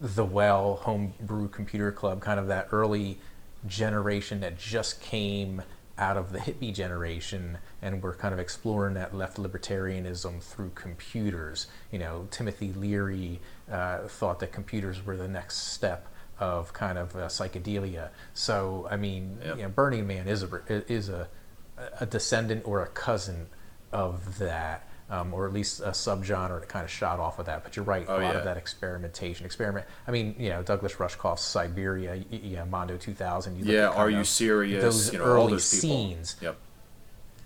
the 0.00 0.24
Well 0.24 0.76
Homebrew 0.82 1.48
Computer 1.48 1.90
Club, 1.90 2.20
kind 2.20 2.38
of 2.38 2.46
that 2.46 2.68
early 2.70 3.18
generation 3.66 4.38
that 4.40 4.56
just 4.56 5.00
came 5.00 5.62
out 5.98 6.16
of 6.16 6.32
the 6.32 6.38
hippie 6.40 6.74
generation, 6.74 7.58
and 7.80 8.02
we're 8.02 8.14
kind 8.14 8.34
of 8.34 8.40
exploring 8.40 8.94
that 8.94 9.14
left 9.14 9.36
libertarianism 9.36 10.42
through 10.42 10.70
computers. 10.74 11.66
You 11.92 11.98
know, 12.00 12.26
Timothy 12.30 12.72
Leary 12.72 13.40
uh, 13.70 14.08
thought 14.08 14.40
that 14.40 14.52
computers 14.52 15.04
were 15.04 15.16
the 15.16 15.28
next 15.28 15.72
step 15.72 16.08
of 16.40 16.72
kind 16.72 16.98
of 16.98 17.14
uh, 17.14 17.26
psychedelia. 17.28 18.08
So, 18.32 18.88
I 18.90 18.96
mean, 18.96 19.38
Yep. 19.44 19.56
you 19.56 19.62
know, 19.62 19.68
Burning 19.68 20.06
Man 20.06 20.26
is 20.26 20.42
a 20.42 20.48
is 20.92 21.08
a 21.08 21.28
a 22.00 22.06
descendant 22.06 22.62
or 22.66 22.82
a 22.82 22.86
cousin 22.88 23.46
of 23.92 24.38
that, 24.38 24.88
um, 25.10 25.34
or 25.34 25.46
at 25.46 25.52
least 25.52 25.80
a 25.80 25.88
subgenre 25.90 26.60
that 26.60 26.68
kind 26.68 26.84
of 26.84 26.90
shot 26.90 27.20
off 27.20 27.38
of 27.38 27.46
that. 27.46 27.62
But 27.64 27.76
you're 27.76 27.84
right, 27.84 28.06
Oh, 28.08 28.14
a 28.14 28.22
lot 28.22 28.32
yeah. 28.32 28.38
of 28.38 28.44
that 28.44 28.56
experimentation, 28.56 29.44
experiment. 29.46 29.86
I 30.06 30.10
mean, 30.10 30.34
you 30.38 30.48
know, 30.48 30.62
Douglas 30.62 30.94
Rushkoff's 30.94 31.42
Cyberia, 31.42 32.24
yeah, 32.30 32.64
Mondo 32.64 32.96
2000. 32.96 33.56
You 33.58 33.64
yeah. 33.72 33.88
Are 33.88 34.08
you 34.10 34.24
serious? 34.24 34.82
Those 34.82 35.12
you 35.12 35.18
know, 35.18 35.24
early 35.24 35.40
all 35.40 35.48
those 35.48 35.70
people. 35.80 35.96
scenes, 35.96 36.36
Yep. 36.40 36.56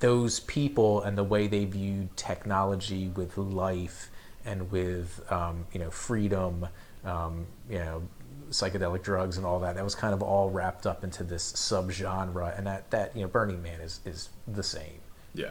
those 0.01 0.41
people, 0.41 1.03
and 1.03 1.19
the 1.19 1.25
way 1.25 1.47
they 1.49 1.65
viewed 1.65 2.17
technology 2.17 3.09
with 3.09 3.37
life 3.37 4.11
and 4.45 4.71
with 4.71 5.21
um, 5.31 5.67
you 5.73 5.81
know 5.81 5.91
freedom, 5.91 6.69
um, 7.05 7.47
you 7.69 7.79
know 7.79 8.03
psychedelic 8.51 9.03
drugs 9.03 9.37
and 9.37 9.45
all 9.45 9.59
that. 9.61 9.75
That 9.75 9.85
was 9.85 9.95
kind 9.95 10.15
of 10.15 10.23
all 10.23 10.49
wrapped 10.49 10.87
up 10.87 11.05
into 11.05 11.23
this 11.25 11.53
subgenre, 11.53 12.57
and 12.57 12.67
that 12.67 12.91
that 12.93 13.15
you 13.17 13.23
know 13.23 13.29
Burning 13.29 13.63
Man 13.63 13.81
is 13.81 14.01
is 14.07 14.29
the 14.47 14.63
same. 14.63 15.01
Yeah, 15.35 15.51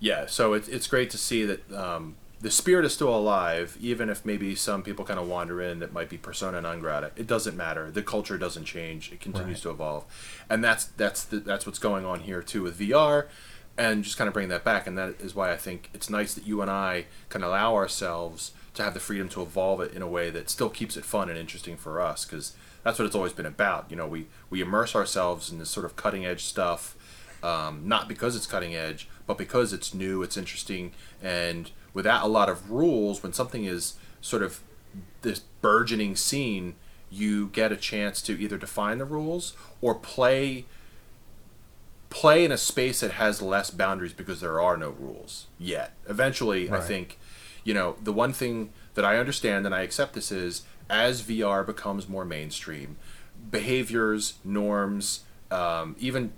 yeah. 0.00 0.26
So 0.26 0.52
it's 0.52 0.68
it's 0.68 0.86
great 0.86 1.10
to 1.10 1.18
see 1.18 1.44
that 1.44 1.72
um, 1.72 2.16
the 2.40 2.50
spirit 2.50 2.84
is 2.84 2.94
still 2.94 3.14
alive, 3.14 3.76
even 3.80 4.08
if 4.08 4.24
maybe 4.24 4.54
some 4.54 4.82
people 4.82 5.04
kind 5.04 5.18
of 5.18 5.26
wander 5.28 5.60
in 5.60 5.80
that 5.80 5.92
might 5.92 6.08
be 6.08 6.16
persona 6.16 6.60
non 6.60 6.80
grata. 6.80 7.10
It 7.16 7.26
doesn't 7.26 7.56
matter. 7.56 7.90
The 7.90 8.02
culture 8.02 8.38
doesn't 8.38 8.64
change. 8.64 9.12
It 9.12 9.20
continues 9.20 9.58
Right. 9.58 9.62
to 9.62 9.70
evolve, 9.70 10.04
and 10.48 10.62
that's 10.62 10.84
that's 10.86 11.24
the, 11.24 11.38
that's 11.40 11.66
what's 11.66 11.78
going 11.78 12.04
on 12.04 12.20
here 12.20 12.42
too 12.42 12.62
with 12.62 12.78
VR, 12.78 13.26
and 13.76 14.04
just 14.04 14.16
kind 14.16 14.28
of 14.28 14.34
bring 14.34 14.48
that 14.48 14.64
back. 14.64 14.86
And 14.86 14.96
that 14.98 15.20
is 15.20 15.34
why 15.34 15.52
I 15.52 15.56
think 15.56 15.90
it's 15.92 16.08
nice 16.08 16.34
that 16.34 16.46
you 16.46 16.62
and 16.62 16.70
I 16.70 17.06
can 17.28 17.42
allow 17.42 17.74
ourselves 17.74 18.52
to 18.74 18.84
have 18.84 18.94
the 18.94 19.00
freedom 19.00 19.28
to 19.30 19.42
evolve 19.42 19.80
it 19.80 19.92
in 19.92 20.02
a 20.02 20.06
way 20.06 20.30
that 20.30 20.48
still 20.48 20.68
keeps 20.70 20.96
it 20.96 21.04
fun 21.04 21.28
and 21.28 21.36
interesting 21.36 21.76
for 21.76 22.00
us 22.00 22.24
because 22.24 22.52
that's 22.84 22.96
what 23.00 23.06
it's 23.06 23.16
always 23.16 23.32
been 23.32 23.46
about. 23.46 23.86
You 23.90 23.96
know, 23.96 24.06
we 24.06 24.26
we 24.50 24.60
immerse 24.60 24.94
ourselves 24.94 25.50
in 25.50 25.58
this 25.58 25.70
sort 25.70 25.84
of 25.84 25.96
cutting 25.96 26.24
edge 26.24 26.44
stuff 26.44 26.94
um, 27.42 27.82
not 27.84 28.08
because 28.08 28.34
it's 28.34 28.46
cutting 28.46 28.74
edge, 28.74 29.08
but 29.28 29.38
because 29.38 29.72
it's 29.72 29.94
new, 29.94 30.24
it's 30.24 30.36
interesting, 30.36 30.92
and 31.22 31.70
without 31.94 32.24
a 32.24 32.28
lot 32.28 32.48
of 32.48 32.70
rules, 32.72 33.22
when 33.22 33.32
something 33.32 33.64
is 33.64 33.94
sort 34.20 34.42
of 34.42 34.60
this 35.22 35.40
burgeoning 35.60 36.16
scene, 36.16 36.74
you 37.10 37.48
get 37.48 37.70
a 37.70 37.76
chance 37.76 38.20
to 38.22 38.32
either 38.40 38.56
define 38.56 38.98
the 38.98 39.04
rules 39.04 39.54
or 39.80 39.94
play 39.94 40.64
play 42.10 42.42
in 42.42 42.50
a 42.50 42.56
space 42.56 43.00
that 43.00 43.12
has 43.12 43.42
less 43.42 43.70
boundaries 43.70 44.14
because 44.14 44.40
there 44.40 44.60
are 44.60 44.78
no 44.78 44.90
rules 44.90 45.46
yet. 45.58 45.92
Eventually, 46.08 46.70
I 46.70 46.80
think, 46.80 47.18
you 47.64 47.74
know, 47.74 47.96
the 48.02 48.14
one 48.14 48.32
thing 48.32 48.72
that 48.94 49.04
I 49.04 49.18
understand 49.18 49.66
and 49.66 49.74
I 49.74 49.82
accept 49.82 50.14
this 50.14 50.32
is 50.32 50.62
as 50.88 51.22
VR 51.22 51.66
becomes 51.66 52.08
more 52.08 52.24
mainstream, 52.24 52.96
behaviors, 53.50 54.38
norms, 54.42 55.24
um, 55.50 55.96
even 55.98 56.32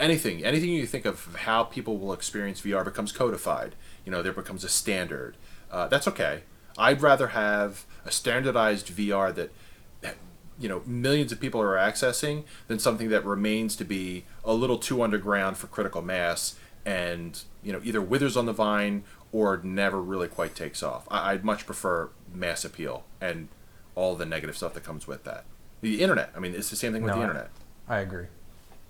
anything 0.00 0.44
anything 0.44 0.70
you 0.70 0.86
think 0.86 1.04
of 1.04 1.34
how 1.40 1.64
people 1.64 1.98
will 1.98 2.12
experience 2.12 2.60
VR 2.62 2.84
becomes 2.84 3.12
codified. 3.12 3.74
You 4.04 4.12
know, 4.12 4.22
there 4.22 4.32
becomes 4.32 4.64
a 4.64 4.68
standard. 4.68 5.36
Uh, 5.70 5.88
that's 5.88 6.08
okay. 6.08 6.42
I'd 6.76 7.02
rather 7.02 7.28
have 7.28 7.84
a 8.04 8.10
standardized 8.10 8.88
VR 8.88 9.34
that 9.34 9.50
you 10.60 10.68
know 10.68 10.82
millions 10.86 11.30
of 11.30 11.40
people 11.40 11.60
are 11.60 11.76
accessing 11.76 12.44
than 12.66 12.78
something 12.78 13.08
that 13.10 13.24
remains 13.24 13.76
to 13.76 13.84
be 13.84 14.24
a 14.44 14.52
little 14.54 14.78
too 14.78 15.02
underground 15.02 15.56
for 15.56 15.68
critical 15.68 16.02
mass 16.02 16.56
and 16.84 17.42
you 17.62 17.72
know 17.72 17.80
either 17.84 18.00
withers 18.00 18.36
on 18.36 18.46
the 18.46 18.52
vine 18.52 19.04
or 19.30 19.60
never 19.62 20.00
really 20.00 20.26
quite 20.28 20.54
takes 20.54 20.82
off. 20.82 21.06
I, 21.10 21.32
I'd 21.32 21.44
much 21.44 21.66
prefer 21.66 22.10
mass 22.32 22.64
appeal 22.64 23.04
and 23.20 23.48
all 23.94 24.14
the 24.16 24.24
negative 24.26 24.56
stuff 24.56 24.74
that 24.74 24.84
comes 24.84 25.06
with 25.06 25.24
that. 25.24 25.44
The 25.80 26.00
internet. 26.00 26.32
I 26.34 26.40
mean, 26.40 26.54
it's 26.54 26.70
the 26.70 26.76
same 26.76 26.92
thing 26.92 27.02
with 27.02 27.10
No, 27.10 27.16
the 27.16 27.20
I- 27.20 27.24
internet. 27.28 27.50
I 27.88 27.98
agree. 28.00 28.26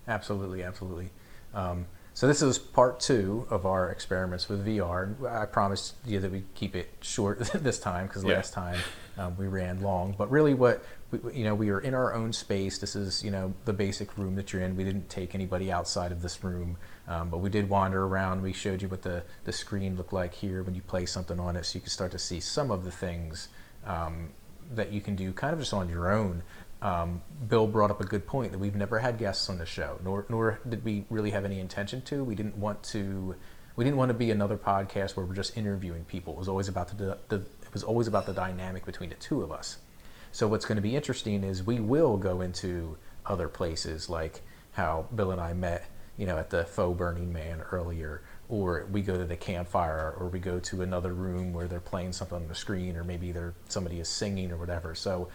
Absolutely, 0.09 0.63
absolutely. 0.63 1.11
Um, 1.55 1.87
so 2.15 2.27
this 2.27 2.43
is 2.43 2.59
part 2.59 2.99
two 2.99 3.47
of 3.49 3.65
our 3.65 3.91
experiments 3.91 4.49
with 4.49 4.67
VR. 4.67 5.15
I 5.31 5.47
promised 5.47 5.95
you 6.05 6.19
that 6.19 6.33
we 6.33 6.43
keep 6.57 6.75
it 6.75 6.89
short 7.01 7.39
this 7.55 7.79
time 7.79 8.09
because 8.09 8.25
Yeah. 8.25 8.35
last 8.35 8.53
time 8.53 8.81
um, 9.17 9.37
we 9.37 9.47
ran 9.47 9.83
long. 9.83 10.17
But 10.19 10.29
really, 10.29 10.53
what 10.53 10.85
we, 11.13 11.21
you 11.33 11.45
know, 11.45 11.55
we 11.55 11.71
are 11.71 11.79
in 11.79 11.95
our 11.95 12.13
own 12.13 12.33
space. 12.33 12.79
This 12.79 12.97
is 12.97 13.23
you 13.23 13.31
know 13.31 13.55
the 13.67 13.73
basic 13.73 14.19
room 14.19 14.35
that 14.35 14.53
you're 14.53 14.63
in. 14.63 14.75
We 14.77 14.83
didn't 14.83 15.09
take 15.09 15.33
anybody 15.35 15.71
outside 15.71 16.11
of 16.11 16.23
this 16.23 16.43
room, 16.43 16.77
um, 17.07 17.29
but 17.31 17.39
we 17.39 17.51
did 17.51 17.69
wander 17.69 18.05
around. 18.05 18.43
We 18.43 18.53
showed 18.53 18.83
you 18.83 18.89
what 18.89 19.03
the 19.03 19.23
the 19.45 19.53
screen 19.53 19.97
looked 19.97 20.13
like 20.13 20.35
here 20.35 20.65
when 20.65 20.75
you 20.75 20.83
play 20.83 21.07
something 21.07 21.39
on 21.39 21.55
it, 21.55 21.67
so 21.67 21.77
you 21.77 21.83
can 21.83 21.91
start 21.91 22.11
to 22.13 22.19
see 22.19 22.41
some 22.41 22.73
of 22.73 22.85
the 22.85 22.91
things 22.91 23.49
um, 23.87 24.31
that 24.75 24.91
you 24.93 25.01
can 25.01 25.15
do 25.15 25.33
kind 25.33 25.53
of 25.53 25.61
just 25.61 25.73
on 25.73 25.89
your 25.89 26.11
own. 26.11 26.43
Um, 26.81 27.23
Bill 27.49 27.67
brought 27.67 27.91
up 27.91 28.01
a 28.01 28.05
good 28.05 28.27
point 28.27 28.53
that 28.53 28.59
we've 28.59 28.77
never 28.77 29.01
had 29.01 29.19
guests 29.19 29.51
on 29.51 29.59
the 29.59 29.67
show, 29.67 29.99
nor 30.05 30.27
nor 30.29 30.61
did 30.69 30.85
we 30.85 31.05
really 31.11 31.31
have 31.31 31.45
any 31.45 31.59
intention 31.59 32.03
to. 32.03 32.23
We 32.23 32.35
didn't 32.35 32.57
want 32.57 32.83
to. 32.85 33.35
We 33.75 33.85
didn't 33.85 33.97
want 33.97 34.09
to 34.11 34.15
be 34.15 34.31
another 34.31 34.57
podcast 34.57 35.17
where 35.17 35.25
we're 35.25 35.35
just 35.35 35.57
interviewing 35.57 36.05
people. 36.05 36.35
It 36.35 36.39
was 36.39 36.49
always 36.49 36.69
about 36.69 36.97
the, 36.97 37.19
the 37.29 37.37
it 37.37 37.73
was 37.73 37.83
always 37.83 38.07
about 38.07 38.27
the 38.27 38.33
dynamic 38.33 38.85
between 38.87 39.11
the 39.11 39.17
two 39.17 39.43
of 39.43 39.53
us. 39.53 39.79
So 40.33 40.47
what's 40.47 40.65
going 40.65 40.77
to 40.77 40.83
be 40.83 40.95
interesting 40.95 41.43
is 41.45 41.63
we 41.63 41.81
will 41.81 42.17
go 42.17 42.41
into 42.41 42.99
other 43.25 43.49
places 43.49 44.09
like 44.09 44.43
how 44.73 45.07
Bill 45.15 45.31
and 45.31 45.41
I 45.41 45.53
met, 45.53 45.85
you 46.17 46.27
know, 46.27 46.39
at 46.39 46.51
the 46.51 46.65
faux 46.65 46.97
Burning 46.97 47.33
Man 47.33 47.61
earlier, 47.73 48.23
or 48.49 48.87
we 48.91 49.03
go 49.03 49.17
to 49.19 49.25
the 49.25 49.37
campfire, 49.37 50.15
or 50.19 50.29
we 50.29 50.39
go 50.39 50.59
to 50.59 50.83
another 50.83 51.13
room 51.13 51.53
where 51.53 51.67
they're 51.67 51.81
playing 51.81 52.13
something 52.13 52.37
on 52.37 52.49
the 52.49 52.55
screen, 52.55 52.97
or 52.97 53.05
maybe 53.05 53.31
they're 53.31 53.55
somebody 53.69 54.01
is 54.01 54.09
singing 54.09 54.51
or 54.51 54.57
whatever. 54.57 54.95
So 54.95 55.29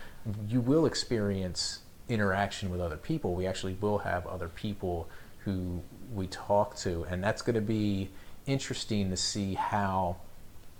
you 0.48 0.62
will 0.62 0.86
experience 0.86 1.80
interaction 2.10 2.70
with 2.70 2.82
other 2.82 2.98
people. 2.98 3.36
We 3.36 3.46
actually 3.46 3.78
will 3.80 4.00
have 4.00 4.26
other 4.26 4.50
people 4.50 5.08
who 5.40 5.82
we 6.14 6.28
talk 6.28 6.76
to, 6.78 7.06
and 7.10 7.24
that's 7.24 7.42
going 7.42 7.56
to 7.56 7.62
be 7.62 8.10
interesting 8.46 9.10
to 9.10 9.18
see 9.18 9.54
how 9.54 10.18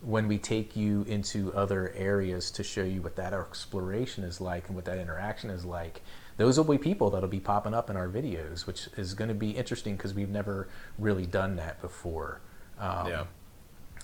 when 0.02 0.28
we 0.28 0.38
take 0.38 0.76
you 0.76 1.04
into 1.08 1.54
other 1.54 1.94
areas 1.96 2.52
to 2.52 2.64
show 2.64 2.84
you 2.84 3.02
what 3.02 3.16
that 3.16 3.32
exploration 3.34 4.24
is 4.24 4.42
like 4.42 4.68
and 4.68 4.76
what 4.76 4.84
that 4.84 4.98
interaction 4.98 5.50
is 5.50 5.64
like 5.64 6.02
those 6.38 6.58
will 6.58 6.66
be 6.66 6.78
people 6.78 7.10
that'll 7.10 7.30
be 7.30 7.40
popping 7.40 7.74
up 7.74 7.90
in 7.90 7.96
our 7.96 8.08
videos 8.08 8.66
which 8.66 8.88
is 8.98 9.14
going 9.14 9.28
to 9.28 9.36
be 9.36 9.52
interesting 9.52 9.96
because 9.96 10.14
we've 10.14 10.30
never 10.30 10.68
really 10.98 11.26
done 11.26 11.56
that 11.56 11.82
before. 11.82 12.42
Um, 12.80 13.08
yeah. 13.08 13.24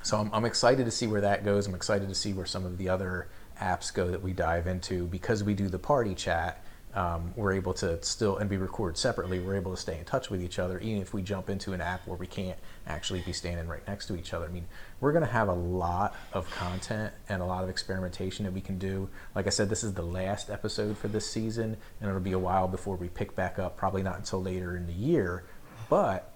so 0.03 0.17
I'm, 0.17 0.33
I'm 0.33 0.45
excited 0.45 0.85
to 0.85 0.91
see 0.91 1.07
where 1.07 1.21
that 1.21 1.43
goes. 1.43 1.67
I'm 1.67 1.75
excited 1.75 2.07
to 2.09 2.15
see 2.15 2.33
where 2.33 2.45
some 2.45 2.65
of 2.65 2.77
the 2.77 2.89
other 2.89 3.27
apps 3.59 3.93
go 3.93 4.09
that 4.09 4.21
we 4.21 4.31
dive 4.31 4.67
into. 4.67 5.07
Because 5.07 5.43
we 5.43 5.53
do 5.53 5.67
the 5.67 5.79
party 5.79 6.15
chat 6.15 6.63
um, 6.95 7.33
we're 7.35 7.53
able 7.53 7.73
to 7.75 8.01
still 8.03 8.37
and 8.37 8.49
we 8.49 8.57
record 8.57 8.97
separately 8.97 9.39
we're 9.39 9.55
able 9.55 9.71
to 9.71 9.79
stay 9.79 9.99
in 9.99 10.05
touch 10.05 10.29
with 10.29 10.41
each 10.41 10.57
other 10.57 10.79
even 10.79 11.01
if 11.01 11.13
we 11.13 11.21
jump 11.21 11.49
into 11.49 11.73
an 11.73 11.81
app 11.81 12.05
where 12.07 12.17
we 12.17 12.25
can't 12.25 12.57
actually 12.89 13.21
be 13.21 13.31
standing 13.31 13.67
right 13.67 13.85
next 13.87 14.07
to 14.07 14.17
each 14.17 14.33
other. 14.33 14.45
I 14.45 14.49
mean 14.49 14.65
we're 14.99 15.11
going 15.11 15.25
to 15.25 15.31
have 15.31 15.47
a 15.47 15.53
lot 15.53 16.15
of 16.33 16.49
content 16.51 17.13
and 17.29 17.41
a 17.41 17.45
lot 17.45 17.63
of 17.63 17.69
experimentation 17.69 18.45
that 18.45 18.51
we 18.51 18.61
can 18.61 18.77
do. 18.77 19.09
Like 19.35 19.47
i 19.47 19.49
said 19.49 19.69
this 19.69 19.83
is 19.83 19.93
the 19.93 20.01
last 20.01 20.49
episode 20.49 20.97
for 20.97 21.07
this 21.07 21.29
season 21.29 21.77
and 22.01 22.09
it'll 22.09 22.21
be 22.21 22.33
a 22.33 22.39
while 22.39 22.67
before 22.67 22.95
we 22.95 23.07
pick 23.07 23.35
back 23.35 23.59
up 23.59 23.77
probably 23.77 24.03
not 24.03 24.17
until 24.17 24.41
later 24.41 24.75
in 24.75 24.87
the 24.87 24.93
year. 24.93 25.43
But 25.89 26.33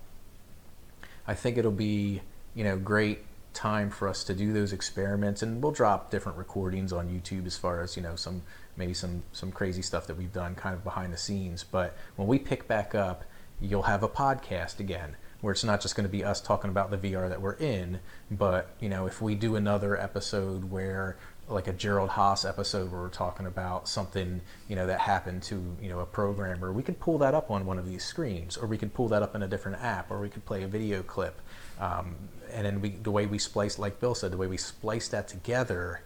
i 1.26 1.34
think 1.34 1.58
it'll 1.58 1.72
be 1.72 2.22
you 2.54 2.64
know 2.64 2.78
great 2.78 3.20
time 3.54 3.90
for 3.90 4.08
us 4.08 4.24
to 4.24 4.34
do 4.34 4.52
those 4.52 4.74
experiments 4.74 5.42
and 5.44 5.62
we'll 5.62 5.72
drop 5.72 6.10
different 6.10 6.38
recordings 6.40 6.92
on 6.92 7.08
youtube 7.08 7.46
as 7.46 7.56
far 7.56 7.82
as 7.82 7.96
you 7.96 8.02
know 8.02 8.16
some 8.16 8.42
maybe 8.76 8.94
some 8.94 9.24
some 9.32 9.52
crazy 9.52 9.82
stuff 9.82 10.08
that 10.08 10.18
we've 10.18 10.34
done 10.34 10.56
kind 10.56 10.74
of 10.74 10.84
behind 10.84 11.14
the 11.14 11.18
scenes. 11.18 11.64
But 11.64 11.96
when 12.16 12.28
we 12.28 12.40
pick 12.40 12.68
back 12.68 12.96
up 12.96 13.24
you'll 13.62 13.84
have 13.84 14.04
a 14.04 14.10
podcast 14.10 14.80
again 14.80 15.16
where 15.44 15.52
it's 15.52 15.64
not 15.64 15.82
just 15.82 15.96
going 15.96 16.06
to 16.06 16.12
be 16.12 16.24
us 16.24 16.40
talking 16.40 16.70
about 16.70 16.90
the 16.90 16.98
VR 16.98 17.28
that 17.28 17.42
we're 17.42 17.54
in 17.56 18.00
but 18.32 18.70
you 18.80 18.90
know 18.90 19.06
if 19.06 19.22
we 19.22 19.36
do 19.36 19.56
another 19.56 20.00
episode 20.00 20.72
where 20.72 21.18
like 21.50 21.68
a 21.68 21.74
Gerald 21.74 22.12
Haas 22.12 22.46
episode 22.46 22.90
where 22.90 23.02
we're 23.02 23.10
talking 23.10 23.46
about 23.46 23.88
something 23.88 24.40
you 24.70 24.76
know 24.76 24.88
that 24.88 25.02
happened 25.02 25.44
to 25.44 25.76
you 25.82 25.90
know 25.90 26.00
a 26.00 26.06
programmer 26.06 26.72
we 26.72 26.82
could 26.82 27.00
pull 27.00 27.18
that 27.18 27.34
up 27.34 27.52
on 27.52 27.66
one 27.66 27.78
of 27.78 27.86
these 27.86 28.04
screens 28.04 28.58
or 28.58 28.68
we 28.68 28.78
could 28.78 28.94
pull 28.94 29.10
that 29.10 29.22
up 29.22 29.36
in 29.36 29.44
a 29.44 29.48
different 29.48 29.82
app 29.84 30.10
or 30.10 30.20
we 30.22 30.30
could 30.30 30.46
play 30.46 30.64
a 30.64 30.68
video 30.68 31.04
clip. 31.04 31.42
Um, 31.80 32.16
and 32.52 32.66
then 32.66 32.82
we, 32.82 32.90
the 32.90 33.12
way 33.12 33.26
we 33.26 33.40
splice, 33.40 33.78
like 33.78 34.00
Bill 34.00 34.16
said, 34.16 34.32
the 34.32 34.38
way 34.38 34.48
we 34.48 34.58
splice 34.58 35.08
that 35.10 35.28
together 35.28 36.02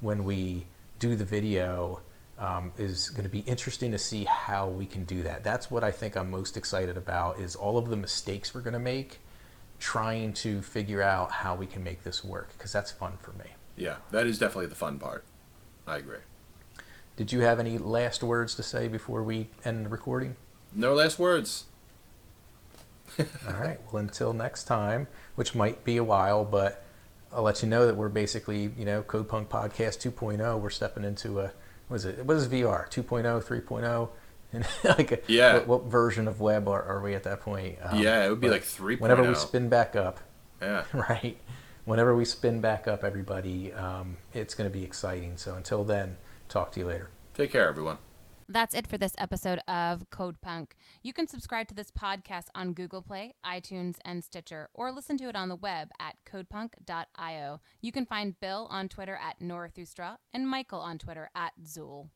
when 0.00 0.24
we 0.24 0.66
do 0.98 1.16
the 1.16 1.24
video 1.24 2.00
um, 2.42 2.72
is 2.76 3.08
going 3.10 3.22
to 3.22 3.30
be 3.30 3.38
interesting 3.40 3.92
to 3.92 3.98
see 3.98 4.24
how 4.24 4.66
we 4.66 4.84
can 4.84 5.04
do 5.04 5.22
that. 5.22 5.44
That's 5.44 5.70
what 5.70 5.84
I 5.84 5.92
think 5.92 6.16
I'm 6.16 6.28
most 6.28 6.56
excited 6.56 6.96
about 6.96 7.38
is 7.38 7.54
all 7.54 7.78
of 7.78 7.88
the 7.88 7.96
mistakes 7.96 8.52
we're 8.52 8.62
going 8.62 8.72
to 8.72 8.80
make, 8.80 9.20
trying 9.78 10.32
to 10.34 10.60
figure 10.60 11.00
out 11.00 11.30
how 11.30 11.54
we 11.54 11.66
can 11.66 11.84
make 11.84 12.02
this 12.02 12.24
work 12.24 12.52
because 12.58 12.72
that's 12.72 12.90
fun 12.90 13.12
for 13.22 13.30
me. 13.32 13.44
Yeah, 13.76 13.96
that 14.10 14.26
is 14.26 14.40
definitely 14.40 14.66
the 14.66 14.74
fun 14.74 14.98
part. 14.98 15.24
I 15.86 15.98
agree. 15.98 16.18
Did 17.16 17.30
you 17.32 17.40
have 17.40 17.60
any 17.60 17.78
last 17.78 18.24
words 18.24 18.56
to 18.56 18.64
say 18.64 18.88
before 18.88 19.22
we 19.22 19.48
end 19.64 19.86
the 19.86 19.90
recording? 19.90 20.34
No 20.74 20.94
last 20.94 21.20
words. 21.20 21.66
All 23.18 23.54
right. 23.54 23.78
Well, 23.92 24.02
until 24.02 24.32
next 24.32 24.64
time, 24.64 25.06
which 25.36 25.54
might 25.54 25.84
be 25.84 25.96
a 25.96 26.04
while, 26.04 26.44
but 26.44 26.84
I'll 27.32 27.42
let 27.42 27.62
you 27.62 27.68
know 27.68 27.86
that 27.86 27.96
we're 27.96 28.08
basically, 28.08 28.72
you 28.76 28.84
know, 28.84 29.02
Codepunk 29.02 29.46
Podcast 29.46 30.10
2.0. 30.10 30.58
We're 30.58 30.70
stepping 30.70 31.04
into 31.04 31.40
a, 31.40 31.52
what 31.92 31.96
is 31.96 32.04
it? 32.06 32.24
What 32.24 32.38
is 32.38 32.48
VR? 32.48 32.88
2.0, 32.88 33.44
3.0? 33.44 34.08
And 34.54 34.66
like, 34.84 35.12
a, 35.12 35.18
Yeah. 35.28 35.54
what, 35.54 35.66
what 35.68 35.84
version 35.84 36.26
of 36.26 36.40
web 36.40 36.66
are, 36.68 36.82
are 36.82 37.02
we 37.02 37.14
at 37.14 37.24
that 37.24 37.40
point? 37.40 37.78
Um, 37.82 38.00
yeah, 38.00 38.24
it 38.24 38.30
would 38.30 38.40
be 38.40 38.48
like 38.48 38.62
oh. 38.62 38.82
3.0. 38.82 39.00
Whenever 39.00 39.28
we 39.28 39.34
spin 39.34 39.68
back 39.68 39.94
up, 39.94 40.20
Yeah. 40.62 40.84
right? 40.94 41.36
Whenever 41.84 42.16
we 42.16 42.24
spin 42.24 42.60
back 42.62 42.88
up, 42.88 43.04
everybody, 43.04 43.74
um, 43.74 44.16
it's 44.32 44.54
going 44.54 44.70
to 44.70 44.72
be 44.72 44.84
exciting. 44.84 45.36
So 45.36 45.54
until 45.54 45.84
then, 45.84 46.16
talk 46.48 46.72
to 46.72 46.80
you 46.80 46.86
later. 46.86 47.10
Take 47.34 47.52
care, 47.52 47.68
everyone. 47.68 47.98
That's 48.52 48.74
it 48.74 48.86
for 48.86 48.98
this 48.98 49.14
episode 49.16 49.60
of 49.66 50.10
Codepunk. 50.10 50.72
You 51.02 51.14
can 51.14 51.26
subscribe 51.26 51.68
to 51.68 51.74
this 51.74 51.90
podcast 51.90 52.48
on 52.54 52.74
Google 52.74 53.00
Play, 53.00 53.34
iTunes, 53.46 53.96
and 54.04 54.22
Stitcher, 54.22 54.68
or 54.74 54.92
listen 54.92 55.16
to 55.18 55.30
it 55.30 55.36
on 55.36 55.48
the 55.48 55.56
web 55.56 55.88
at 55.98 56.16
codepunk.io. 56.30 57.60
You 57.80 57.92
can 57.92 58.04
find 58.04 58.38
Bill 58.38 58.68
on 58.70 58.90
Twitter 58.90 59.18
at 59.18 59.40
Norathustra 59.40 60.18
and 60.34 60.46
Michael 60.46 60.80
on 60.80 60.98
Twitter 60.98 61.30
at 61.34 61.52
Szul. 61.64 62.10